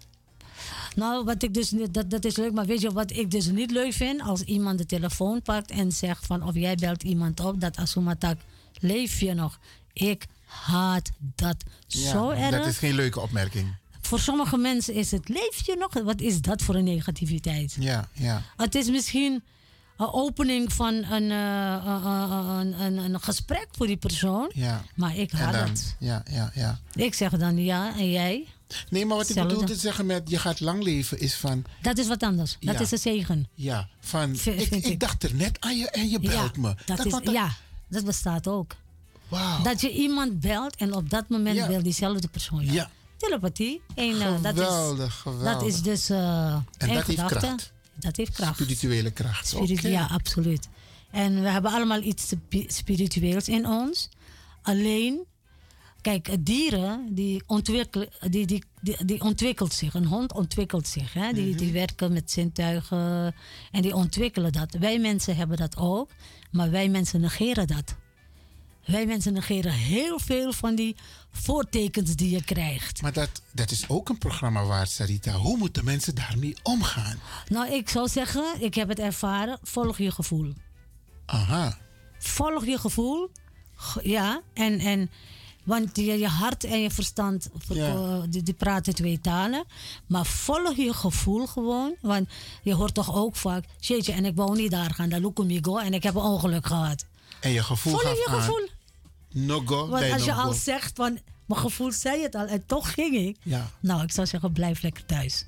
[0.96, 3.46] Nou, wat ik dus niet, dat, dat is leuk, maar weet je wat ik dus
[3.46, 4.20] niet leuk vind?
[4.22, 8.38] Als iemand de telefoon pakt en zegt van of jij belt iemand op dat Asumatak,
[8.78, 9.58] leef je nog?
[9.92, 11.56] Ik haat dat
[11.86, 12.50] Ja, zo erg.
[12.50, 13.74] Dat is geen leuke opmerking.
[14.06, 16.04] Voor sommige mensen is het leef je nog?
[16.04, 17.76] Wat is dat voor een negativiteit?
[17.80, 18.42] Ja, ja.
[18.56, 19.42] Het is misschien
[19.96, 24.50] een opening van een, eh, eh, eh, een, een, een gesprek voor die persoon.
[24.54, 24.84] ja.
[24.94, 25.96] Maar ik dan- dat.
[25.98, 26.78] Ja, ja, ja.
[26.94, 28.46] Ik zeg dan ja en jij?
[28.90, 31.64] Nee, maar wat ik bedoel te zeggen met je gaat lang leven is van...
[31.82, 32.56] Dat is wat anders.
[32.60, 32.80] Dat Ja.
[32.80, 33.48] is een zegen.
[33.54, 36.74] Ja, van V- ik, dacht er net aan je en je belt ja, me.
[36.86, 37.56] Dat is, dat- ja,
[37.88, 38.74] dat bestaat ook.
[39.28, 39.62] Wauw.
[39.62, 41.66] Dat je iemand belt en op dat moment Ja.
[41.68, 42.72] wil diezelfde persoon.
[42.72, 42.90] Ja.
[43.24, 43.82] Telepathie.
[43.94, 45.52] En, eh, dat, is, Geweldig, geweldig.
[45.52, 46.10] dat is dus.
[46.10, 47.72] eh En dat heeft kracht.
[47.94, 48.54] Dat heeft kracht.
[48.54, 49.50] Spirituele kracht.
[49.82, 50.68] Ja, absoluut.
[51.10, 54.08] En we hebben allemaal iets spi- spiritueels in ons.
[54.62, 55.24] Alleen,
[56.00, 59.94] kijk, dieren die ontwikkelen, die, die, die, die ontwikkelt zich.
[59.94, 61.12] Een hond ontwikkelt zich.
[61.12, 61.32] Hè?
[61.32, 63.34] Die, die werken met zintuigen
[63.70, 64.72] en die ontwikkelen dat.
[64.78, 66.10] Wij mensen hebben dat ook,
[66.50, 67.94] maar wij mensen negeren dat.
[68.86, 70.96] Wij mensen negeren heel veel van die
[71.32, 73.02] voortekens die je krijgt.
[73.02, 75.32] Maar dat, dat is ook een programma waard, Sarita.
[75.32, 77.18] Hoe moeten mensen daarmee omgaan?
[77.48, 80.52] Nou, ik zou zeggen, ik heb het ervaren, volg je gevoel.
[81.26, 81.78] Aha.
[82.18, 83.30] volg je gevoel.
[83.76, 85.10] Ge- Ja, en, en
[85.62, 87.86] want je, je hart en je verstand Ja.
[87.88, 89.64] eh, die, die praten twee talen.
[90.06, 91.94] Maar volg je gevoel gewoon.
[92.00, 92.28] Want
[92.62, 95.64] je hoort toch ook vaak, jeetje, en ik wou niet daar gaan, daar look ik
[95.66, 97.04] go en ik heb een ongeluk gehad.
[97.40, 98.40] En je gevoel Volg je aan.
[98.40, 98.68] gevoel.
[99.34, 102.92] No go, Want als je al zegt van, mijn gevoel zei het al en toch
[102.92, 103.36] ging ik.
[103.42, 103.70] Ja.
[103.80, 105.46] Nou, ik zou zeggen, blijf lekker thuis.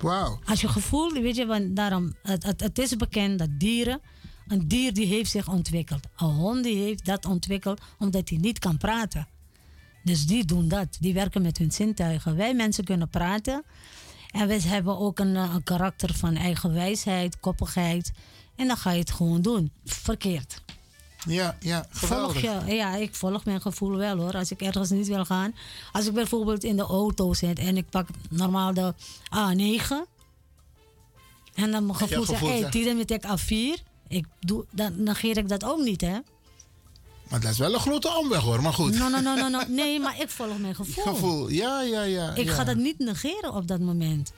[0.00, 0.38] Wauw.
[0.44, 4.00] Als je gevoel, weet je, want daarom, het, het, het is bekend dat dieren,
[4.46, 6.06] een dier die heeft zich ontwikkeld.
[6.16, 9.28] Een hond die heeft dat ontwikkeld omdat hij niet kan praten.
[10.04, 12.36] Dus die doen dat, die werken met hun zintuigen.
[12.36, 13.64] Wij mensen kunnen praten
[14.30, 18.12] en we hebben ook een, eh, een karakter van eigen wijsheid, koppigheid.
[18.56, 19.72] En dan ga je het gewoon doen.
[19.84, 20.62] Verkeerd.
[21.26, 22.66] Ja, ja, Volg geweldig.
[22.66, 24.32] je, ja, ik volg mijn gevoel wel hoor.
[24.32, 25.54] Als ik ergens niet wil gaan.
[25.92, 28.94] Als ik bijvoorbeeld in de auto zit en ik pak normaal de
[29.24, 29.92] A9.
[31.54, 33.82] En dan mijn gevoel zegt, hé, hey, met ik A4.
[34.08, 36.18] Ik doe, dan negeer ik dat ook niet hè.
[37.28, 38.98] Maar dat is wel een grote omweg hoor, maar goed.
[38.98, 39.60] No, no, no, no, no.
[39.82, 41.04] Nee, maar ik volg mijn gevoel.
[41.04, 42.34] Gevoel, ja, ja, ja.
[42.34, 42.54] Ik ja.
[42.54, 44.32] ga dat niet negeren op dat moment.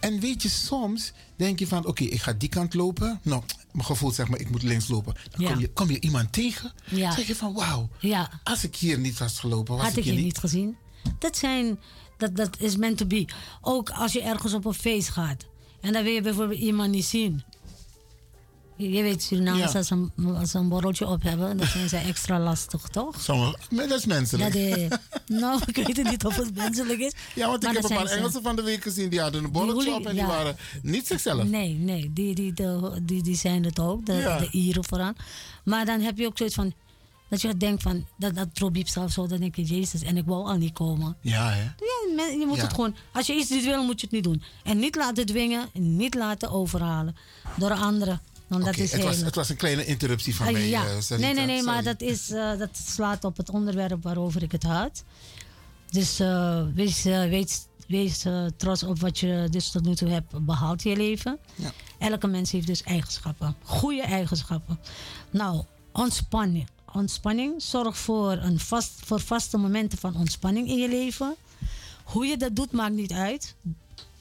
[0.00, 3.20] En weet je, soms denk je van, oké, ik ga die kant lopen.
[3.22, 3.42] Nou,
[3.72, 5.14] mijn gevoel zegt maar, ik moet links lopen.
[5.30, 5.50] Dan Ja.
[5.52, 6.72] kom, je, kom je iemand tegen.
[6.90, 7.12] Ja.
[7.12, 8.30] zeg je van, wauw, Ja.
[8.44, 10.76] als ik hier niet was gelopen, was Had ik hier je niet gezien.
[11.18, 11.78] Dat zijn,
[12.16, 13.28] dat, dat is meant to be.
[13.60, 15.44] Ook als je ergens op een feest gaat.
[15.80, 17.42] En dan wil je bijvoorbeeld iemand niet zien.
[18.90, 19.78] Je, weet, Surinamers Ja.
[19.78, 23.20] als, ze een, als ze een borreltje op hebben, dan zijn ze extra lastig, toch?
[23.20, 24.52] Sommige, maar dat is menselijk.
[24.52, 24.90] Dat, eh,
[25.40, 27.12] nou, ik weet niet of het menselijk is.
[27.34, 28.06] ja, want ik heb een paar.
[28.06, 30.26] Engelsen van de week gezien, die hadden een borreltje op en die ja.
[30.26, 31.44] waren niet zichzelf.
[31.44, 34.38] Nee, nee, die, die, de, die, die zijn het ook, de, Ja.
[34.38, 35.14] de Ieren vooraan.
[35.64, 36.72] Maar dan heb je ook zoiets van,
[37.28, 40.24] dat je denkt van, dat, dat probiep of zo, dan denk je, Jezus, en ik
[40.26, 41.16] wou al niet komen.
[41.20, 41.62] Ja, hè?
[41.62, 42.62] Ja, men- je moet Ja.
[42.62, 44.42] het gewoon, als je iets niet wil, moet je het niet doen.
[44.64, 47.16] En niet laten dwingen, en niet laten overhalen
[47.56, 48.20] door anderen.
[48.52, 50.68] Want dat Oké, is het, was, heel- het was een kleine interruptie van Ah, mij,
[50.68, 50.84] ja.
[50.86, 54.52] eh, nee, nee, nee, maar dat, is, eh, dat slaat op het onderwerp waarover ik
[54.52, 55.04] het had.
[55.90, 58.24] Dus eh, wees, wees, wees
[58.56, 61.38] trots op wat je dus tot nu toe hebt behaald in je leven.
[61.54, 61.72] Ja.
[61.98, 64.78] Elke mens heeft dus eigenschappen, goede eigenschappen.
[65.30, 66.68] Nou, ontspanning.
[66.92, 71.34] Ontspanning zorgt voor, een vast, voor vaste momenten van ontspanning in je leven.
[72.04, 73.54] Hoe je dat doet, maakt niet uit.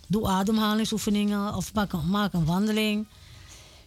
[0.08, 3.08] Doe ademhalingsoefeningen of maak een, maak een wandeling.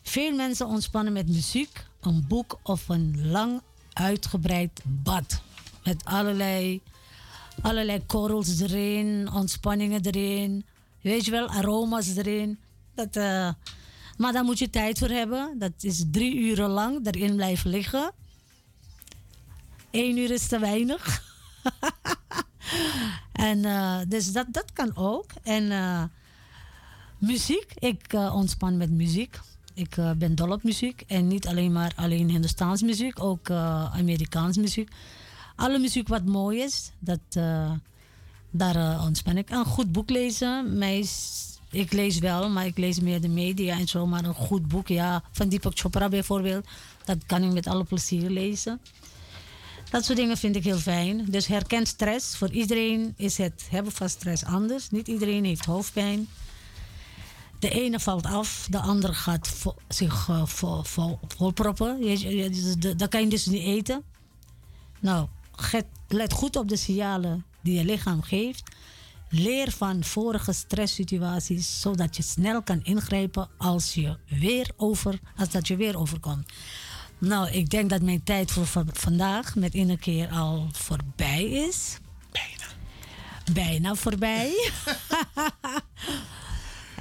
[0.05, 3.61] Veel mensen ontspannen met muziek, een boek of een lang
[3.93, 5.43] uitgebreid bad.
[5.85, 6.83] Met allerlei,
[7.61, 10.65] allerlei korrels erin, ontspanningen erin.
[11.01, 12.59] Weet je wel, aroma's erin.
[12.95, 13.53] Dat, eh,
[14.17, 15.59] maar daar moet je tijd voor hebben.
[15.59, 18.13] Dat is drie uren lang erin blijven liggen.
[19.91, 21.23] Eén uur is te weinig.
[23.33, 25.27] en eh, dus dat, dat kan ook.
[25.43, 26.03] En eh,
[27.19, 29.41] muziek, ik ontspan met muziek.
[29.75, 31.05] Ik eh, ben dol op muziek.
[31.07, 34.91] En niet alleen maar alleen Hindoestaans muziek, ook eh, Amerikaans muziek.
[35.57, 37.73] Alle muziek wat mooi is, dat, eh,
[38.51, 39.51] daar ontspan ik.
[39.51, 40.79] Een goed boek lezen.
[40.79, 41.07] Mij
[41.71, 44.07] Ik lees wel, maar ik lees meer de media en zo.
[44.07, 46.67] Maar een goed boek, ja, van Deepak Chopra bijvoorbeeld,
[47.05, 48.81] dat kan ik met alle plezier lezen.
[49.91, 51.25] Dat soort dingen vind ik heel fijn.
[51.29, 52.37] Dus herken stress.
[52.37, 54.91] Voor iedereen is het hebben van stress anders.
[54.91, 56.29] Niet iedereen heeft hoofdpijn.
[57.65, 62.01] De ene valt af, de andere gaat vo- zich vol, vol, volproppen.
[62.01, 64.03] De- dat kan je dus niet eten.
[65.01, 65.29] Nou,
[66.09, 68.63] let goed op de signalen die je lichaam geeft.
[69.29, 75.69] Leer van vorige stresssituaties, zodat je snel kan ingrijpen als, je weer over, als dat
[75.69, 76.53] je weer overkomt.
[77.19, 81.99] Nou, ik denk dat mijn tijd voor va- vandaag met een keer al voorbij is.
[82.33, 82.73] Bijna.
[83.53, 84.53] Bijna voorbij.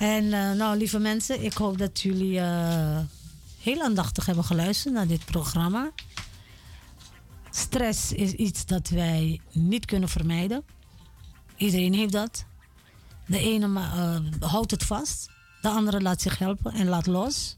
[0.04, 3.00] en eh, nou, lieve mensen, ik hoop dat jullie eh,
[3.60, 5.92] heel aandachtig hebben geluisterd naar dit programma.
[7.50, 10.64] Stress is iets dat wij niet kunnen vermijden.
[11.58, 12.46] Iedereen heeft dat.
[13.28, 15.30] De ene eh, houdt het vast,
[15.62, 17.58] de andere laat zich helpen en laat los.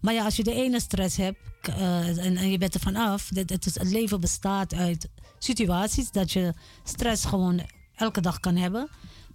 [0.00, 1.38] Maar ja, als je de ene stress hebt
[1.76, 2.92] en, en je bent er
[3.30, 7.60] dat het, het leven bestaat uit situaties dat je stress gewoon
[7.94, 8.88] elke dag kan hebben.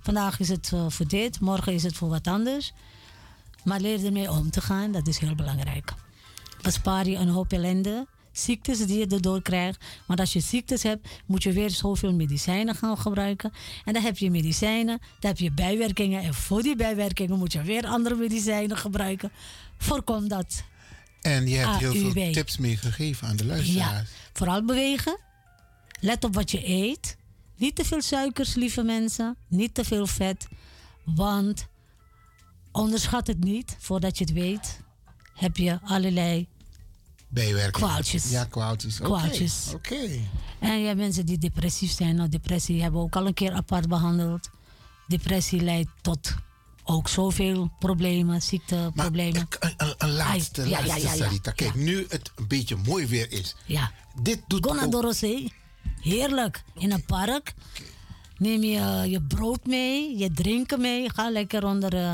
[0.05, 2.73] Vandaag is het eh, voor dit, morgen is het voor wat anders.
[3.63, 5.93] Maar leer ermee om te gaan, dat is heel belangrijk.
[6.61, 9.83] Bespaar je een hoop ellende, ziektes die je erdoor krijgt.
[10.05, 13.51] Want als je ziektes hebt, moet je weer zoveel medicijnen gaan gebruiken.
[13.85, 16.23] En dan heb je medicijnen, dan heb je bijwerkingen.
[16.23, 19.31] En voor die bijwerkingen moet je weer andere medicijnen gebruiken.
[19.77, 20.63] Voorkom dat.
[21.21, 23.91] En je hebt heel veel tips meegegeven aan de luisteraars.
[23.91, 25.17] Ja, vooral bewegen.
[25.99, 27.17] Let op wat je eet.
[27.57, 29.35] Niet te veel suikers, lieve mensen.
[29.47, 30.47] Niet te veel vet.
[31.03, 31.67] Want
[32.71, 33.75] onderschat het niet.
[33.79, 34.79] Voordat je het weet,
[35.33, 36.47] heb je allerlei
[37.27, 37.87] Bijwerkingen.
[37.89, 38.29] Kwaaltjes.
[38.29, 38.99] Ja, kwaaltjes.
[38.99, 39.71] Oké, kwaaltjes.
[39.73, 40.09] Oké.
[40.59, 42.15] En je hebt mensen die depressief zijn.
[42.15, 44.49] Nou, depressie hebben we ook al een keer apart behandeld.
[45.07, 46.33] Depressie leidt tot
[46.83, 49.47] ook zoveel problemen, ziekteproblemen.
[49.59, 51.23] Een, een laatste, Ai, ja, ja, laatste ja, ja.
[51.23, 51.51] Sarita.
[51.51, 53.55] Kijk, nu het een beetje mooi weer is.
[53.65, 53.91] Ja.
[54.21, 55.53] Dit doet Go naar ook- Dorosee.
[56.01, 56.63] Heerlijk.
[56.73, 57.53] In een park.
[58.37, 61.09] Neem je je brood mee, je drinken mee.
[61.09, 62.13] Ga lekker onder, eh,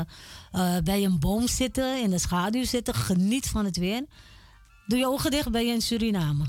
[0.52, 2.94] eh, bij een boom zitten, in de schaduw zitten.
[2.94, 4.04] Geniet van het weer.
[4.86, 6.44] Doe je ogen dicht, ben je in Suriname.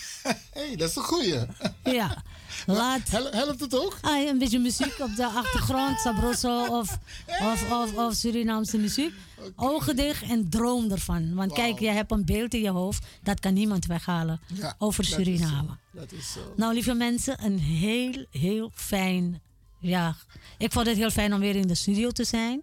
[0.52, 1.46] hey, dat is een goeie.
[1.84, 2.16] Ja.
[2.66, 3.98] Laat, helpt het ook?
[4.00, 6.98] Ah, een beetje muziek op de achtergrond, Sabroso of,
[7.40, 9.14] of, of, of Surinaamse muziek.
[9.56, 11.34] Ogen dicht en droom ervan.
[11.34, 15.04] Want kijk, je hebt een beeld in je hoofd, dat kan niemand weghalen Ja, over
[15.04, 15.76] Suriname.
[15.90, 16.52] Dat is zo.
[16.56, 19.40] Nou, lieve mensen, een heel, heel fijn.
[19.78, 20.16] Ja,
[20.58, 22.62] ik vond het heel fijn om weer in de studio te zijn.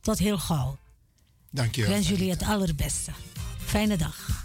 [0.00, 0.78] Tot heel gauw.
[1.50, 3.12] Dank je Ik wens jullie het allerbeste.
[3.58, 4.43] Fijne dag.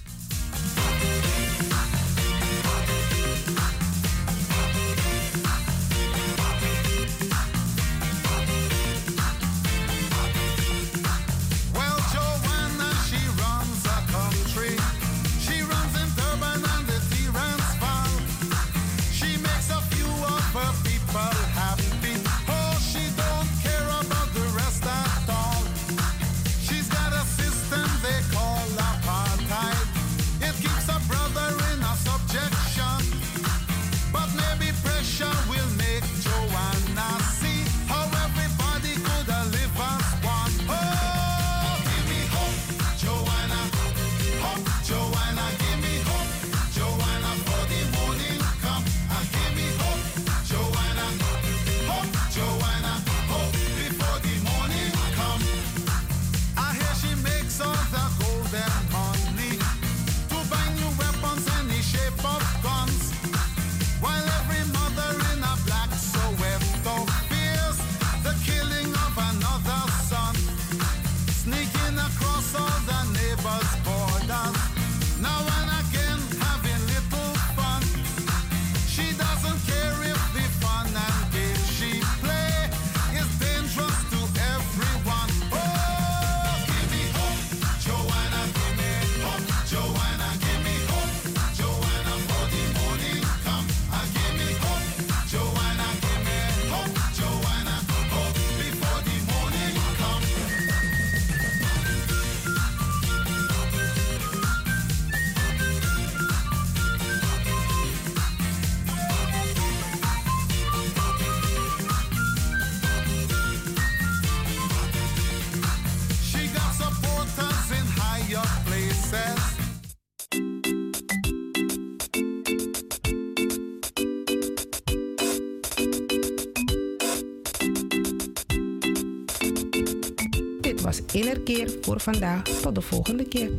[131.81, 132.43] Voor vandaag.
[132.43, 133.49] Tot de volgende keer.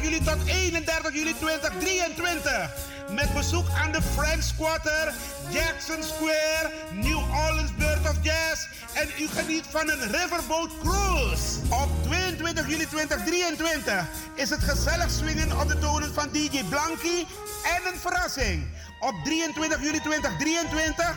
[0.00, 2.70] 21 juli tot 31 juli 2023.
[3.10, 5.12] Met bezoek aan de French Quarter,
[5.50, 8.66] Jackson Square, New Orleans Bird of Jazz.
[8.94, 11.58] En u geniet van een Riverboat Cruise.
[11.68, 17.24] Op 22 juli 2023 is het gezellig swingen op de tonen van DJ Blanky
[17.74, 18.66] en een verrassing.
[19.00, 21.16] Op 23 juli 2023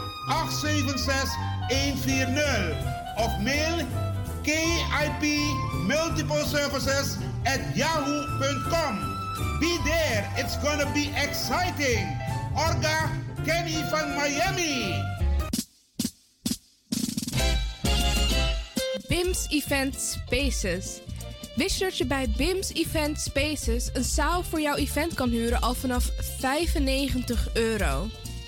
[0.29, 1.29] 876
[1.69, 3.85] 140 of mail
[4.43, 5.23] KIP
[5.87, 8.93] Multiple Services at yahoo.com.
[9.59, 12.05] Be there, it's gonna be exciting.
[12.55, 13.09] Orga
[13.45, 14.93] Kenny van Miami.
[19.07, 20.99] BIMS Event Spaces.
[21.55, 25.61] Wist je dat je bij BIMS Event Spaces een zaal voor jouw event kan huren
[25.61, 28.07] al vanaf 95 euro?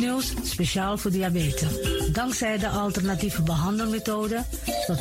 [0.00, 1.68] Nieuws, speciaal voor diabetes.
[2.12, 4.44] Dankzij de alternatieve behandelmethode
[4.86, 4.98] tot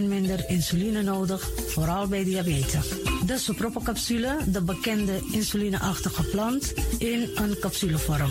[0.00, 2.88] 40% minder insuline nodig, vooral bij diabetes.
[3.26, 8.30] De soproppencapsule, de bekende insulineachtige plant, in een capsulevorm.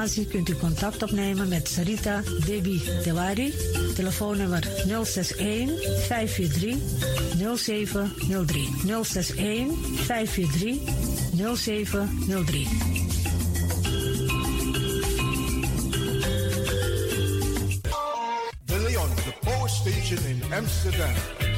[0.09, 3.53] kunt u contact opnemen met Sarita Debi Dewari.
[3.95, 4.63] Telefoonnummer
[5.03, 6.77] 061 543
[7.55, 8.69] 0703.
[9.03, 10.81] 061 543
[11.55, 12.67] 0703.
[18.65, 21.50] De Leon, the power station in Amsterdam.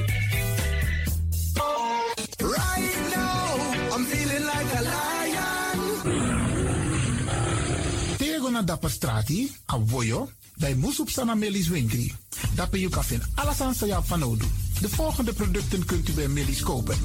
[8.54, 12.14] Na dapper strati, a voyo, bij Moesop Sana Melis Winkri.
[12.56, 14.46] Dapper you kan vinden alles aan sa van Odu.
[14.82, 16.98] De volgende producten kunt u bij Melis kopen.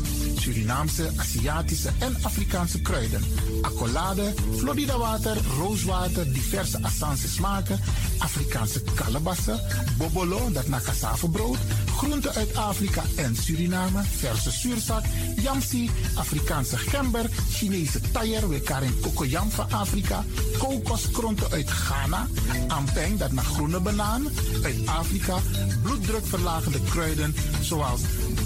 [0.49, 3.23] Surinaamse, Aziatische en Afrikaanse kruiden.
[3.63, 7.81] Accolade, Florida water, rooswater, diverse Assange smaken.
[8.19, 9.61] Afrikaanse kalebassen,
[9.99, 11.57] bobolo, dat na cassavebrood.
[11.97, 15.05] Groenten uit Afrika en Suriname, verse zuurzak,
[15.37, 20.25] yamsi, Afrikaanse gember, Chinese taier, we karin kokoyam van Afrika,
[20.59, 22.27] kokoskronten uit Ghana,
[22.69, 24.29] ampeng, dat naar groene banaan,
[24.63, 25.39] uit Afrika,
[25.83, 28.01] bloeddrukverlagende kruiden zoals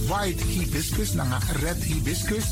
[0.07, 2.45] white hibiscus, naar red hibiscus,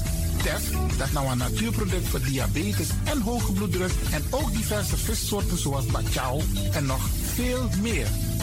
[0.42, 5.86] tef, dat nou een natuurproduct voor diabetes en hoge bloeddruk en ook diverse vissoorten zoals
[5.86, 6.40] bachao
[6.72, 8.06] en nog veel meer.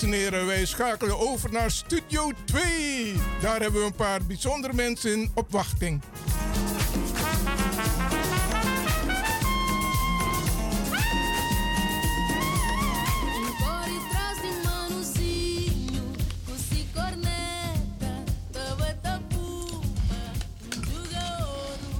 [0.00, 3.14] Dames en heren, wij schakelen over naar Studio 2.
[3.40, 6.00] Daar hebben we een paar bijzondere mensen in op wachting.
[13.58, 16.02] Corre traz de manuzinho,
[16.46, 20.22] cusi corneta, tava tapupa,
[20.70, 21.96] juga ouro,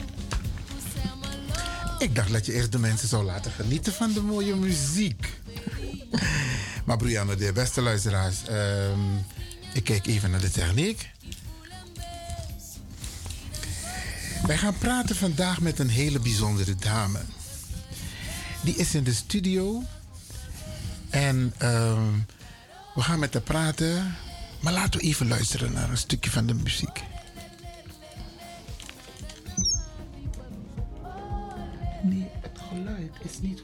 [0.66, 1.99] cusi amalô.
[1.99, 5.37] Ik dacht dat je eerst de mensen zou laten genieten van de mooie muziek.
[6.89, 9.01] Maar Brianna, de beste luisteraars, ehm,
[9.73, 11.10] ik kijk even naar de techniek.
[14.47, 17.19] Wij gaan praten vandaag met een hele bijzondere dame.
[18.60, 19.82] Die is in de studio.
[21.10, 22.12] En ehm,
[22.94, 24.16] we gaan met haar praten.
[24.60, 27.02] Maar laten we even luisteren naar een stukje van de muziek.
[33.03, 33.62] Het geluid is niet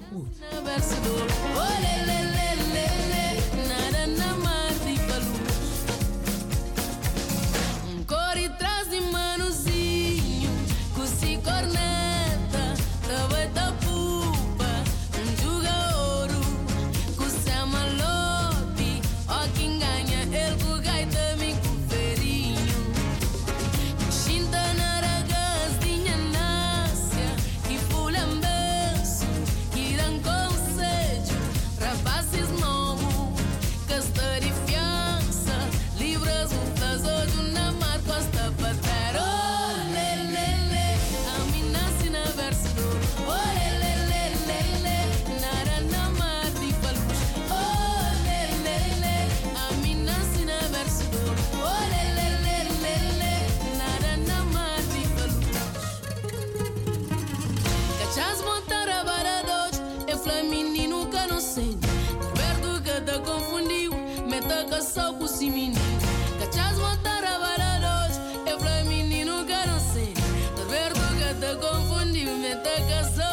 [65.44, 65.80] si menino.
[66.38, 68.08] Cachas montar a
[68.46, 70.12] é flaminino que não sei.
[70.56, 73.23] Roberto que te confundiu, meta que só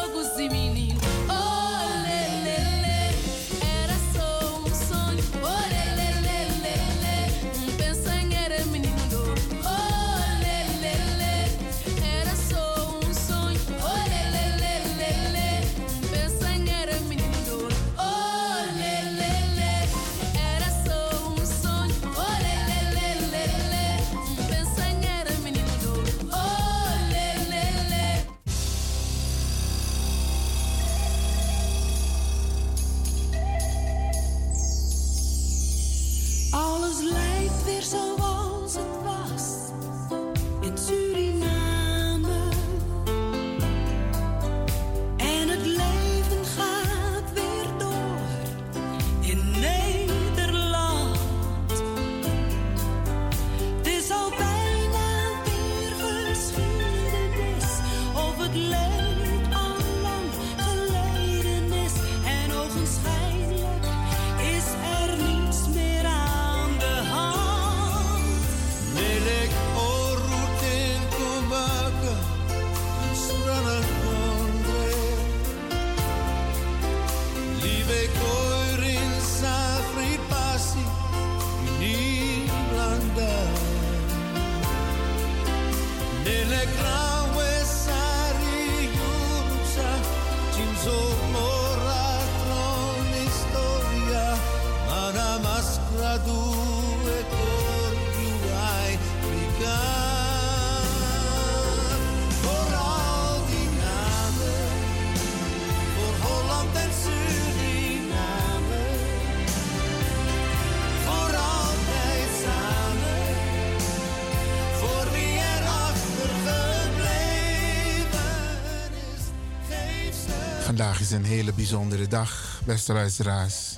[121.12, 123.76] een hele bijzondere dag, beste luisteraars.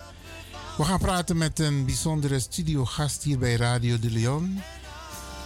[0.76, 4.62] We gaan praten met een bijzondere studiogast hier bij Radio de Leon.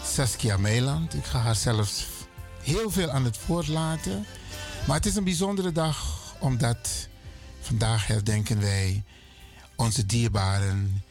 [0.05, 1.15] Saskia Meiland.
[1.15, 2.07] Ik ga haar zelfs
[2.63, 4.27] heel veel aan het woord laten.
[4.87, 7.09] Maar het is een bijzondere dag omdat
[7.61, 9.03] vandaag herdenken wij
[9.77, 11.03] onze dierbaren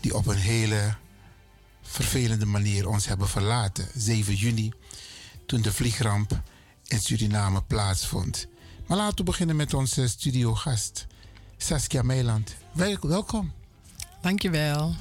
[0.00, 0.94] die op een hele
[1.82, 3.88] vervelende manier ons hebben verlaten.
[3.94, 4.72] 7 juni,
[5.46, 6.40] toen de vliegramp
[6.86, 8.46] in Suriname plaatsvond.
[8.86, 11.06] Maar laten we beginnen met onze studiogast,
[11.56, 12.54] Saskia Meiland.
[12.72, 13.52] Wel- welkom.
[14.20, 14.94] Dankjewel.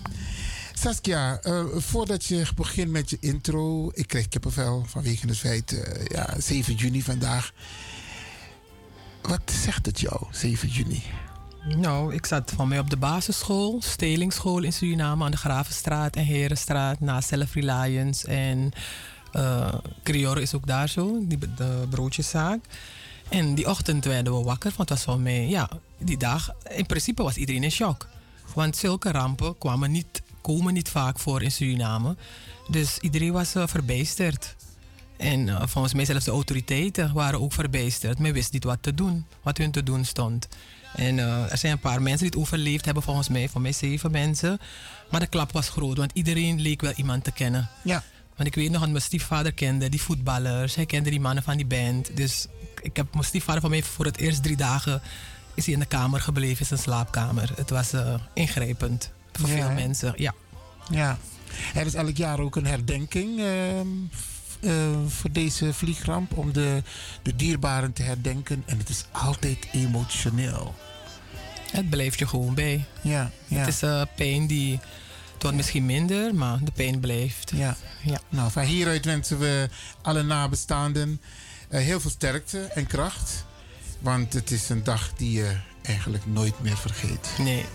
[0.73, 6.05] Saskia, eh, voordat je begint met je intro, ik krijg kippenvel vanwege het feit, eh,
[6.05, 7.51] ja, 7 juni vandaag.
[9.21, 11.03] Wat zegt het jou, 7 juni?
[11.77, 16.25] Nou, ik zat van mij op de basisschool, Stelingsschool in Suriname aan de Gravenstraat en
[16.25, 18.27] Herenstraat naast Self Reliance.
[18.27, 18.71] En
[19.31, 22.65] eh Criore is ook daar zo, die, de broodjeszaak.
[23.29, 26.85] En die ochtend werden we wakker, want het was van mij, ja, die dag, in
[26.85, 28.07] principe was iedereen in shock.
[28.53, 32.15] Want zulke rampen kwamen niet, komen niet vaak voor in Suriname.
[32.69, 34.55] Dus iedereen was eh, verbijsterd.
[35.17, 38.19] En eh, volgens mij zelfs de autoriteiten waren ook verbijsterd.
[38.19, 40.47] Men wist niet wat te doen, wat hun te doen stond.
[40.95, 43.71] En eh, er zijn een paar mensen die het overleefd hebben, volgens mij, voor mij
[43.71, 44.59] zeven mensen.
[45.11, 47.69] Maar de klap was groot, want iedereen leek wel iemand te kennen.
[47.83, 48.03] Ja.
[48.35, 50.75] Want ik weet nog dat mijn stiefvader kende die voetballers.
[50.75, 52.17] Hij kende die mannen van die band.
[52.17, 52.47] Dus
[52.85, 55.01] ik heb mijn stiefvader van mij voor het eerst drie dagen
[55.53, 57.51] is hij in de kamer gebleven, in zijn slaapkamer.
[57.55, 59.73] Het was eh, ingrijpend voor Ja, veel hè?
[59.73, 60.13] mensen.
[60.15, 60.33] Ja.
[60.89, 61.17] Ja.
[61.73, 63.87] Er is elk jaar ook een herdenking ehm,
[64.59, 64.71] eh,
[65.07, 66.37] voor deze vliegramp.
[66.37, 66.83] Om de,
[67.21, 68.63] de dierbaren te herdenken.
[68.65, 70.75] En het is altijd emotioneel.
[71.71, 72.85] Het blijft je gewoon bij.
[73.01, 73.57] Ja, ja.
[73.57, 74.79] Het is eh, pijn die...
[75.33, 77.51] Het wordt misschien minder, maar de pijn blijft.
[77.55, 77.77] Ja.
[78.03, 78.19] ja.
[78.29, 79.69] Nou, van hieruit wensen we
[80.01, 81.21] alle nabestaanden
[81.77, 83.45] heel veel sterkte en kracht.
[83.99, 87.29] Want het is een dag die je eigenlijk nooit meer vergeet.
[87.37, 87.65] Nee.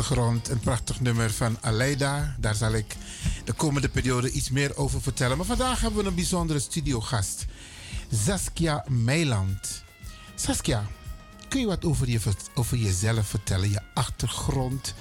[0.00, 2.36] Achtergrond een prachtig nummer van Aleida.
[2.38, 2.96] Daar zal ik
[3.44, 5.36] de komende periode iets meer over vertellen.
[5.36, 7.44] Maar vandaag hebben we een bijzondere studiogast.
[8.12, 9.82] Saskia Meiland.
[10.34, 10.86] Saskia,
[11.48, 12.20] kun je wat over, je,
[12.54, 13.70] over jezelf vertellen?
[13.70, 14.94] Je achtergrond?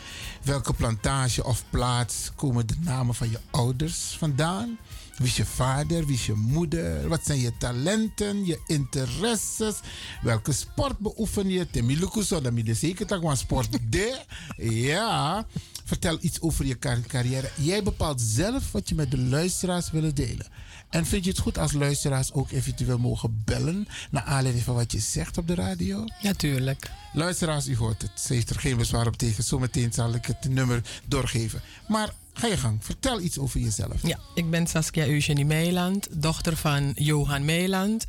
[0.43, 4.77] Welke plantage of plaats komen de namen van je ouders vandaan?
[5.17, 6.05] Wie is je vader?
[6.05, 7.07] Wie is je moeder?
[7.07, 9.75] Wat zijn je talenten, je interesses?
[10.21, 11.69] Welke sport beoefen je?
[11.69, 14.19] Temiluku zo, dan moet je zeker dat een sport de.
[14.57, 15.45] Ja.
[15.85, 17.49] Vertel iets over je car- carrière.
[17.55, 20.47] Jij bepaalt zelf wat je met de luisteraars willen delen.
[20.89, 23.87] En vind je het goed als luisteraars ook eventueel mogen bellen...
[24.11, 26.05] naar aanleiding van wat je zegt op de radio?
[26.21, 26.89] Natuurlijk.
[27.13, 28.11] Luisteraars, u hoort het.
[28.15, 29.43] Ze heeft er geen bezwaar op tegen.
[29.43, 31.61] Zometeen zal ik het nummer doorgeven.
[31.87, 32.85] Maar ga je gang.
[32.85, 34.07] Vertel iets over jezelf.
[34.07, 38.05] Ja, ik ben Saskia Eugenie Meiland, dochter van Johan Meiland.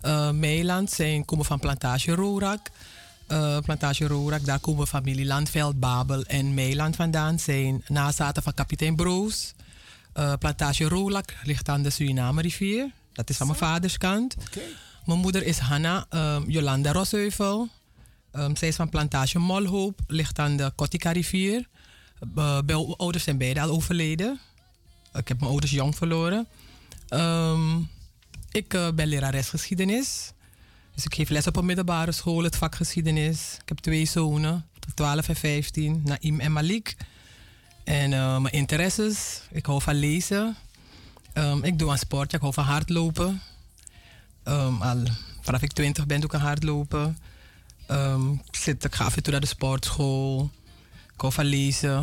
[0.00, 2.70] Eh Meiland zijn, komen van Plantage Roerak.
[3.26, 7.38] Eh, plantage Roerak, daar komen familie Landveld, Babel en Meiland vandaan.
[7.38, 9.52] Zijn nazaten van kapitein Broos.
[10.12, 12.90] Eh, plantage Roerak ligt aan de Suriname rivier.
[13.12, 14.36] Dat is van mijn vaders kant.
[15.04, 17.68] Mijn moeder is Hanna ehm, Jolanda Rosheuvel.
[18.32, 21.58] Ehm, zij is van plantage Molhoop, ligt aan de Kotika rivier.
[21.58, 21.79] Eh,
[22.64, 24.40] mijn ouders zijn beide al overleden.
[25.12, 26.46] Ik heb mijn ouders jong verloren.
[27.08, 27.78] Ehm,
[28.50, 30.32] ik eh, ben lerares geschiedenis.
[30.94, 33.56] Dus ik geef les op een middelbare school, het vak geschiedenis.
[33.60, 36.96] Ik heb twee zonen, 12 en 15, Naim en Malik.
[37.84, 40.56] En eh, mijn interesses, ik hou van lezen.
[41.32, 43.42] Ehm, ik doe aan sport, ik hou van hardlopen.
[44.42, 45.02] Ehm, al
[45.40, 47.18] vanaf ik 20 ben doe ik aan hardlopen.
[48.46, 50.50] Ik, zit, ik ga af toe naar de sportschool.
[51.20, 52.00] Ik hou van lezen.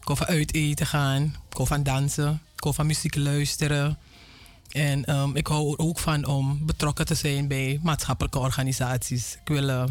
[0.00, 1.22] Ik hou van uit eten gaan.
[1.22, 2.42] Ik hou van dansen.
[2.56, 3.98] Ik hou van muziek luisteren.
[4.70, 9.34] En ehm, ik hou er ook van om betrokken te zijn bij maatschappelijke organisaties.
[9.34, 9.84] Ik wil eh,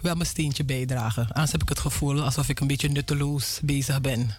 [0.00, 1.28] wel mijn steentje bijdragen.
[1.32, 4.30] Anders heb ik het gevoel alsof ik een beetje nutteloos bezig ben.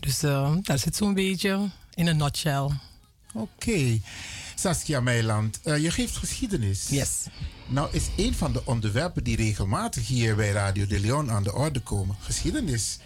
[0.00, 2.68] Dus eh, daar zit zo'n beetje in een nutshell.
[3.32, 4.00] Oké.
[4.54, 6.88] Saskia Meiland, eh, je geeft geschiedenis.
[6.88, 7.26] Yes.
[7.66, 11.54] Nou is een van de onderwerpen die regelmatig hier bij Radio de Leon aan de
[11.54, 12.98] orde komen, geschiedenis.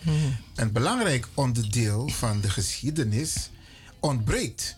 [0.54, 3.50] Een belangrijk onderdeel van de geschiedenis
[4.00, 4.76] ontbreekt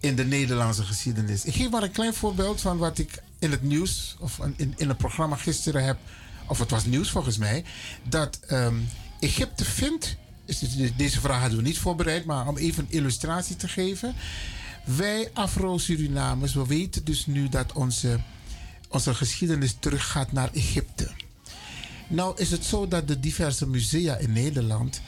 [0.00, 1.44] in de Nederlandse geschiedenis.
[1.44, 4.88] Ik geef maar een klein voorbeeld van wat ik in het nieuws of in, in
[4.88, 5.98] een programma gisteren heb,
[6.46, 7.64] of het was nieuws volgens mij,
[8.08, 8.74] dat ehm,
[9.20, 10.18] Egypte vindt
[10.96, 14.14] deze vraag hadden we niet voorbereid, maar om even een illustratie te geven.
[14.84, 18.20] Wij Afro-Surinamers, we weten dus nu dat onze,
[18.90, 21.10] onze geschiedenis teruggaat naar Egypte.
[22.08, 25.00] Nou is het zo dat de diverse musea in Nederland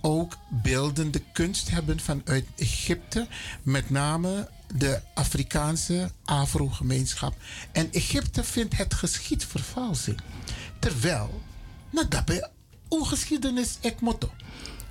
[0.00, 3.26] ook beeldende kunst hebben vanuit Egypte.
[3.62, 7.34] Met name de Afrikaanse Afro-gemeenschap.
[7.72, 10.20] En Egypte vindt het geschiedvervalsing.
[10.78, 11.40] Terwijl,
[11.90, 12.48] nou dat bij
[12.88, 14.30] geschiedenis ik motto.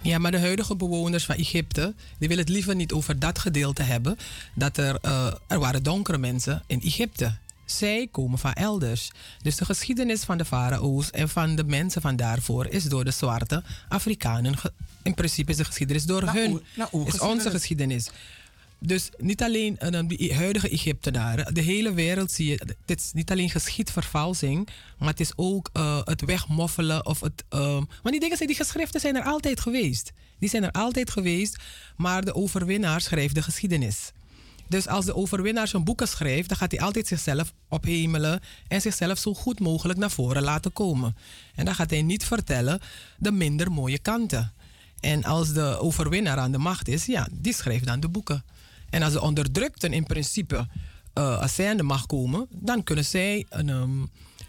[0.02, 3.84] Ja, maar de huidige bewoners van Egypte, die willen het liever niet over dat gedeelte
[3.84, 4.18] hebben.
[4.54, 7.38] Dat er, eh, er waren donkere mensen in Egypte.
[7.72, 9.12] Zij komen van elders.
[9.42, 13.12] Dus de geschiedenis van de farao's en van de mensen van daarvoor is door de
[13.12, 14.56] zwarte Afrikanen.
[15.04, 17.06] In principe is de geschiedenis door Nou, hun.
[17.06, 18.10] is onze geschiedenis?
[18.82, 22.76] Dus niet alleen eh, die huidige Egyptenaren, de hele wereld zie je.
[22.86, 24.68] Dit is niet alleen geschiedvervalsing,
[24.98, 27.06] maar het is ook eh, het wegmoffelen.
[27.06, 30.12] Of het, ehm, want die dingen zijn, die geschriften zijn er altijd geweest.
[30.40, 31.56] Die zijn er altijd geweest,
[31.98, 34.12] maar de overwinnaar schrijft de geschiedenis.
[34.70, 39.18] Dus als de overwinnaar zijn boeken schrijft, dan gaat hij altijd zichzelf ophemelen en zichzelf
[39.18, 41.16] zo goed mogelijk naar voren laten komen.
[41.56, 42.80] En dan gaat hij niet vertellen
[43.18, 44.54] de minder mooie kanten.
[45.00, 48.44] En als de overwinnaar aan de macht is, ja, die schrijft dan de boeken.
[48.90, 50.68] En als de onderdrukten in principe,
[51.14, 53.98] eh, als zij aan de macht komen, dan kunnen, zij een, ehm,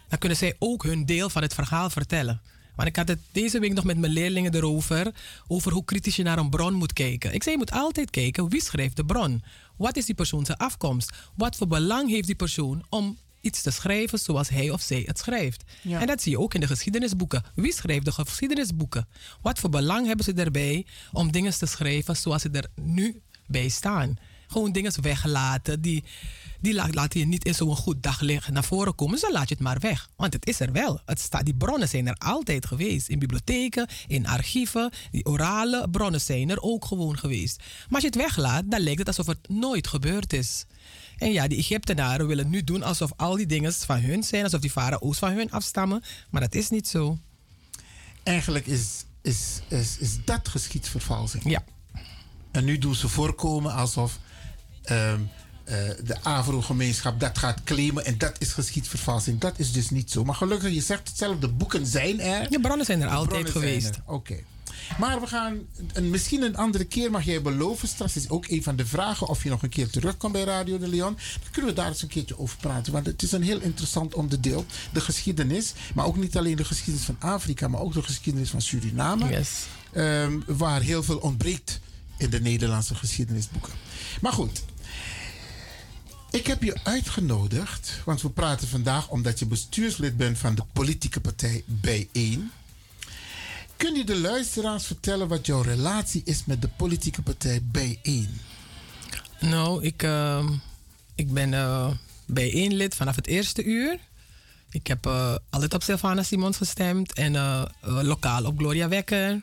[0.07, 2.41] dan kunnen zij ook hun deel van het verhaal vertellen.
[2.75, 5.11] Want ik had het deze week nog met mijn leerlingen erover,
[5.47, 7.33] over hoe kritisch je naar een bron moet kijken.
[7.33, 9.43] Ik zei, je moet altijd kijken, wie schrijft de bron?
[9.81, 11.11] Wat is die persoon zijn afkomst?
[11.35, 15.19] Wat voor belang heeft die persoon om iets te schrijven zoals hij of zij het
[15.19, 15.63] schrijft?
[15.81, 16.01] Ja.
[16.01, 17.43] En dat zie je ook in de geschiedenisboeken.
[17.55, 19.07] Wie schrijft de geschiedenisboeken?
[19.41, 23.69] Wat voor belang hebben ze erbij om dingen te schrijven zoals ze er nu bij
[23.69, 24.17] staan?
[24.51, 26.03] Gewoon dingen weglaten die,
[26.59, 29.13] die la- laten je niet in zo'n goed daglicht naar voren komen.
[29.13, 30.09] Dus dan laat je het maar weg.
[30.15, 31.01] Want het is er wel.
[31.05, 33.07] Het staat, die bronnen zijn er altijd geweest.
[33.07, 34.91] In bibliotheken, in archieven.
[35.11, 37.57] Die orale bronnen zijn er ook gewoon geweest.
[37.57, 40.65] Maar als je het weglaat, dan lijkt het alsof het nooit gebeurd is.
[41.17, 44.43] En ja, die Egyptenaren willen nu doen alsof al die dingen van hun zijn.
[44.43, 46.03] Alsof die farao's van hun afstammen.
[46.29, 47.17] Maar dat is niet zo.
[48.23, 51.49] Eigenlijk is, is, is, is dat geschiedvervalsing.
[51.49, 51.63] Ja.
[52.51, 54.19] En nu doen ze voorkomen alsof
[54.83, 55.19] ehm,
[55.63, 59.39] eh, de Afro-gemeenschap dat gaat claimen en dat is geschiedvervalsing.
[59.39, 60.23] Dat is dus niet zo.
[60.23, 62.49] Maar gelukkig, je zegt het zelf, de boeken zijn er.
[62.49, 63.99] De bronnen zijn er altijd geweest.
[64.05, 64.35] Oké.
[64.99, 65.59] Maar we gaan,
[65.93, 67.87] een, misschien een andere keer mag jij beloven.
[67.87, 70.77] Straks is ook een van de vragen of je nog een keer terugkomt bij Radio
[70.77, 71.13] de Leon.
[71.13, 72.93] Dan kunnen we daar eens een keertje over praten.
[72.93, 74.65] Want het is een heel interessant onderdeel.
[74.93, 75.73] De geschiedenis.
[75.93, 79.29] Maar ook niet alleen de geschiedenis van Afrika, maar ook de geschiedenis van Suriname.
[79.29, 79.49] Yes.
[79.91, 81.79] Ehm, waar heel veel ontbreekt
[82.17, 83.73] in de Nederlandse geschiedenisboeken.
[84.21, 84.63] Maar goed.
[86.31, 91.19] Ik heb je uitgenodigd, want we praten vandaag omdat je bestuurslid bent van de politieke
[91.19, 92.51] partij Bijeen.
[93.77, 98.39] Kun je de luisteraars vertellen wat jouw relatie is met de politieke partij Bijeen?
[99.39, 100.47] Nou, ik, ehm,
[101.15, 101.91] ik ben eh
[102.25, 103.97] bijeen lid vanaf het eerste uur.
[104.69, 109.41] Ik heb eh, altijd op Sylvana Simons gestemd en eh, lokaal op Gloria Wekker.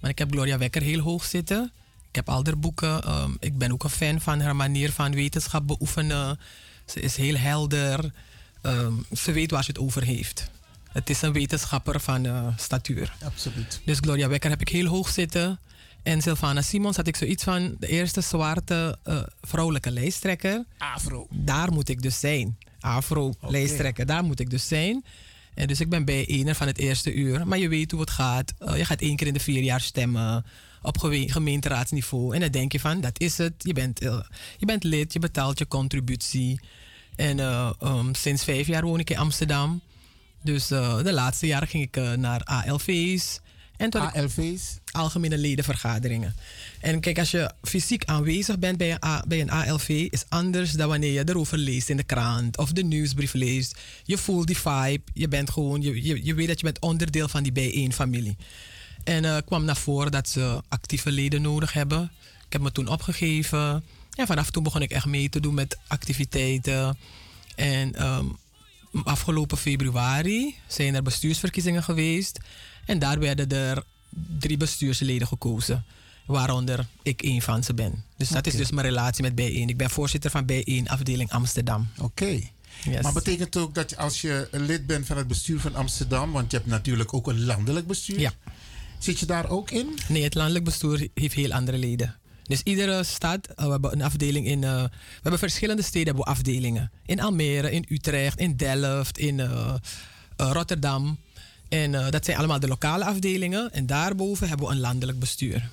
[0.00, 1.72] Maar ik heb Gloria Wekker heel hoog zitten.
[2.16, 3.02] Ik heb al haar boeken.
[3.02, 6.38] ehm, ik ben ook een fan van haar manier van wetenschap beoefenen.
[6.86, 8.12] Ze is heel helder.
[8.62, 10.50] Ehm, ze weet waar ze het over heeft.
[10.92, 13.14] Het is een wetenschapper van eh, statuur.
[13.24, 13.80] Absoluut.
[13.84, 15.58] Dus Gloria Wekker heb ik heel hoog zitten.
[16.02, 20.64] En Sylvana Simons had ik zoiets van de eerste zwarte eh, vrouwelijke lijsttrekker.
[20.78, 21.26] Afro.
[21.30, 22.58] Daar moet ik dus zijn.
[22.80, 25.04] Afro-lijsttrekker, daar moet ik dus zijn.
[25.56, 27.46] En dus ik ben bij ene van het eerste uur.
[27.46, 28.52] Maar je weet hoe het gaat.
[28.58, 30.44] Eh, je gaat één keer in de vier jaar stemmen
[30.82, 32.34] op gemeenteraadsniveau.
[32.34, 33.52] En dan denk je van, dat is het.
[33.58, 34.20] Je bent, eh,
[34.58, 36.60] je bent lid, je betaalt je contributie.
[37.16, 39.80] En eh, ehm, sinds vijf jaar woon ik in Amsterdam.
[40.42, 43.40] Dus eh, de laatste jaren ging ik eh, naar ALV's.
[43.76, 44.78] En ik- ALV's?
[44.90, 46.34] Algemene ledenvergaderingen.
[46.80, 50.88] En kijk, als je fysiek aanwezig bent bij een, bij een ALV, is anders dan
[50.88, 53.80] wanneer je erover leest in de krant of de nieuwsbrief leest.
[54.04, 57.42] Je voelt die vibe, je bent gewoon, je, je, weet dat je bent onderdeel van
[57.42, 58.36] die bijeenfamilie.
[59.04, 62.10] En eh kwam naar voren dat ze actieve leden nodig hebben.
[62.46, 63.84] Ik heb me toen opgegeven.
[64.14, 66.98] En vanaf toen begon ik echt mee te doen met activiteiten.
[67.54, 68.26] En ehm,
[69.04, 72.38] afgelopen februari zijn er bestuursverkiezingen geweest.
[72.84, 73.82] En daar werden er
[74.38, 75.84] drie bestuursleden gekozen.
[76.26, 78.04] Waaronder ik een van ze ben.
[78.16, 79.68] Dus dat is dus mijn relatie met Bijeen.
[79.68, 81.88] Ik ben voorzitter van Bijeen afdeling Amsterdam.
[81.98, 82.40] Oké.
[82.84, 83.02] Yes.
[83.02, 86.50] Maar betekent ook dat je, als je lid bent van het bestuur van Amsterdam, want
[86.50, 88.20] je hebt natuurlijk ook een landelijk bestuur.
[88.20, 88.32] Ja.
[88.98, 89.98] Zit je daar ook in?
[90.08, 92.16] Nee, het landelijk bestuur heeft heel andere leden.
[92.42, 94.64] Dus iedere stad, eh, we hebben een afdeling in.
[94.64, 94.90] eh, we
[95.22, 96.90] hebben verschillende steden hebben we afdelingen.
[97.06, 99.74] In Almere, in Utrecht, in Delft, in eh,
[100.36, 101.18] Rotterdam.
[101.68, 103.72] En dat zijn allemaal de lokale afdelingen.
[103.72, 105.70] En daarboven hebben we een landelijk bestuur.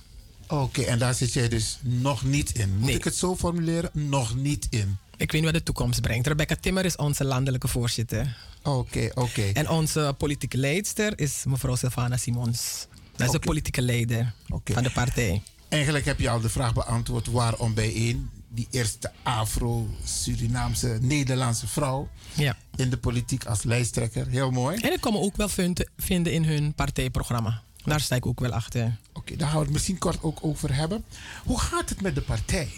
[0.61, 2.77] Oké, en daar zit jij dus nog niet in.
[2.77, 3.89] Moet ik het zo formuleren?
[3.93, 4.97] Nog niet in.
[5.17, 6.27] Ik weet niet wat de toekomst brengt.
[6.27, 8.37] Rebecca Timmer is onze landelijke voorzitter.
[8.63, 9.41] Oké, oké.
[9.41, 12.87] En onze politieke leidster is mevrouw Sylvana Simons.
[13.15, 14.33] Dat is de politieke leider
[14.63, 15.41] van de partij.
[15.69, 22.57] Eigenlijk heb je al de vraag beantwoord waarom bijeen die eerste Afro-Surinaamse Nederlandse vrouw Ja.
[22.75, 24.27] in de politiek als lijsttrekker.
[24.27, 24.77] Heel mooi.
[24.81, 27.61] En ik me ook wel vind- vinden in hun partijprogramma.
[27.83, 28.97] Daar sta ik ook wel achter.
[29.13, 31.03] Oké, daar gaan we het misschien kort ook over hebben.
[31.43, 32.69] Hoe gaat het met de partij?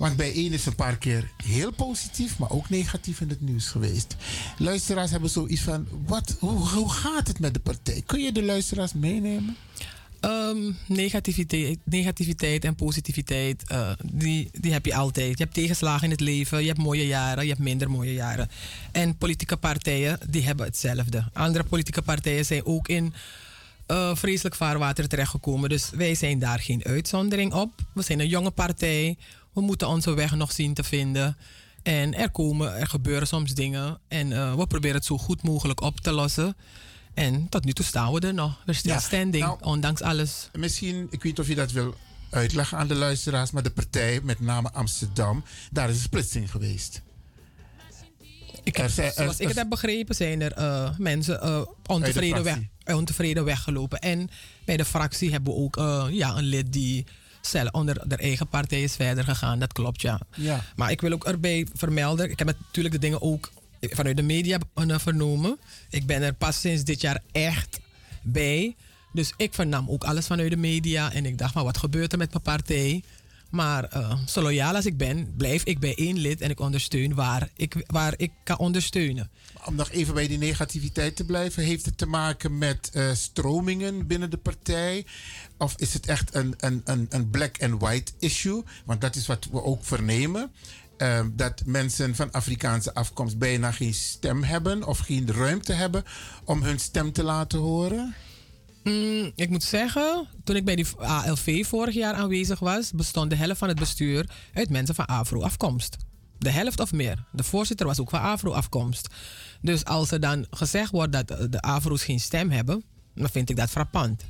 [0.00, 3.66] Want bij één is een paar keer heel positief, maar ook negatief in het nieuws
[3.66, 4.16] geweest.
[4.58, 8.02] Luisteraars hebben zoiets van: wat, hoe, hoe gaat het met de partij?
[8.06, 9.56] Kun je de luisteraars meenemen?
[10.20, 15.38] Ehm, negativiteit, negativiteit en positiviteit, eh, die, die heb je altijd.
[15.38, 18.50] Je hebt tegenslagen in het leven, je hebt mooie jaren, je hebt minder mooie jaren.
[18.92, 21.24] En politieke partijen, die hebben hetzelfde.
[21.32, 23.14] Andere politieke partijen zijn ook in
[23.90, 25.68] eh, vreselijk vaarwater terechtgekomen.
[25.68, 27.72] Dus wij zijn daar geen uitzondering op.
[27.94, 29.16] We zijn een jonge partij.
[29.52, 31.36] We moeten onze weg nog zien te vinden.
[31.82, 33.98] En er komen, er gebeuren soms dingen.
[34.08, 36.56] En eh, we proberen het zo goed mogelijk op te lossen.
[37.14, 38.62] En tot nu toe staan we er nog.
[38.66, 40.48] Still Ja, standing, nou, ondanks alles.
[40.52, 41.94] Misschien, ik weet niet of je dat wil
[42.30, 47.02] uitleggen aan de luisteraars, maar de partij, met name Amsterdam, daar is een splitsing geweest.
[48.70, 52.58] Ik heb, er- zoals ik het heb begrepen, zijn er eh, mensen eh, ontevreden, weg,
[52.84, 53.98] ontevreden weggelopen.
[53.98, 54.30] En
[54.64, 57.06] bij de fractie hebben we ook eh, ja, een lid die
[57.40, 59.58] zelf onder de eigen partij is verder gegaan.
[59.58, 60.20] Dat klopt, ja.
[60.36, 60.64] Ja.
[60.76, 64.58] Maar ik wil ook erbij vermelden, ik heb natuurlijk de dingen ook vanuit de media
[64.74, 65.58] vernomen.
[65.90, 67.80] Ik ben er pas sinds dit jaar echt
[68.22, 68.76] bij.
[69.12, 71.12] Dus ik vernam ook alles vanuit de media.
[71.12, 73.02] En ik dacht, maar wat gebeurt er met mijn partij?
[73.50, 77.14] Maar eh, zo loyaal als ik ben, blijf ik bij één lid en ik ondersteun
[77.14, 79.30] waar ik, waar ik kan ondersteunen.
[79.64, 84.06] Om nog even bij die negativiteit te blijven, heeft het te maken met eh, stromingen
[84.06, 85.06] binnen de partij?
[85.58, 88.62] Of is het echt een, een, een, een black and white issue?
[88.84, 90.52] Want dat is wat we ook vernemen.
[90.96, 96.04] eh, dat mensen van Afrikaanse afkomst bijna geen stem hebben of geen ruimte hebben
[96.44, 98.14] om hun stem te laten horen.
[98.82, 103.36] Mm, ik moet zeggen, toen ik bij die ALV vorig jaar aanwezig was, bestond de
[103.36, 105.96] helft van het bestuur uit mensen van Afro-afkomst.
[106.38, 107.24] De helft of meer.
[107.32, 109.08] De voorzitter was ook van Afro-afkomst.
[109.60, 112.82] Dus als er dan gezegd wordt dat de Afro's geen stem hebben,
[113.14, 114.24] dan vind ik dat frappant.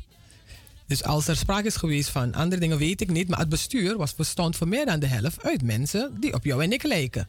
[0.86, 3.28] Dus als er sprake is geweest van andere dingen, weet ik niet.
[3.28, 6.62] Maar het bestuur was, bestond voor meer dan de helft uit mensen die op jou
[6.62, 7.28] en ik lijken.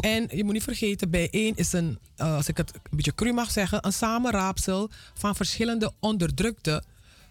[0.00, 3.32] En je moet niet vergeten, bijeen is een, eh, als ik het een beetje cru
[3.32, 6.82] mag zeggen, een samenraapsel van verschillende onderdrukte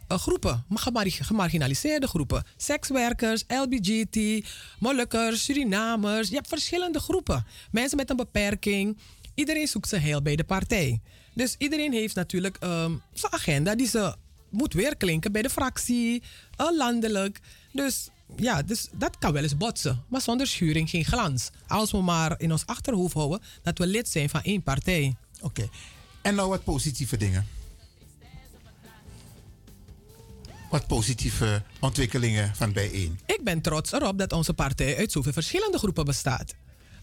[0.08, 0.66] eh, groepen,
[1.08, 2.44] gemarginaliseerde groepen.
[2.58, 4.48] Sekswerkers, LBGT,
[4.80, 6.30] Molukkers, Surinamers.
[6.30, 7.46] Je hebt verschillende groepen.
[7.72, 8.98] Mensen met een beperking.
[9.34, 11.02] Iedereen zoekt zijn heel bij de partij.
[11.34, 14.16] Dus iedereen heeft natuurlijk ehm, zijn agenda die ze
[14.50, 16.24] moet weer klinken bij de fractie,
[16.56, 17.40] eh, landelijk.
[17.72, 20.04] Dus ja, dus dat kan wel eens botsen.
[20.08, 21.50] Maar zonder schuring geen glans.
[21.68, 25.16] Als we maar in ons achterhoofd houden dat we lid zijn van één partij.
[25.42, 25.70] Oké.
[26.22, 27.48] En nou wat positieve dingen.
[30.70, 33.20] Wat positieve ontwikkelingen van bijeen.
[33.26, 36.56] Ik ben trots erop dat onze partij uit zoveel verschillende groepen bestaat.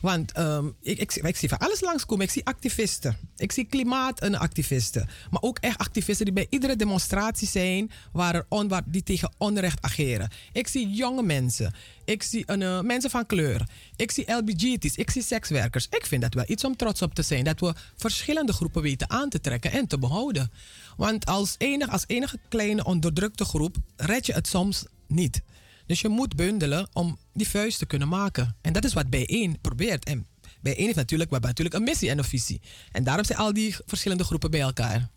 [0.04, 2.24] Want ehm, ik, ik, zie- van alles langskomen.
[2.24, 3.16] Ik zie activisten.
[3.36, 5.08] Ik zie klimaatactivisten.
[5.30, 9.32] Maar ook echt activisten die bij iedere demonstratie zijn waar er on, waar, die tegen
[9.38, 10.30] onrecht ageren.
[10.52, 11.74] Ik zie jonge mensen.
[12.04, 13.68] Ik zie eh, mensen van kleur.
[13.96, 14.96] Ik zie LBGT's.
[14.96, 15.86] Ik zie sekswerkers.
[15.90, 17.44] Ik vind dat wel iets om trots op te zijn.
[17.44, 20.50] Dat we verschillende groepen weten aan te trekken en te behouden.
[20.96, 25.42] Want als, enig, als enige kleine onderdrukte groep red je het soms niet.
[25.86, 28.56] Dus je moet bundelen om die vuist te kunnen maken.
[28.60, 30.04] En dat is wat bijeen probeert.
[30.04, 30.26] En
[30.60, 32.60] bijeen heeft natuurlijk, we hebben natuurlijk een missie en een visie.
[32.92, 35.08] En daarom zijn al die verschillende groepen bij elkaar.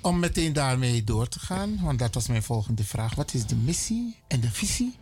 [0.00, 3.14] Om meteen daarmee door te gaan, want dat was mijn volgende vraag.
[3.14, 4.94] Wat is de missie en de visie?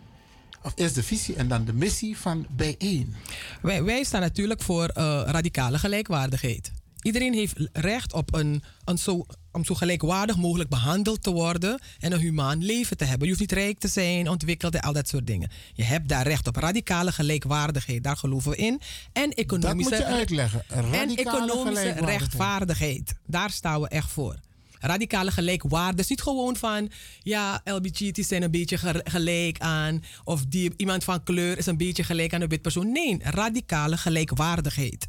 [0.63, 3.15] Of eerst de visie en dan de missie van bijeen?
[3.63, 6.73] Wij, wij staan natuurlijk voor eh, radicale gelijkwaardigheid.
[7.05, 12.13] Iedereen heeft recht op een, een zo, om zo gelijkwaardig mogelijk behandeld te worden en
[12.13, 13.23] een humaan leven te hebben.
[13.23, 15.51] Je hoeft niet rijk te zijn, ontwikkeld en al dat soort dingen.
[15.75, 16.57] Je hebt daar recht op.
[16.57, 18.81] Radicale gelijkwaardigheid, daar geloven we in.
[19.13, 20.63] En economische, moet je uitleggen.
[20.69, 22.21] en Radicale economische gelijkwaardigheid.
[22.21, 23.15] rechtvaardigheid.
[23.27, 24.37] Daar staan we echt voor.
[24.81, 25.97] Radicale gelijkwaardigheid.
[25.97, 26.91] Dus niet gewoon van,
[27.23, 30.03] ja, LBGT's zijn een beetje ge- gelijk aan.
[30.25, 32.93] Of die, iemand van kleur is een beetje gelijk aan een wit persoon.
[32.93, 35.07] Nee, radicale gelijkwaardigheid.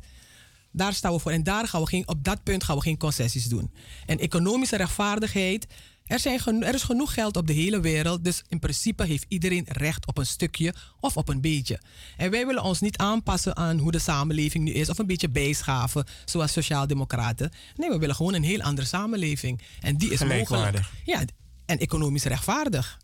[0.75, 1.31] Daar staan we voor.
[1.31, 3.71] En daar gaan we geen, op dat punt gaan we geen concessies doen.
[4.05, 5.67] En economische rechtvaardigheid,
[6.05, 9.65] Er, zijn er is genoeg geld op de hele wereld, dus in principe heeft iedereen
[9.67, 11.79] recht op een stukje of op een beetje.
[12.17, 15.29] En wij willen ons niet aanpassen aan hoe de samenleving nu is of een beetje
[15.29, 17.51] bijschaven, zoals sociaaldemocraten.
[17.75, 19.61] Nee, we willen gewoon een heel andere samenleving.
[19.81, 20.79] En die is mogelijk.
[21.05, 21.23] Ja,
[21.65, 22.97] en economisch rechtvaardig.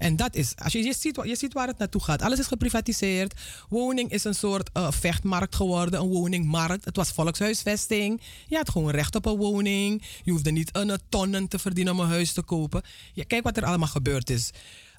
[0.00, 2.22] En dat is, als je, je, ziet, je ziet waar het naartoe gaat.
[2.22, 3.34] Alles is geprivatiseerd.
[3.68, 6.84] Woning is een soort eh, vechtmarkt geworden, een woningmarkt.
[6.84, 8.20] Het was volkshuisvesting.
[8.46, 10.02] Je had gewoon recht op een woning.
[10.22, 12.82] Je hoefde niet een tonnen te verdienen om een huis te kopen.
[13.12, 14.50] Ja, kijk wat er allemaal gebeurd is.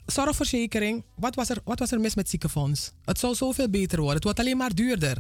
[0.06, 2.92] Zorgverzekering, wat was, er, wat was er mis met ziekenfonds?
[3.06, 4.16] Het zou zoveel beter worden.
[4.16, 5.18] Het wordt alleen maar duurder.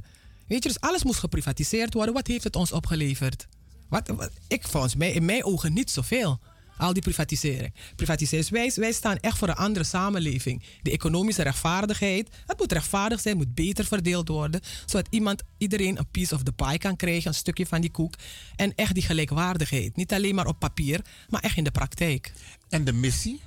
[0.48, 2.14] Weet je, dus alles moest geprivatiseerd worden.
[2.14, 3.48] Wat heeft het ons opgeleverd?
[3.90, 4.11] Wat-
[4.48, 6.40] ik volgens mij, in mijn ogen niet zoveel.
[6.82, 7.74] Al die privatisering.
[7.95, 8.50] Privatisering.
[8.50, 10.64] Dus wij, wij staan echt voor een andere samenleving.
[10.82, 12.30] De economische rechtvaardigheid.
[12.45, 14.61] Het moet rechtvaardig zijn, moet beter verdeeld worden.
[14.85, 18.14] Zodat iemand, iedereen een piece of the pie kan krijgen, een stukje van die koek.
[18.56, 19.95] En echt die gelijkwaardigheid.
[19.95, 22.34] Niet alleen maar op papier, maar echt in de praktijk.
[22.69, 23.42] En de missie?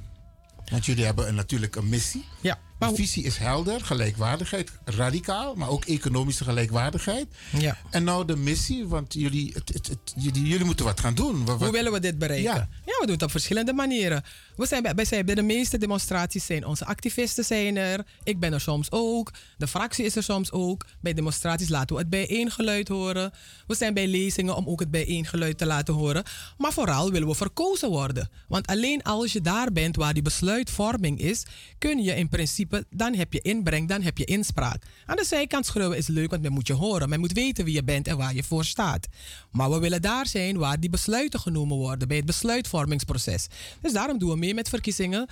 [0.70, 2.24] Want jullie hebben een, natuurlijk een missie.
[2.40, 2.58] Ja.
[2.90, 7.26] De visie is helder, gelijkwaardigheid, radicaal, maar ook economische gelijkwaardigheid.
[7.58, 7.76] Ja.
[7.90, 11.44] En nou de missie, want jullie, het, het, het- jullie, jullie moeten wat gaan doen.
[11.44, 12.52] Wat- Hoe willen we dit bereiken?
[12.52, 12.68] Ja.
[12.84, 12.92] Ja.
[13.00, 14.24] we doen het op verschillende manieren.
[14.56, 18.06] We zijn bij, zijn bij de meeste demonstraties zijn onze activisten zijn er.
[18.22, 19.30] Ik ben er soms ook.
[19.56, 20.86] De fractie is er soms ook.
[21.00, 23.32] Bij demonstraties laten we het bijeengeluid horen.
[23.66, 26.24] We zijn bij lezingen om ook het bijeengeluid te laten horen.
[26.58, 28.28] Maar vooral willen we verkozen worden.
[28.48, 31.42] Want alleen als je daar bent waar die besluitvorming is,
[31.78, 34.82] kun je in principe, dan heb je inbreng, dan heb je inspraak.
[35.06, 37.08] Aan de zijkant schreeuwen is leuk, want men moet je horen.
[37.08, 39.08] Men moet weten wie je bent en waar je voor staat.
[39.50, 43.46] Maar we willen daar zijn waar die besluiten genomen worden bij het besluitvormingsproces.
[43.80, 45.28] Dus daarom doen we mee met verkiezingen.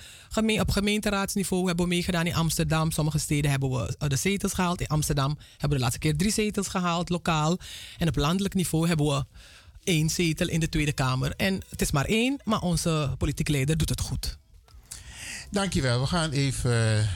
[0.59, 2.91] Op gemeenteraadsniveau hebben we meegedaan in Amsterdam.
[2.91, 4.81] Sommige steden hebben we eh, de zetels gehaald.
[4.81, 7.57] In Amsterdam hebben we de laatste keer drie zetels gehaald, lokaal.
[7.97, 9.25] En op landelijk niveau hebben we
[9.83, 11.33] één zetel in de Tweede Kamer.
[11.37, 14.37] En het is maar één, maar onze politieke leider doet het goed.
[15.51, 15.99] Dankjewel.
[15.99, 17.09] We gaan even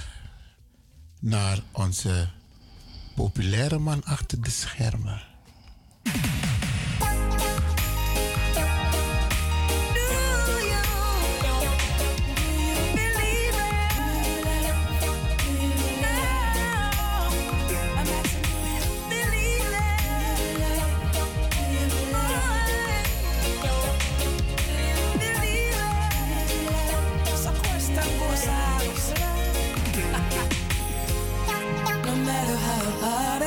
[1.19, 2.29] naar onze
[3.15, 5.21] populaire man achter de schermen.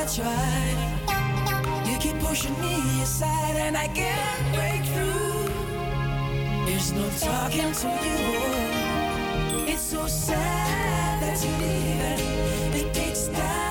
[0.01, 5.45] I try, you keep pushing me aside and I can't break through.
[6.65, 9.67] There's no talking to you.
[9.71, 12.87] It's so sad that you're leaving.
[12.87, 13.70] It takes time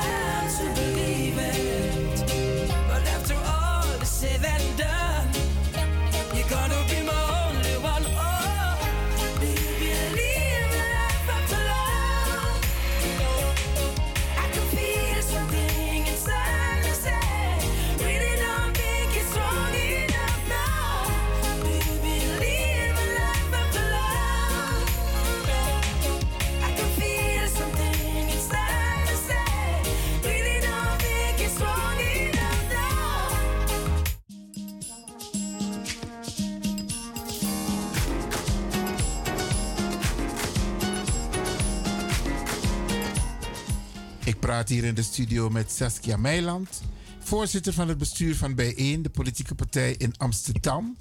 [44.60, 46.82] praat hier in de studio met Saskia Meiland,
[47.18, 50.97] voorzitter van het bestuur van Bijeen, de politieke partij in Amsterdam.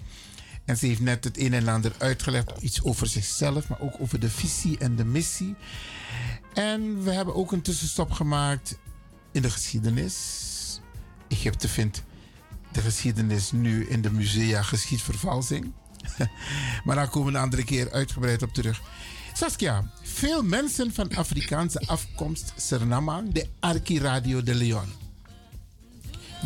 [0.66, 4.20] En ze heeft net het een en ander uitgelegd, iets over zichzelf, maar ook over
[4.20, 5.56] de visie en de missie.
[6.54, 8.78] En we hebben ook een tussenstop gemaakt
[9.32, 10.16] in de geschiedenis.
[11.28, 12.04] Egypte vindt
[12.72, 15.74] de geschiedenis nu in de musea geschiedvervalsing.
[16.86, 18.82] maar daar komen we een andere keer uitgebreid op terug.
[19.40, 24.88] Saskia, veel mensen van Afrikaanse afkomst Suriname, de Arki Radio de Leon.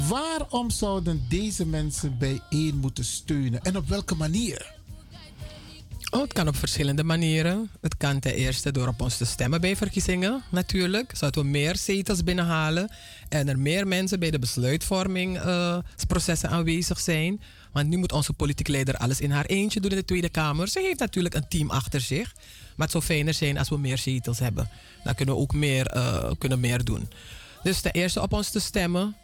[0.10, 4.74] Waarom zouden deze mensen bijeen moeten steunen en op welke manier?
[6.10, 7.70] Oh, het kan op verschillende manieren.
[7.82, 11.12] Het kan ten eerste door op ons te stemmen bij verkiezingen, natuurlijk.
[11.16, 12.92] Zodat we meer zetels binnenhalen
[13.30, 17.42] en er meer mensen bij de besluitvormingsprocessen aanwezig zijn.
[17.72, 20.68] Want nu moet onze politieke leider alles in haar eentje doen in de Tweede Kamer.
[20.68, 22.34] Ze heeft natuurlijk een team achter zich.
[22.76, 24.69] Maar het zou fijner zijn als we meer zetels hebben.
[25.03, 27.10] Dan kunnen we ook meer, eh, kunnen meer doen.
[27.64, 29.16] Dus ten eerste op ons te stemmen.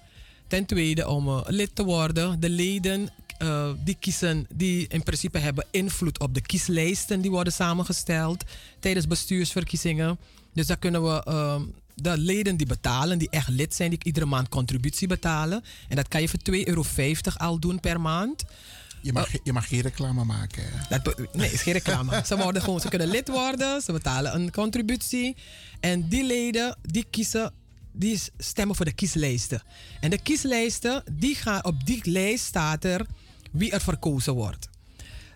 [0.47, 2.39] Ten tweede om eh, lid te worden.
[2.39, 7.53] De leden eh, die kiezen, die in principe hebben invloed op de kieslijsten die worden
[7.53, 8.43] samengesteld
[8.79, 10.17] tijdens bestuursverkiezingen.
[10.53, 11.61] Dus daar kunnen we eh,
[11.93, 15.63] de leden die betalen, die echt lid zijn, die iedere maand contributie betalen.
[15.87, 16.83] En dat kan je voor 2,50 euro
[17.37, 18.43] al doen per maand.
[19.01, 20.63] Je mag, je mag geen reclame maken.
[20.89, 22.21] Dat, nee, is geen reclame.
[22.25, 25.35] ze, worden gewoon, ze kunnen lid worden, ze betalen een contributie.
[25.79, 27.53] En die leden, die kiezen,
[27.91, 29.61] die stemmen voor de kieslijsten.
[29.99, 33.05] En de kieslijsten, die gaan, op die lijst staat er
[33.51, 34.69] wie er verkozen wordt.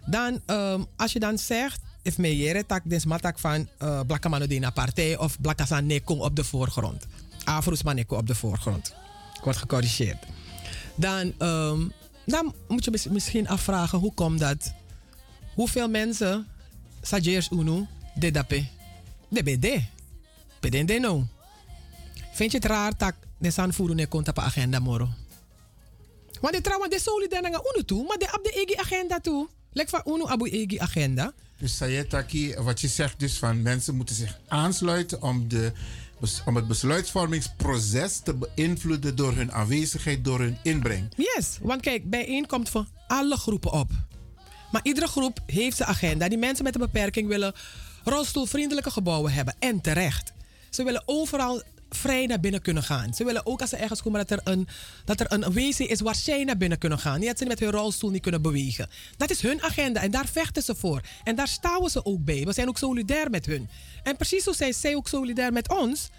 [0.06, 4.30] Dan, ehm, als je dan zegt, if me jere tak des matak van uh, Blakka
[4.30, 7.06] Manodina partij of Blakka San Neko op de voorgrond.
[7.43, 8.95] Afroes Maneko op de voorgrond.
[9.38, 10.24] Ik word gecorrigeerd.
[10.95, 11.88] Dan, ehm,
[12.26, 14.74] dan moet je mis- misschien afvragen, hoe komt dat?
[15.56, 16.48] Hoeveel mensen,
[17.02, 18.66] Sajers Uno, de dape?
[19.27, 19.68] De BD.
[20.60, 21.27] BD no.
[22.34, 25.10] Vind je het raar dat de San Furu ne komt agenda moro?
[26.42, 29.48] Want de trouwens, de solidair naar Uno toe, maar de op de EG agenda toe.
[29.72, 31.34] Lek van Uno abu EG agenda.
[31.58, 35.72] Dus Sayetaki, wat je zegt dus van mensen moeten zich aansluiten om, de,
[36.45, 41.14] om het besluitvormingsproces te beïnvloeden door hun aanwezigheid, door hun inbreng.
[41.16, 43.90] Yes, want kijk, bijeen komt voor alle groepen op.
[44.72, 46.30] Maar iedere groep heeft zijn agenda.
[46.30, 47.53] Die mensen met een beperking willen
[48.03, 49.56] rolstoelvriendelijke gebouwen hebben.
[49.60, 50.34] En terecht.
[50.69, 51.64] Ze willen overal
[51.95, 53.13] vrij naar binnen kunnen gaan.
[53.13, 54.67] Ze willen ook als ze ergens komen dat er een,
[55.05, 57.19] dat er een wc is waar zij naar binnen kunnen gaan.
[57.19, 58.89] Niet dat ze met hun rolstoel niet kunnen bewegen.
[59.17, 61.01] Dat is hun agenda en daar vechten ze voor.
[61.23, 62.43] En daar staan ze ook bij.
[62.45, 63.69] We zijn ook solidair met hun.
[64.03, 66.09] En precies zo zijn zij ook solidair met ons.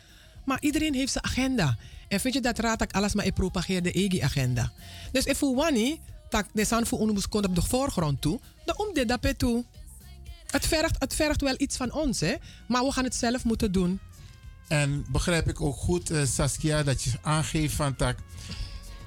[0.45, 1.77] Maar iedereen heeft zijn agenda.
[2.09, 4.73] En vind je dat raad dat alles maar ik propageer de eigen agenda.
[5.13, 8.79] Dus if we want dat de san voor ons komt op de voorgrond toe, dan
[8.79, 9.65] om dit dat toe.
[10.47, 12.35] Het vergt, het vergt wel iets van ons, hè?
[12.69, 14.01] maar we gaan het zelf moeten doen.
[14.69, 18.15] En begrijp ik ook goed, eh, Saskia, dat je aangeeft van dat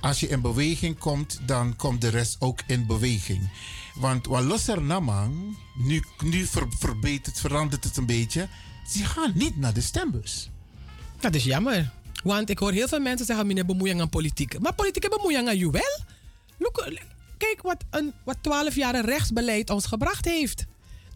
[0.01, 3.49] als je in beweging komt, dan komt de rest ook in beweging.
[3.95, 8.47] Want wat losser namang, nu, nu ver, verbetert, verandert het een beetje.
[8.89, 10.49] Ze gaan niet naar de stembus.
[11.19, 11.91] Dat is jammer.
[12.23, 14.59] Want ik hoor heel veel mensen zeggen, meneer bemoeien aan politiek.
[14.59, 16.05] Maar politieke bemoeien aan jou wel.
[17.37, 20.65] Kijk wat een wat 12 jaar rechtsbeleid ons gebracht heeft.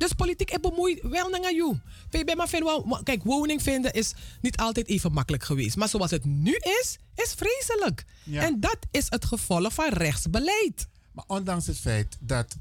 [0.02, 1.80] Dus politiek ik bemoei wel naar jou.
[2.10, 5.76] PB, maar kijk, woning vinden is niet altijd even makkelijk geweest.
[5.76, 8.06] Maar zoals het nu is, is vreselijk.
[8.24, 8.42] Ja.
[8.42, 10.88] En dat is het gevolg van rechtsbeleid.
[11.12, 12.56] Maar ondanks het feit dat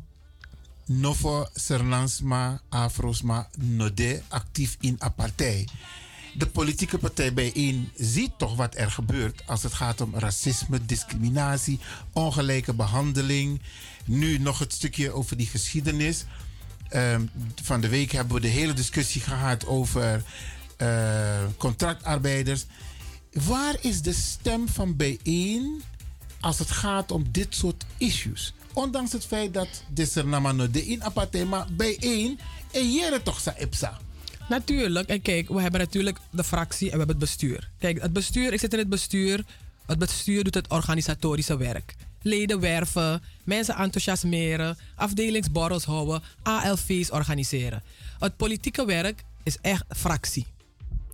[0.84, 5.70] Novo Sernansma, Afrosma, Node actief in apartheid.
[6.34, 11.80] De politieke partij bijeen ziet toch wat er gebeurt als het gaat om racisme, discriminatie,
[12.12, 13.60] ongelijke behandeling.
[14.04, 16.24] Nu nog het stukje over die geschiedenis.
[16.90, 17.22] Ehm,
[17.62, 20.22] van de week hebben we de hele discussie gehad over
[20.76, 22.64] eh, contractarbeiders.
[23.32, 25.82] Waar is de stem van bijeen
[26.40, 28.54] als het gaat om dit soort issues?
[28.72, 32.38] Ondanks het feit dat dit er namano de in maar bijeen
[32.72, 33.98] en jere toch sa ipsa.
[34.48, 35.08] Natuurlijk.
[35.08, 37.70] En kijk, we hebben natuurlijk de fractie en we hebben het bestuur.
[37.78, 39.44] Kijk, het bestuur, ik zit in het bestuur.
[39.86, 41.94] Het bestuur doet het organisatorische werk.
[42.22, 47.82] Leden werven, mensen enthousiasmeren, afdelingsborrels houden, ALV's organiseren.
[48.18, 50.46] Het politieke werk is echt fractie.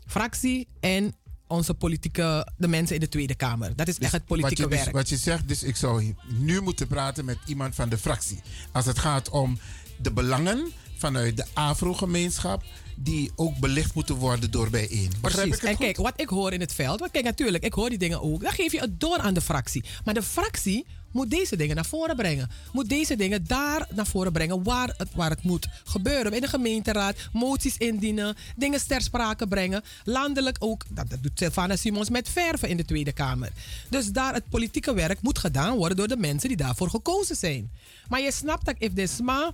[0.07, 1.15] Fractie en
[1.47, 3.77] onze politieke, de mensen in de Tweede Kamer.
[3.77, 4.97] Dat is echt het politieke wat je, dus- werk.
[4.97, 8.41] wat je zegt, dus ik zou nu moeten praten met iemand van de fractie.
[8.73, 9.59] Als het gaat om
[9.97, 12.63] de belangen vanuit de Afro-gemeenschap,
[12.97, 15.11] die ook belicht moeten worden door bijeen.
[15.21, 15.63] Begrijp Precies.
[15.63, 15.85] ik en goed?
[15.85, 17.01] kijk, wat ik hoor in het veld.
[17.01, 18.43] Want kijk, natuurlijk, ik hoor die dingen ook.
[18.43, 19.85] Dan geef je het door aan de fractie.
[20.05, 22.51] Maar de fractie moet deze dingen naar voren brengen.
[22.73, 26.33] Moet deze dingen daar naar voren brengen waar het, waar het moet gebeuren.
[26.33, 29.83] In de gemeenteraad, moties indienen, dingen ter sprake brengen.
[30.05, 33.51] Landelijk ook, dat, dat doet Sylvana Simons met verven in de Tweede Kamer.
[33.89, 37.71] Dus daar het politieke werk moet gedaan worden door de mensen die daarvoor gekozen zijn.
[38.09, 39.53] Maar je snapt dat if this ma,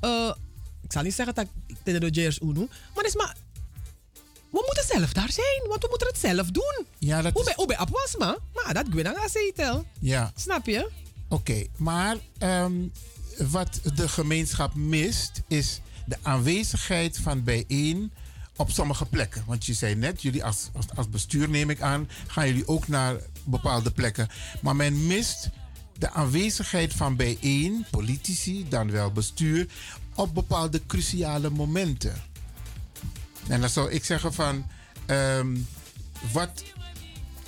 [0.00, 0.32] eh,
[0.82, 3.36] ik zal niet zeggen dat ik de Jers Uno, maar is maar
[4.50, 6.86] we moeten zelf daar zijn, want we moeten het zelf doen.
[6.98, 9.84] Ja, dat Hoe bij, hoe bij Apwasma, maar dat ik aan.
[9.98, 10.32] Ja.
[10.34, 10.90] Snap je?
[11.28, 12.72] Oké, maar ehm,
[13.38, 18.12] wat de gemeenschap mist is de aanwezigheid van bijeen
[18.56, 19.42] op sommige plekken.
[19.46, 22.88] Want je zei net, jullie als, als, als bestuur neem ik aan, gaan jullie ook
[22.88, 24.28] naar bepaalde plekken.
[24.62, 25.48] Maar men mist
[25.98, 29.66] de aanwezigheid van bijeen, politici, dan wel bestuur,
[30.14, 32.22] op bepaalde cruciale momenten.
[33.48, 34.66] En dan zou ik zeggen van,
[35.06, 35.56] ehm,
[36.32, 36.62] wat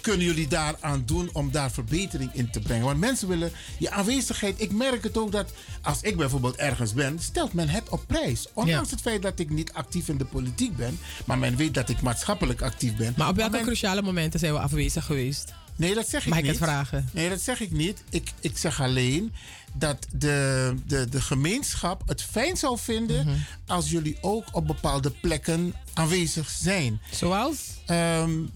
[0.00, 2.84] kunnen jullie daaraan doen om daar verbetering in te brengen?
[2.84, 4.60] Want mensen willen je aanwezigheid.
[4.60, 5.52] Ik merk het ook dat
[5.82, 8.46] als ik bijvoorbeeld ergens ben, stelt men het op prijs.
[8.52, 8.94] Ondanks Ja.
[8.96, 12.00] het feit dat ik niet actief in de politiek ben, maar men weet dat ik
[12.00, 13.14] maatschappelijk actief ben.
[13.16, 15.52] Maar op welke men- cruciale momenten zijn we afwezig geweest?
[15.76, 16.46] Nee, dat zeg ik Mag niet.
[16.52, 17.08] ik het vragen?
[17.12, 18.02] Nee, dat zeg ik niet.
[18.10, 19.32] Ik, ik zeg alleen
[19.72, 23.36] dat de, de, de gemeenschap het fijn zou vinden Mhm.
[23.66, 27.00] als jullie ook op bepaalde plekken aanwezig zijn.
[27.10, 27.56] Zoals?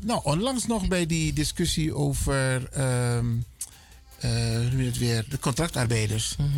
[0.01, 2.69] nou, onlangs nog bij die discussie over
[4.21, 6.37] hoe noem je het weer, de contractarbeiders.
[6.37, 6.49] Mhm.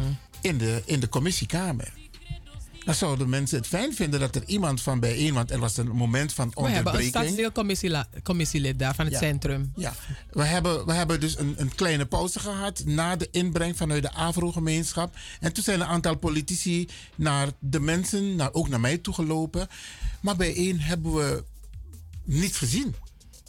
[0.41, 1.93] in de, in de commissiekamer.
[2.85, 5.89] Dan zouden mensen het fijn vinden dat er iemand van bijeen, want er was een
[5.89, 7.15] moment van We hebben een onderbreking.
[7.15, 9.21] stadsdeelcommissielid daar van het Ja.
[9.21, 9.73] centrum.
[9.77, 9.95] Ja,
[10.31, 14.13] we hebben, we hebben dus een, een kleine pauze gehad na de inbreng vanuit de
[14.13, 15.15] Afro-gemeenschap.
[15.41, 19.69] En toen zijn een aantal politici naar de mensen, naar, ook naar mij toe gelopen.
[20.21, 21.45] Maar bijeen hebben we
[22.25, 22.95] niet gezien.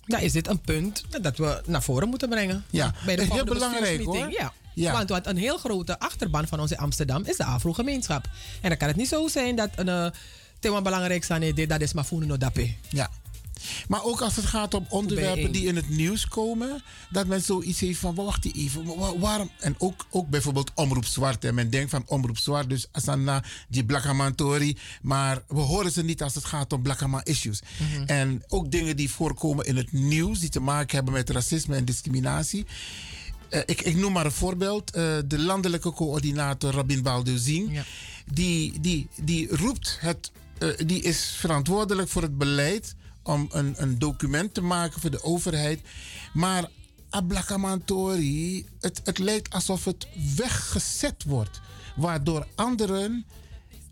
[0.06, 2.64] Nou is dit een punt dat we naar voren moeten brengen.
[2.70, 4.32] Ja, Bij de heel belangrijk, hoor.
[4.32, 4.54] Ja.
[4.76, 4.92] Ja.
[4.92, 8.28] Want, want een heel grote achterban van ons in Amsterdam is de Afro-gemeenschap.
[8.62, 10.08] En dan kan het niet zo zijn dat een uh,
[10.60, 12.74] thema belangrijk is, dat is maar voelen no dape.
[12.90, 13.10] Ja.
[13.88, 17.80] Maar ook als het gaat om onderwerpen die in het nieuws komen, dat men zoiets
[17.80, 19.50] heeft van, wacht even, wa- waarom?
[19.60, 21.46] En ook, ook bijvoorbeeld Omroep Zwart.
[21.46, 24.78] En men denkt van Omroep Zwart, dus Asana, die Blakamantori.
[25.02, 27.62] Maar we horen ze niet als het gaat om Blakama issues.
[27.78, 28.04] Mhm.
[28.04, 31.86] En ook dingen die voorkomen in het nieuws, die te maken hebben met racisme en
[31.86, 32.66] discriminatie.
[33.56, 34.92] Eh, ik, ik noem maar een voorbeeld.
[34.92, 37.82] Eh, de landelijke coördinator Rabin Baldeuzing.
[38.34, 40.32] Die, die, die roept het.
[40.58, 42.96] eh, die is verantwoordelijk voor het beleid.
[43.24, 45.82] om een, een document te maken voor de overheid.
[46.34, 46.70] Maar
[47.10, 48.66] Ablakamantori.
[48.80, 51.62] Het, het lijkt alsof het weggezet wordt.
[51.96, 53.26] Waardoor anderen.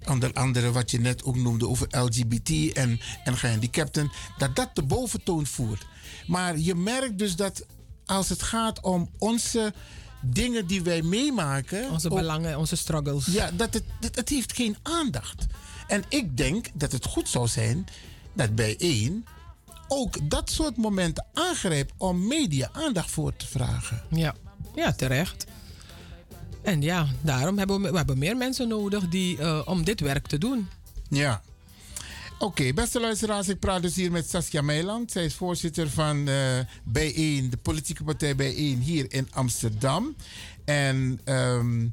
[0.08, 4.84] Onder andere wat je net ook noemde over LGBT en, en gehandicapten, dat dat de
[4.84, 5.86] boventoon voert.
[6.28, 7.66] Maar je merkt dus dat
[8.06, 9.74] als het gaat om onze
[10.22, 11.90] dingen die wij meemaken.
[11.90, 13.26] Onze belangen, onze struggles.
[13.26, 15.46] Ja, dat het, het, het heeft geen aandacht.
[15.88, 17.86] En ik denk dat het goed zou zijn
[18.34, 19.26] dat bij één
[19.88, 24.02] ook dat soort momenten aangrijpt om media aandacht voor te vragen.
[24.10, 24.36] Ja,
[24.76, 25.46] ja terecht.
[26.62, 30.28] En ja, daarom hebben we, we hebben meer mensen nodig die, eh, om dit werk
[30.28, 30.70] te doen.
[31.10, 31.42] Ja.
[32.44, 35.12] Oké, beste luisteraars, ik praat dus hier met Saskia Meiland.
[35.12, 40.16] Zij is voorzitter van eh Bijeen, de politieke partij Bijeen hier in Amsterdam.
[40.66, 41.88] En ehm,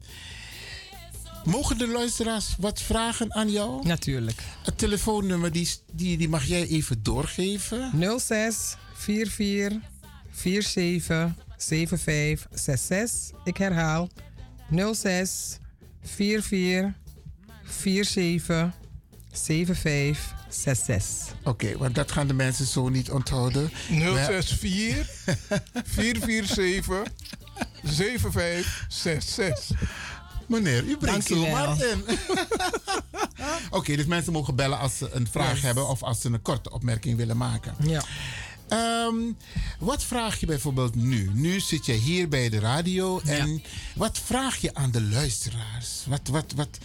[1.45, 3.87] mogen de luisteraars wat vragen aan jou?
[3.87, 4.43] Natuurlijk.
[4.65, 7.91] Het telefoonnummer die, die, die mag jij even doorgeven.
[8.21, 9.79] 06 44
[10.33, 13.39] 47 75 66.
[13.45, 14.09] Ik herhaal
[14.93, 15.59] 06
[16.03, 16.95] 44
[17.65, 18.79] 47
[19.33, 21.35] 75 66.
[21.45, 23.71] Oké, want dat gaan de mensen zo niet onthouden.
[23.89, 25.09] 064
[25.85, 27.03] 447
[27.83, 29.81] 7566.
[30.49, 32.05] Meneer, u brengt zomaar in.
[33.71, 35.63] Oké, dus mensen mogen bellen als ze een vraag Yes.
[35.63, 37.75] hebben of als ze een korte opmerking willen maken.
[37.81, 38.03] Ja.
[38.69, 39.15] Ehm,
[39.79, 41.31] wat vraag je bijvoorbeeld nu?
[41.33, 43.63] Nu zit je hier bij de radio en
[43.95, 46.05] wat vraag je aan de luisteraars?
[46.07, 46.79] Wat, wat, wat?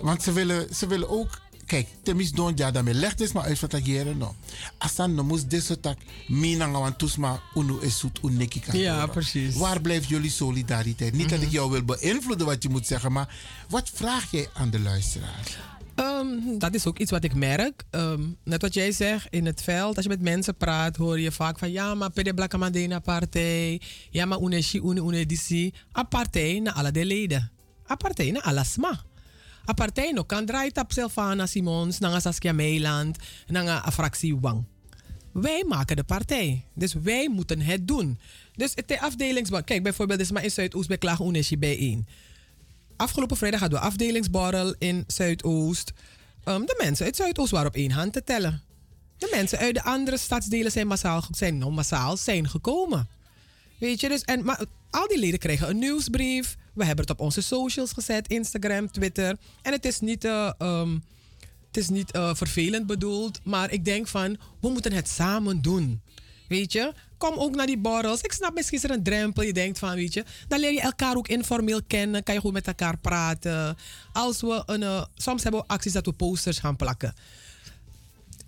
[0.00, 1.40] Want ze willen, ze willen ook.
[1.70, 4.34] Kijk, temis don ja daarmee legt is maar uit wat ageren no.
[4.78, 9.56] Asan no moest deze tak minanga want toesma unu esut uneki kan Ja, precies.
[9.56, 11.12] Waar blijft jullie solidariteit?
[11.14, 13.34] Niet dat ik jou wil beïnvloeden wat je moet zeggen, maar
[13.68, 15.58] wat vraag jij aan de luisteraars?
[15.94, 17.82] Ehm, dat is ook iets wat ik merk.
[17.90, 21.32] Ehm, net wat jij zegt, in het veld, als je met mensen praat, hoor je
[21.32, 23.80] vaak van ja, maar pede blakka madena partij.
[24.10, 25.74] Ja, maar uneshi une une disi.
[25.98, 27.50] A partij na alle de leden.
[27.90, 28.64] A partij na alle
[29.68, 33.16] A partij no kan draait op Silvana Simons, nanga Saskia Meiland,
[33.46, 34.64] nanga fractie Wang.
[35.32, 36.64] Wij maken de partij.
[36.74, 38.18] Dus wij moeten het doen.
[38.56, 39.66] Dus het de afdelingsborrel.
[39.66, 42.06] Kijk, bijvoorbeeld, is maar in Zuidoost bij Klagen Uneshi bijeen.
[42.96, 45.92] Afgelopen vrijdag hadden we afdelingsborrel in Zuidoost.
[46.44, 48.62] Ehm, de mensen uit Zuidoost waren op één hand te tellen.
[49.18, 53.08] De mensen uit de andere stadsdelen zijn massaal, zijn, nou, massaal zijn gekomen.
[53.78, 56.56] Weet je, dus, en, maar al die leden kregen een nieuwsbrief.
[56.80, 59.36] We hebben het op onze socials gezet, Instagram, Twitter.
[59.62, 60.98] En het is niet, eh, ehm,
[61.66, 66.00] het is niet eh, vervelend bedoeld, maar ik denk van, we moeten het samen doen.
[66.48, 68.20] Weet je, kom ook naar die borrels.
[68.20, 69.42] Ik snap, misschien is er een drempel.
[69.42, 72.22] Je denkt van, weet je, dan leer je elkaar ook informeel kennen.
[72.22, 73.76] Kan je goed met elkaar praten.
[74.12, 77.14] Als we een, eh, soms hebben we acties dat we posters gaan plakken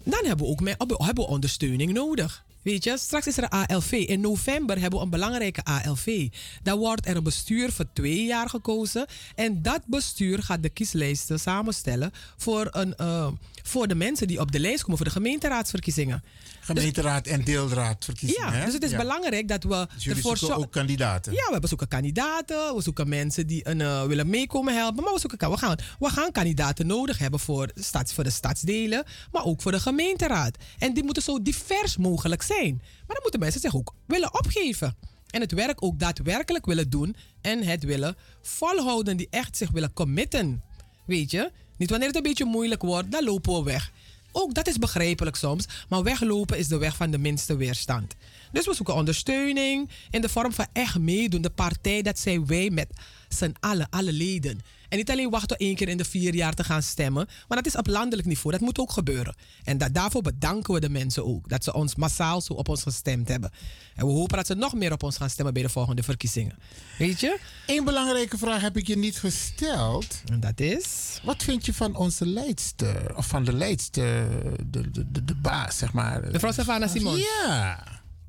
[0.04, 2.44] dan hebben we ook hebben we ondersteuning nodig.
[2.62, 3.92] Weet je, straks is er een ALV.
[3.92, 6.28] In november hebben we een belangrijke ALV.
[6.62, 9.06] Dan wordt er een bestuur voor twee jaar gekozen.
[9.34, 13.28] En dat bestuur gaat de kieslijsten samenstellen voor, een, eh,
[13.62, 16.22] voor de mensen die op de lijst komen voor de gemeenteraadsverkiezingen.
[16.60, 18.50] Gemeenteraad en deelraadverkiezingen.
[18.52, 18.64] Ja, hè?
[18.64, 18.96] dus het is Ja.
[18.96, 21.32] belangrijk dat we Dus ervoor zoeken zo- ook kandidaten.
[21.32, 22.74] ja, we zoeken kandidaten.
[22.74, 25.04] We zoeken mensen die een, eh, willen meekomen helpen.
[25.04, 29.04] Maar we, zoeken, we, gaan, we gaan kandidaten nodig hebben voor, stads, voor de stadsdelen.
[29.32, 30.56] Maar ook voor de gemeenteraad.
[30.78, 32.74] En die moeten zo divers mogelijk zijn.
[32.78, 34.96] Maar dan moeten mensen zich ook willen opgeven.
[35.30, 37.16] En het werk ook daadwerkelijk willen doen.
[37.40, 39.16] En het willen volhouden.
[39.16, 40.62] Die echt zich willen committen.
[41.06, 41.50] Weet je?
[41.76, 43.92] Niet wanneer het een beetje moeilijk wordt, dan lopen we weg.
[44.32, 48.14] Ook dat is begrijpelijk soms, maar weglopen is de weg van de minste weerstand.
[48.52, 51.42] Dus we zoeken ondersteuning in de vorm van echt meedoen.
[51.42, 52.88] De partij, dat zijn wij met
[53.34, 54.60] z'n allen, alle leden.
[54.88, 57.26] En niet alleen wachten één keer in de vier jaar te gaan stemmen.
[57.48, 58.52] Maar dat is op landelijk niveau.
[58.52, 59.34] Dat moet ook gebeuren.
[59.64, 61.48] En da- daarvoor bedanken we de mensen ook.
[61.48, 63.50] Dat ze ons massaal zo op ons gestemd hebben.
[63.94, 66.58] En we hopen dat ze nog meer op ons gaan stemmen bij de volgende verkiezingen.
[66.98, 67.38] Weet je?
[67.66, 70.22] Eén belangrijke vraag heb ik je niet gesteld.
[70.32, 71.20] En dat is?
[71.24, 73.16] Wat vind je van onze leidster?
[73.16, 74.28] Of van de leidster,
[74.70, 76.20] de, de, de, de baas, zeg maar.
[76.32, 77.20] Mevrouw Savannah Simons.
[77.44, 77.84] Ja.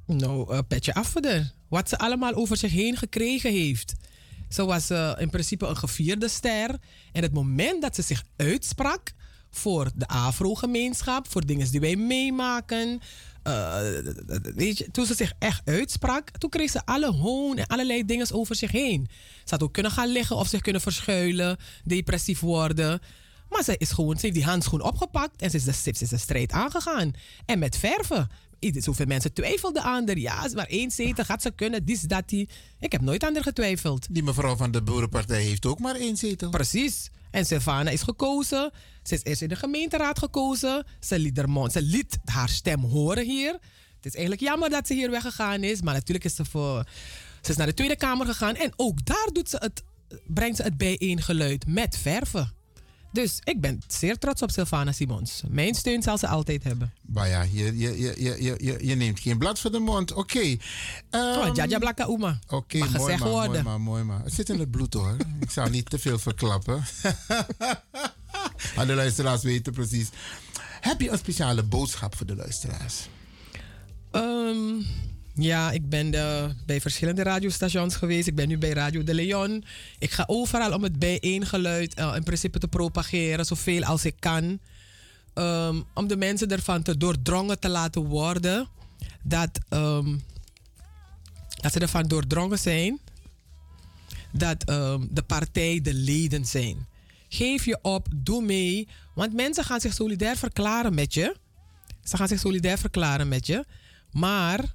[0.06, 1.52] Nou, uh, petje af voor haar.
[1.70, 3.94] Wat ze allemaal over zich heen gekregen heeft.
[4.54, 6.76] Ze was uh, in principe een gevierde ster.
[7.12, 9.12] En het moment dat ze zich uitsprak
[9.50, 13.02] voor de Afro-gemeenschap, voor dingen die wij meemaken.
[14.56, 18.56] Je, toen ze zich echt uitsprak, toen kreeg ze alle hoon en allerlei dingen over
[18.56, 19.08] zich heen.
[19.44, 23.02] Ze had ook kunnen gaan liggen of zich kunnen verschuilen, depressief worden.
[23.50, 26.10] Maar ze is gewoon, ze heeft die handschoen opgepakt en ze is de, ze is
[26.10, 27.12] de strijd aangegaan.
[27.46, 28.30] En met verven.
[28.72, 30.18] Zoveel mensen twijfelden aan haar.
[30.18, 32.50] Ja, maar één zetel gaat ze kunnen, dit, dat, die.
[32.80, 34.08] Ik heb nooit aan haar getwijfeld.
[34.12, 36.50] Die mevrouw van de Boerenpartij heeft ook maar één zetel.
[36.50, 37.10] Precies.
[37.32, 38.72] En Sylvana is gekozen.
[39.04, 40.86] Ze is eerst in de gemeenteraad gekozen.
[41.00, 43.52] Ze liet, haar, ze liet haar stem horen hier.
[43.96, 45.82] Het is eigenlijk jammer dat ze hier weggegaan is.
[45.82, 46.88] Maar natuurlijk is ze voor...
[47.42, 48.56] Ze is naar de Tweede Kamer gegaan.
[48.56, 49.84] En ook daar doet ze het,
[50.28, 52.54] brengt ze het bijeengeluid met verven.
[53.14, 55.42] Dus ik ben zeer trots op Sylvana Simons.
[55.48, 56.94] Mijn steun zal ze altijd hebben.
[57.02, 60.12] Maar ja, je, je, je, je, je, je neemt geen blad voor de mond.
[60.12, 60.38] Oké.
[60.38, 60.60] Okay.
[61.12, 62.40] Um, oh, Jaja Blakka Uma.
[62.46, 63.52] Oké, okay, mooi gezegd maar, worden.
[63.52, 64.24] mooi maar, mooi maar.
[64.24, 65.16] Het zit in het bloed hoor.
[65.40, 66.84] ik zal niet te veel verklappen.
[68.76, 70.10] maar de luisteraars weten precies.
[70.82, 73.08] Heb je een speciale boodschap voor de luisteraars?
[74.12, 74.86] Um,
[75.34, 76.12] ja, ik ben
[76.66, 78.28] bij verschillende radiostations geweest.
[78.28, 79.64] Ik ben nu bij Radio de Leon.
[80.00, 84.60] Ik ga overal om het bijeengeluid uh, in principe te propageren, zoveel als ik kan.
[85.36, 88.68] Um, om de mensen ervan te doordrongen te laten worden
[89.24, 90.24] dat, um,
[91.62, 93.00] dat ze ervan doordrongen zijn
[94.32, 96.88] dat um, de partij de leden zijn.
[97.30, 101.36] Geef je op, doe mee, want mensen gaan zich solidair verklaren met je.
[102.04, 103.66] Ze gaan zich solidair verklaren met je,
[104.12, 104.74] maar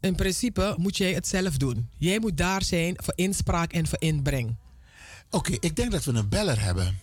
[0.00, 1.90] in principe moet jij het zelf doen.
[1.98, 4.56] Jij moet daar zijn voor inspraak en voor inbreng.
[5.30, 6.98] Oké, okay, ik denk dat we een beller hebben.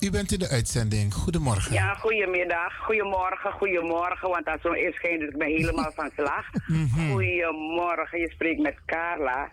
[0.00, 1.14] U bent in de uitzending.
[1.14, 1.72] Goedemorgen.
[1.72, 2.76] Ja, goedemiddag.
[2.76, 4.28] Goedemorgen, goedemorgen.
[4.28, 6.46] Want als zo is geen, ik ben helemaal van slag.
[6.66, 7.10] -hmm.
[7.10, 9.50] Goedemorgen, je spreekt met Carla.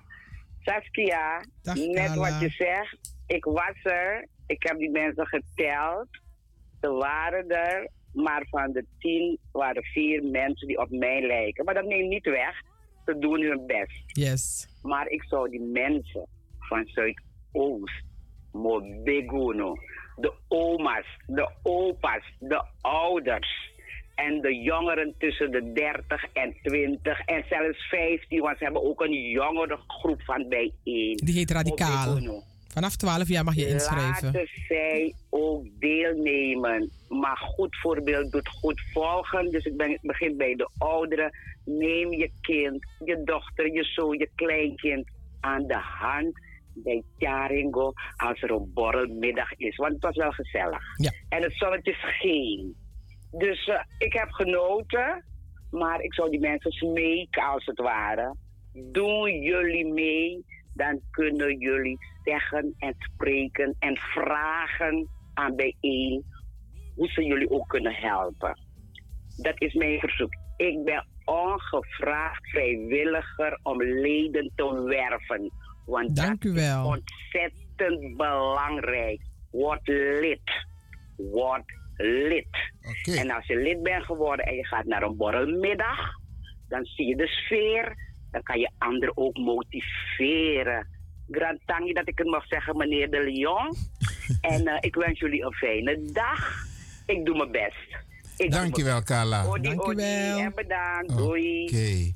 [0.61, 2.31] Saskia, Dag, net Carla.
[2.31, 2.97] wat je zegt.
[3.25, 4.27] Ik was er.
[4.45, 6.07] Ik heb die mensen geteld.
[6.81, 7.89] Ze waren er.
[8.23, 11.65] Maar van de tien waren vier mensen die op mij lijken.
[11.65, 12.61] Maar dat neemt niet weg.
[13.05, 14.03] Ze doen hun best.
[14.05, 14.67] Yes.
[14.81, 16.27] Maar ik zou die mensen
[16.59, 18.03] van Zuidoost,
[18.51, 19.75] Mobeguno,
[20.15, 23.75] de oma's, de opa's, de ouders
[24.15, 29.01] en de jongeren tussen de 30 en 20 en zelfs 15, want ze hebben ook
[29.01, 31.15] een jongere groep van bijeen.
[31.15, 32.07] Die heet Radicaal.
[32.07, 32.43] Mobeguno.
[32.67, 34.25] Vanaf 12 jaar mag je inschrijven.
[34.31, 36.91] Laten zij ook deelnemen.
[37.07, 39.51] Maar goed voorbeeld doet goed volgen.
[39.51, 41.31] Dus ik, ben, begin bij de ouderen.
[41.65, 48.41] Neem je kind, je dochter, je zoon, je kleinkind aan de hand bij Tjaringo als
[48.41, 49.75] er een borrelmiddag is.
[49.75, 50.83] Want het was wel gezellig.
[50.95, 51.11] Ja.
[51.29, 52.75] En het zonnetje scheen.
[53.31, 55.25] Dus uh, ik heb genoten.
[55.71, 58.35] Maar ik zou die mensen smeken als het ware.
[58.91, 61.97] Doen jullie mee, dan kunnen jullie
[62.27, 66.25] zeggen en spreken en vragen aan bijeen
[66.95, 68.59] hoe ze jullie ook kunnen helpen.
[69.41, 70.33] Dat is mijn verzoek.
[70.57, 75.51] Ik ben ongevraagd vrijwilliger om leden te werven.
[75.85, 76.93] Want Dank dat u wel.
[76.93, 79.21] is ontzettend belangrijk.
[79.51, 79.87] Word
[80.21, 80.65] lid.
[81.17, 81.65] Word
[81.97, 82.71] lid.
[82.79, 83.21] Okay.
[83.21, 85.99] En als je lid bent geworden en je gaat naar een borrelmiddag,
[86.67, 87.95] dan zie je de sfeer.
[88.31, 90.87] Dan kan je anderen ook motiveren.
[91.31, 93.75] Grand tangi dat ik het mag zeggen, meneer De Leon.
[94.53, 96.65] en uh, ik wens jullie een fijne dag.
[97.05, 98.05] Ik doe mijn best.
[98.37, 99.45] Ik Dankjewel, Carla.
[99.45, 100.33] Odi, Dankjewel.
[100.33, 101.17] odi, en bedankt.
[101.17, 101.63] Doei.
[101.63, 102.15] Okay.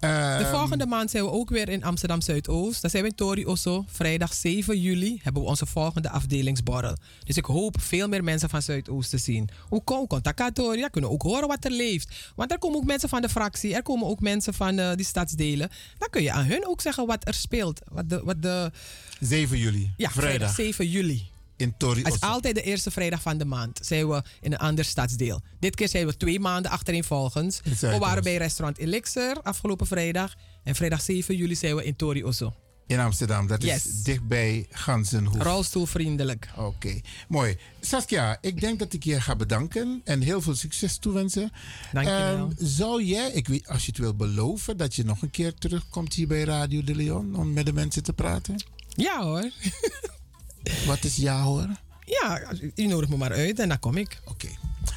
[0.00, 2.80] De volgende maand zijn we ook weer in Amsterdam Zuidoost.
[2.80, 3.84] Dan zijn we in Tori Osso.
[3.88, 6.96] Vrijdag 7 juli hebben we onze volgende afdelingsborrel.
[7.24, 9.48] Dus ik hoop veel meer mensen van Zuidoost te zien.
[9.68, 10.78] Hoe kom contact Tori?
[10.78, 12.32] Ja, kunnen ook horen wat er leeft.
[12.34, 13.74] Want er komen ook mensen van de fractie.
[13.74, 15.70] Er komen ook mensen van uh, die stadsdelen.
[15.98, 17.80] Dan kun je aan hun ook zeggen wat er speelt.
[17.88, 18.70] Wat de, wat de...
[19.20, 19.92] 7 juli.
[19.96, 20.52] Ja, vrijdag.
[20.52, 21.26] vrijdag 7 juli.
[21.58, 23.78] In Tori Het is altijd de eerste vrijdag van de maand.
[23.82, 25.40] Zijn we in een ander stadsdeel.
[25.60, 27.60] Dit keer zijn we twee maanden achtereenvolgens.
[27.80, 30.34] We waren bij restaurant Elixir afgelopen vrijdag.
[30.64, 32.54] En vrijdag 7 juli zijn we in Tori Osso.
[32.86, 33.86] In Amsterdam, dat yes.
[33.86, 35.42] is dichtbij Gansenhoef.
[35.42, 36.48] Rolstoelvriendelijk.
[36.56, 37.04] Oké, okay.
[37.28, 37.56] mooi.
[37.80, 41.50] Saskia, ik denk dat ik je ga bedanken en heel veel succes toewensen.
[41.92, 42.38] Dank je wel.
[42.38, 45.54] Um, zou jij, ik weet, als je het wil beloven, dat je nog een keer
[45.54, 48.64] terugkomt hier bij Radio de Leon om met de mensen te praten?
[48.88, 49.50] Ja hoor.
[50.86, 51.68] Wat is ja hoor?
[52.08, 52.40] Ja,
[52.74, 54.20] u nodigt me maar uit en dan kom ik.
[54.24, 54.48] Oké.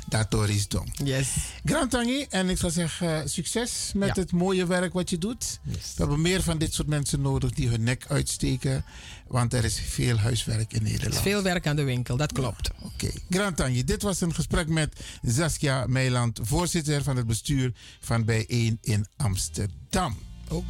[0.08, 0.86] dat Dat is dom.
[1.04, 1.28] Yes.
[1.66, 5.60] Grantangi, en ik zou zeggen eh, succes met het mooie werk wat je doet.
[5.64, 5.76] Yes.
[5.76, 8.84] We hebben meer van dit soort mensen nodig die hun nek uitsteken.
[9.28, 11.12] Want er is veel huiswerk in Nederland.
[11.12, 12.72] Er is veel werk aan de winkel, dat klopt.
[12.82, 13.12] Oké.
[13.30, 13.84] Okay.
[13.84, 20.18] Dit was een gesprek met Saskia Meiland, voorzitter van het bestuur van Bijeen in Amsterdam.
[20.50, 20.66] Oh.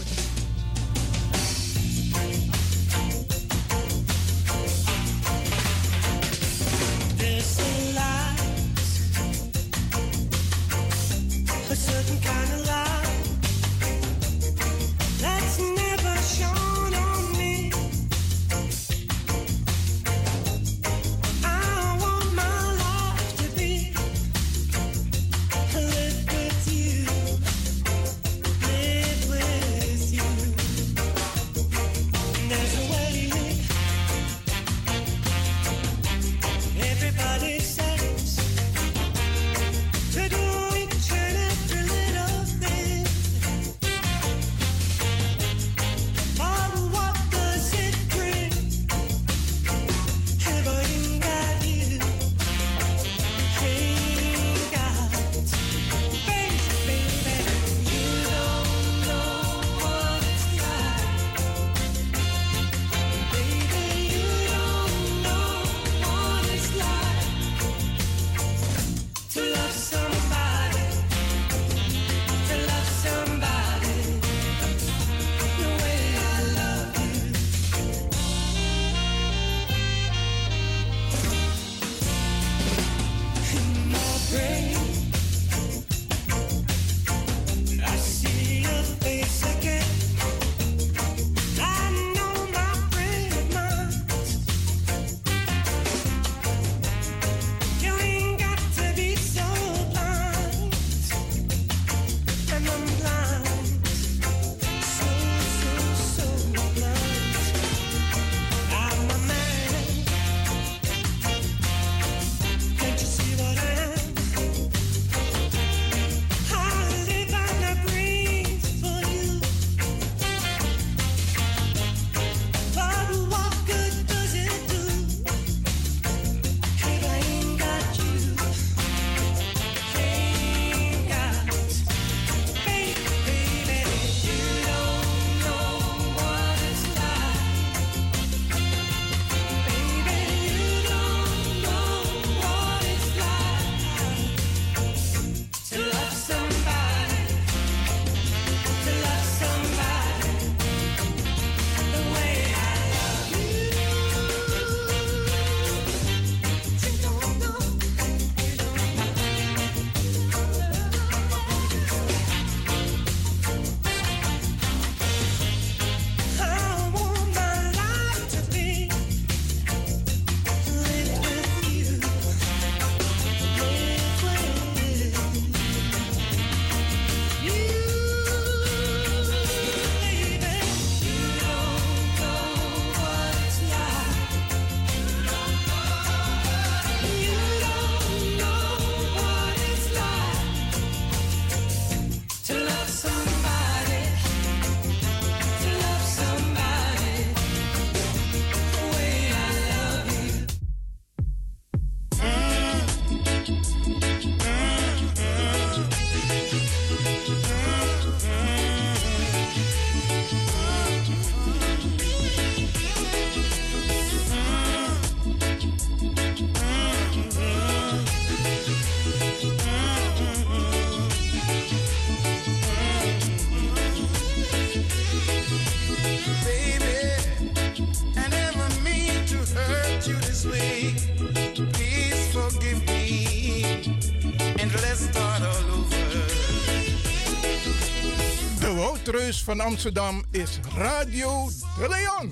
[239.40, 242.32] van Amsterdam is Radio De Leon.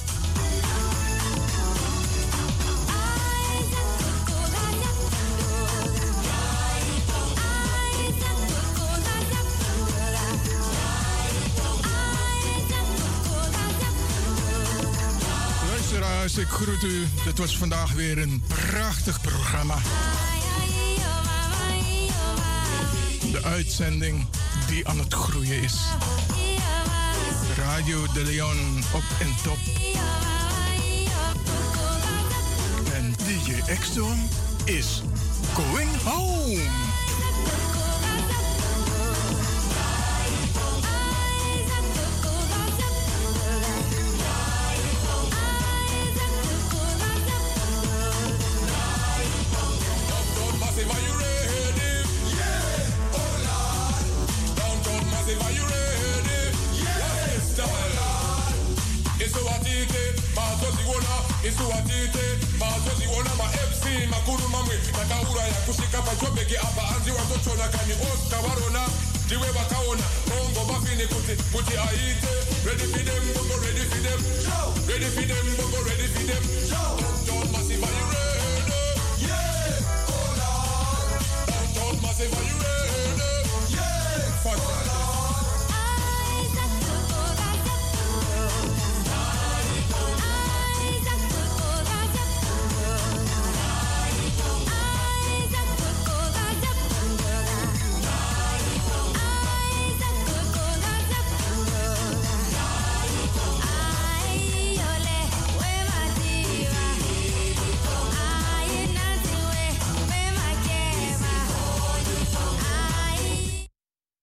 [16.37, 17.07] Ik groet u.
[17.23, 19.75] Dit was vandaag weer een prachtig programma.
[23.31, 24.25] De uitzending
[24.67, 25.75] die aan het groeien is.
[27.57, 29.57] Radio de Leon op en top.
[32.93, 34.29] En DJ X-Don
[34.65, 35.01] is
[35.53, 36.90] going home.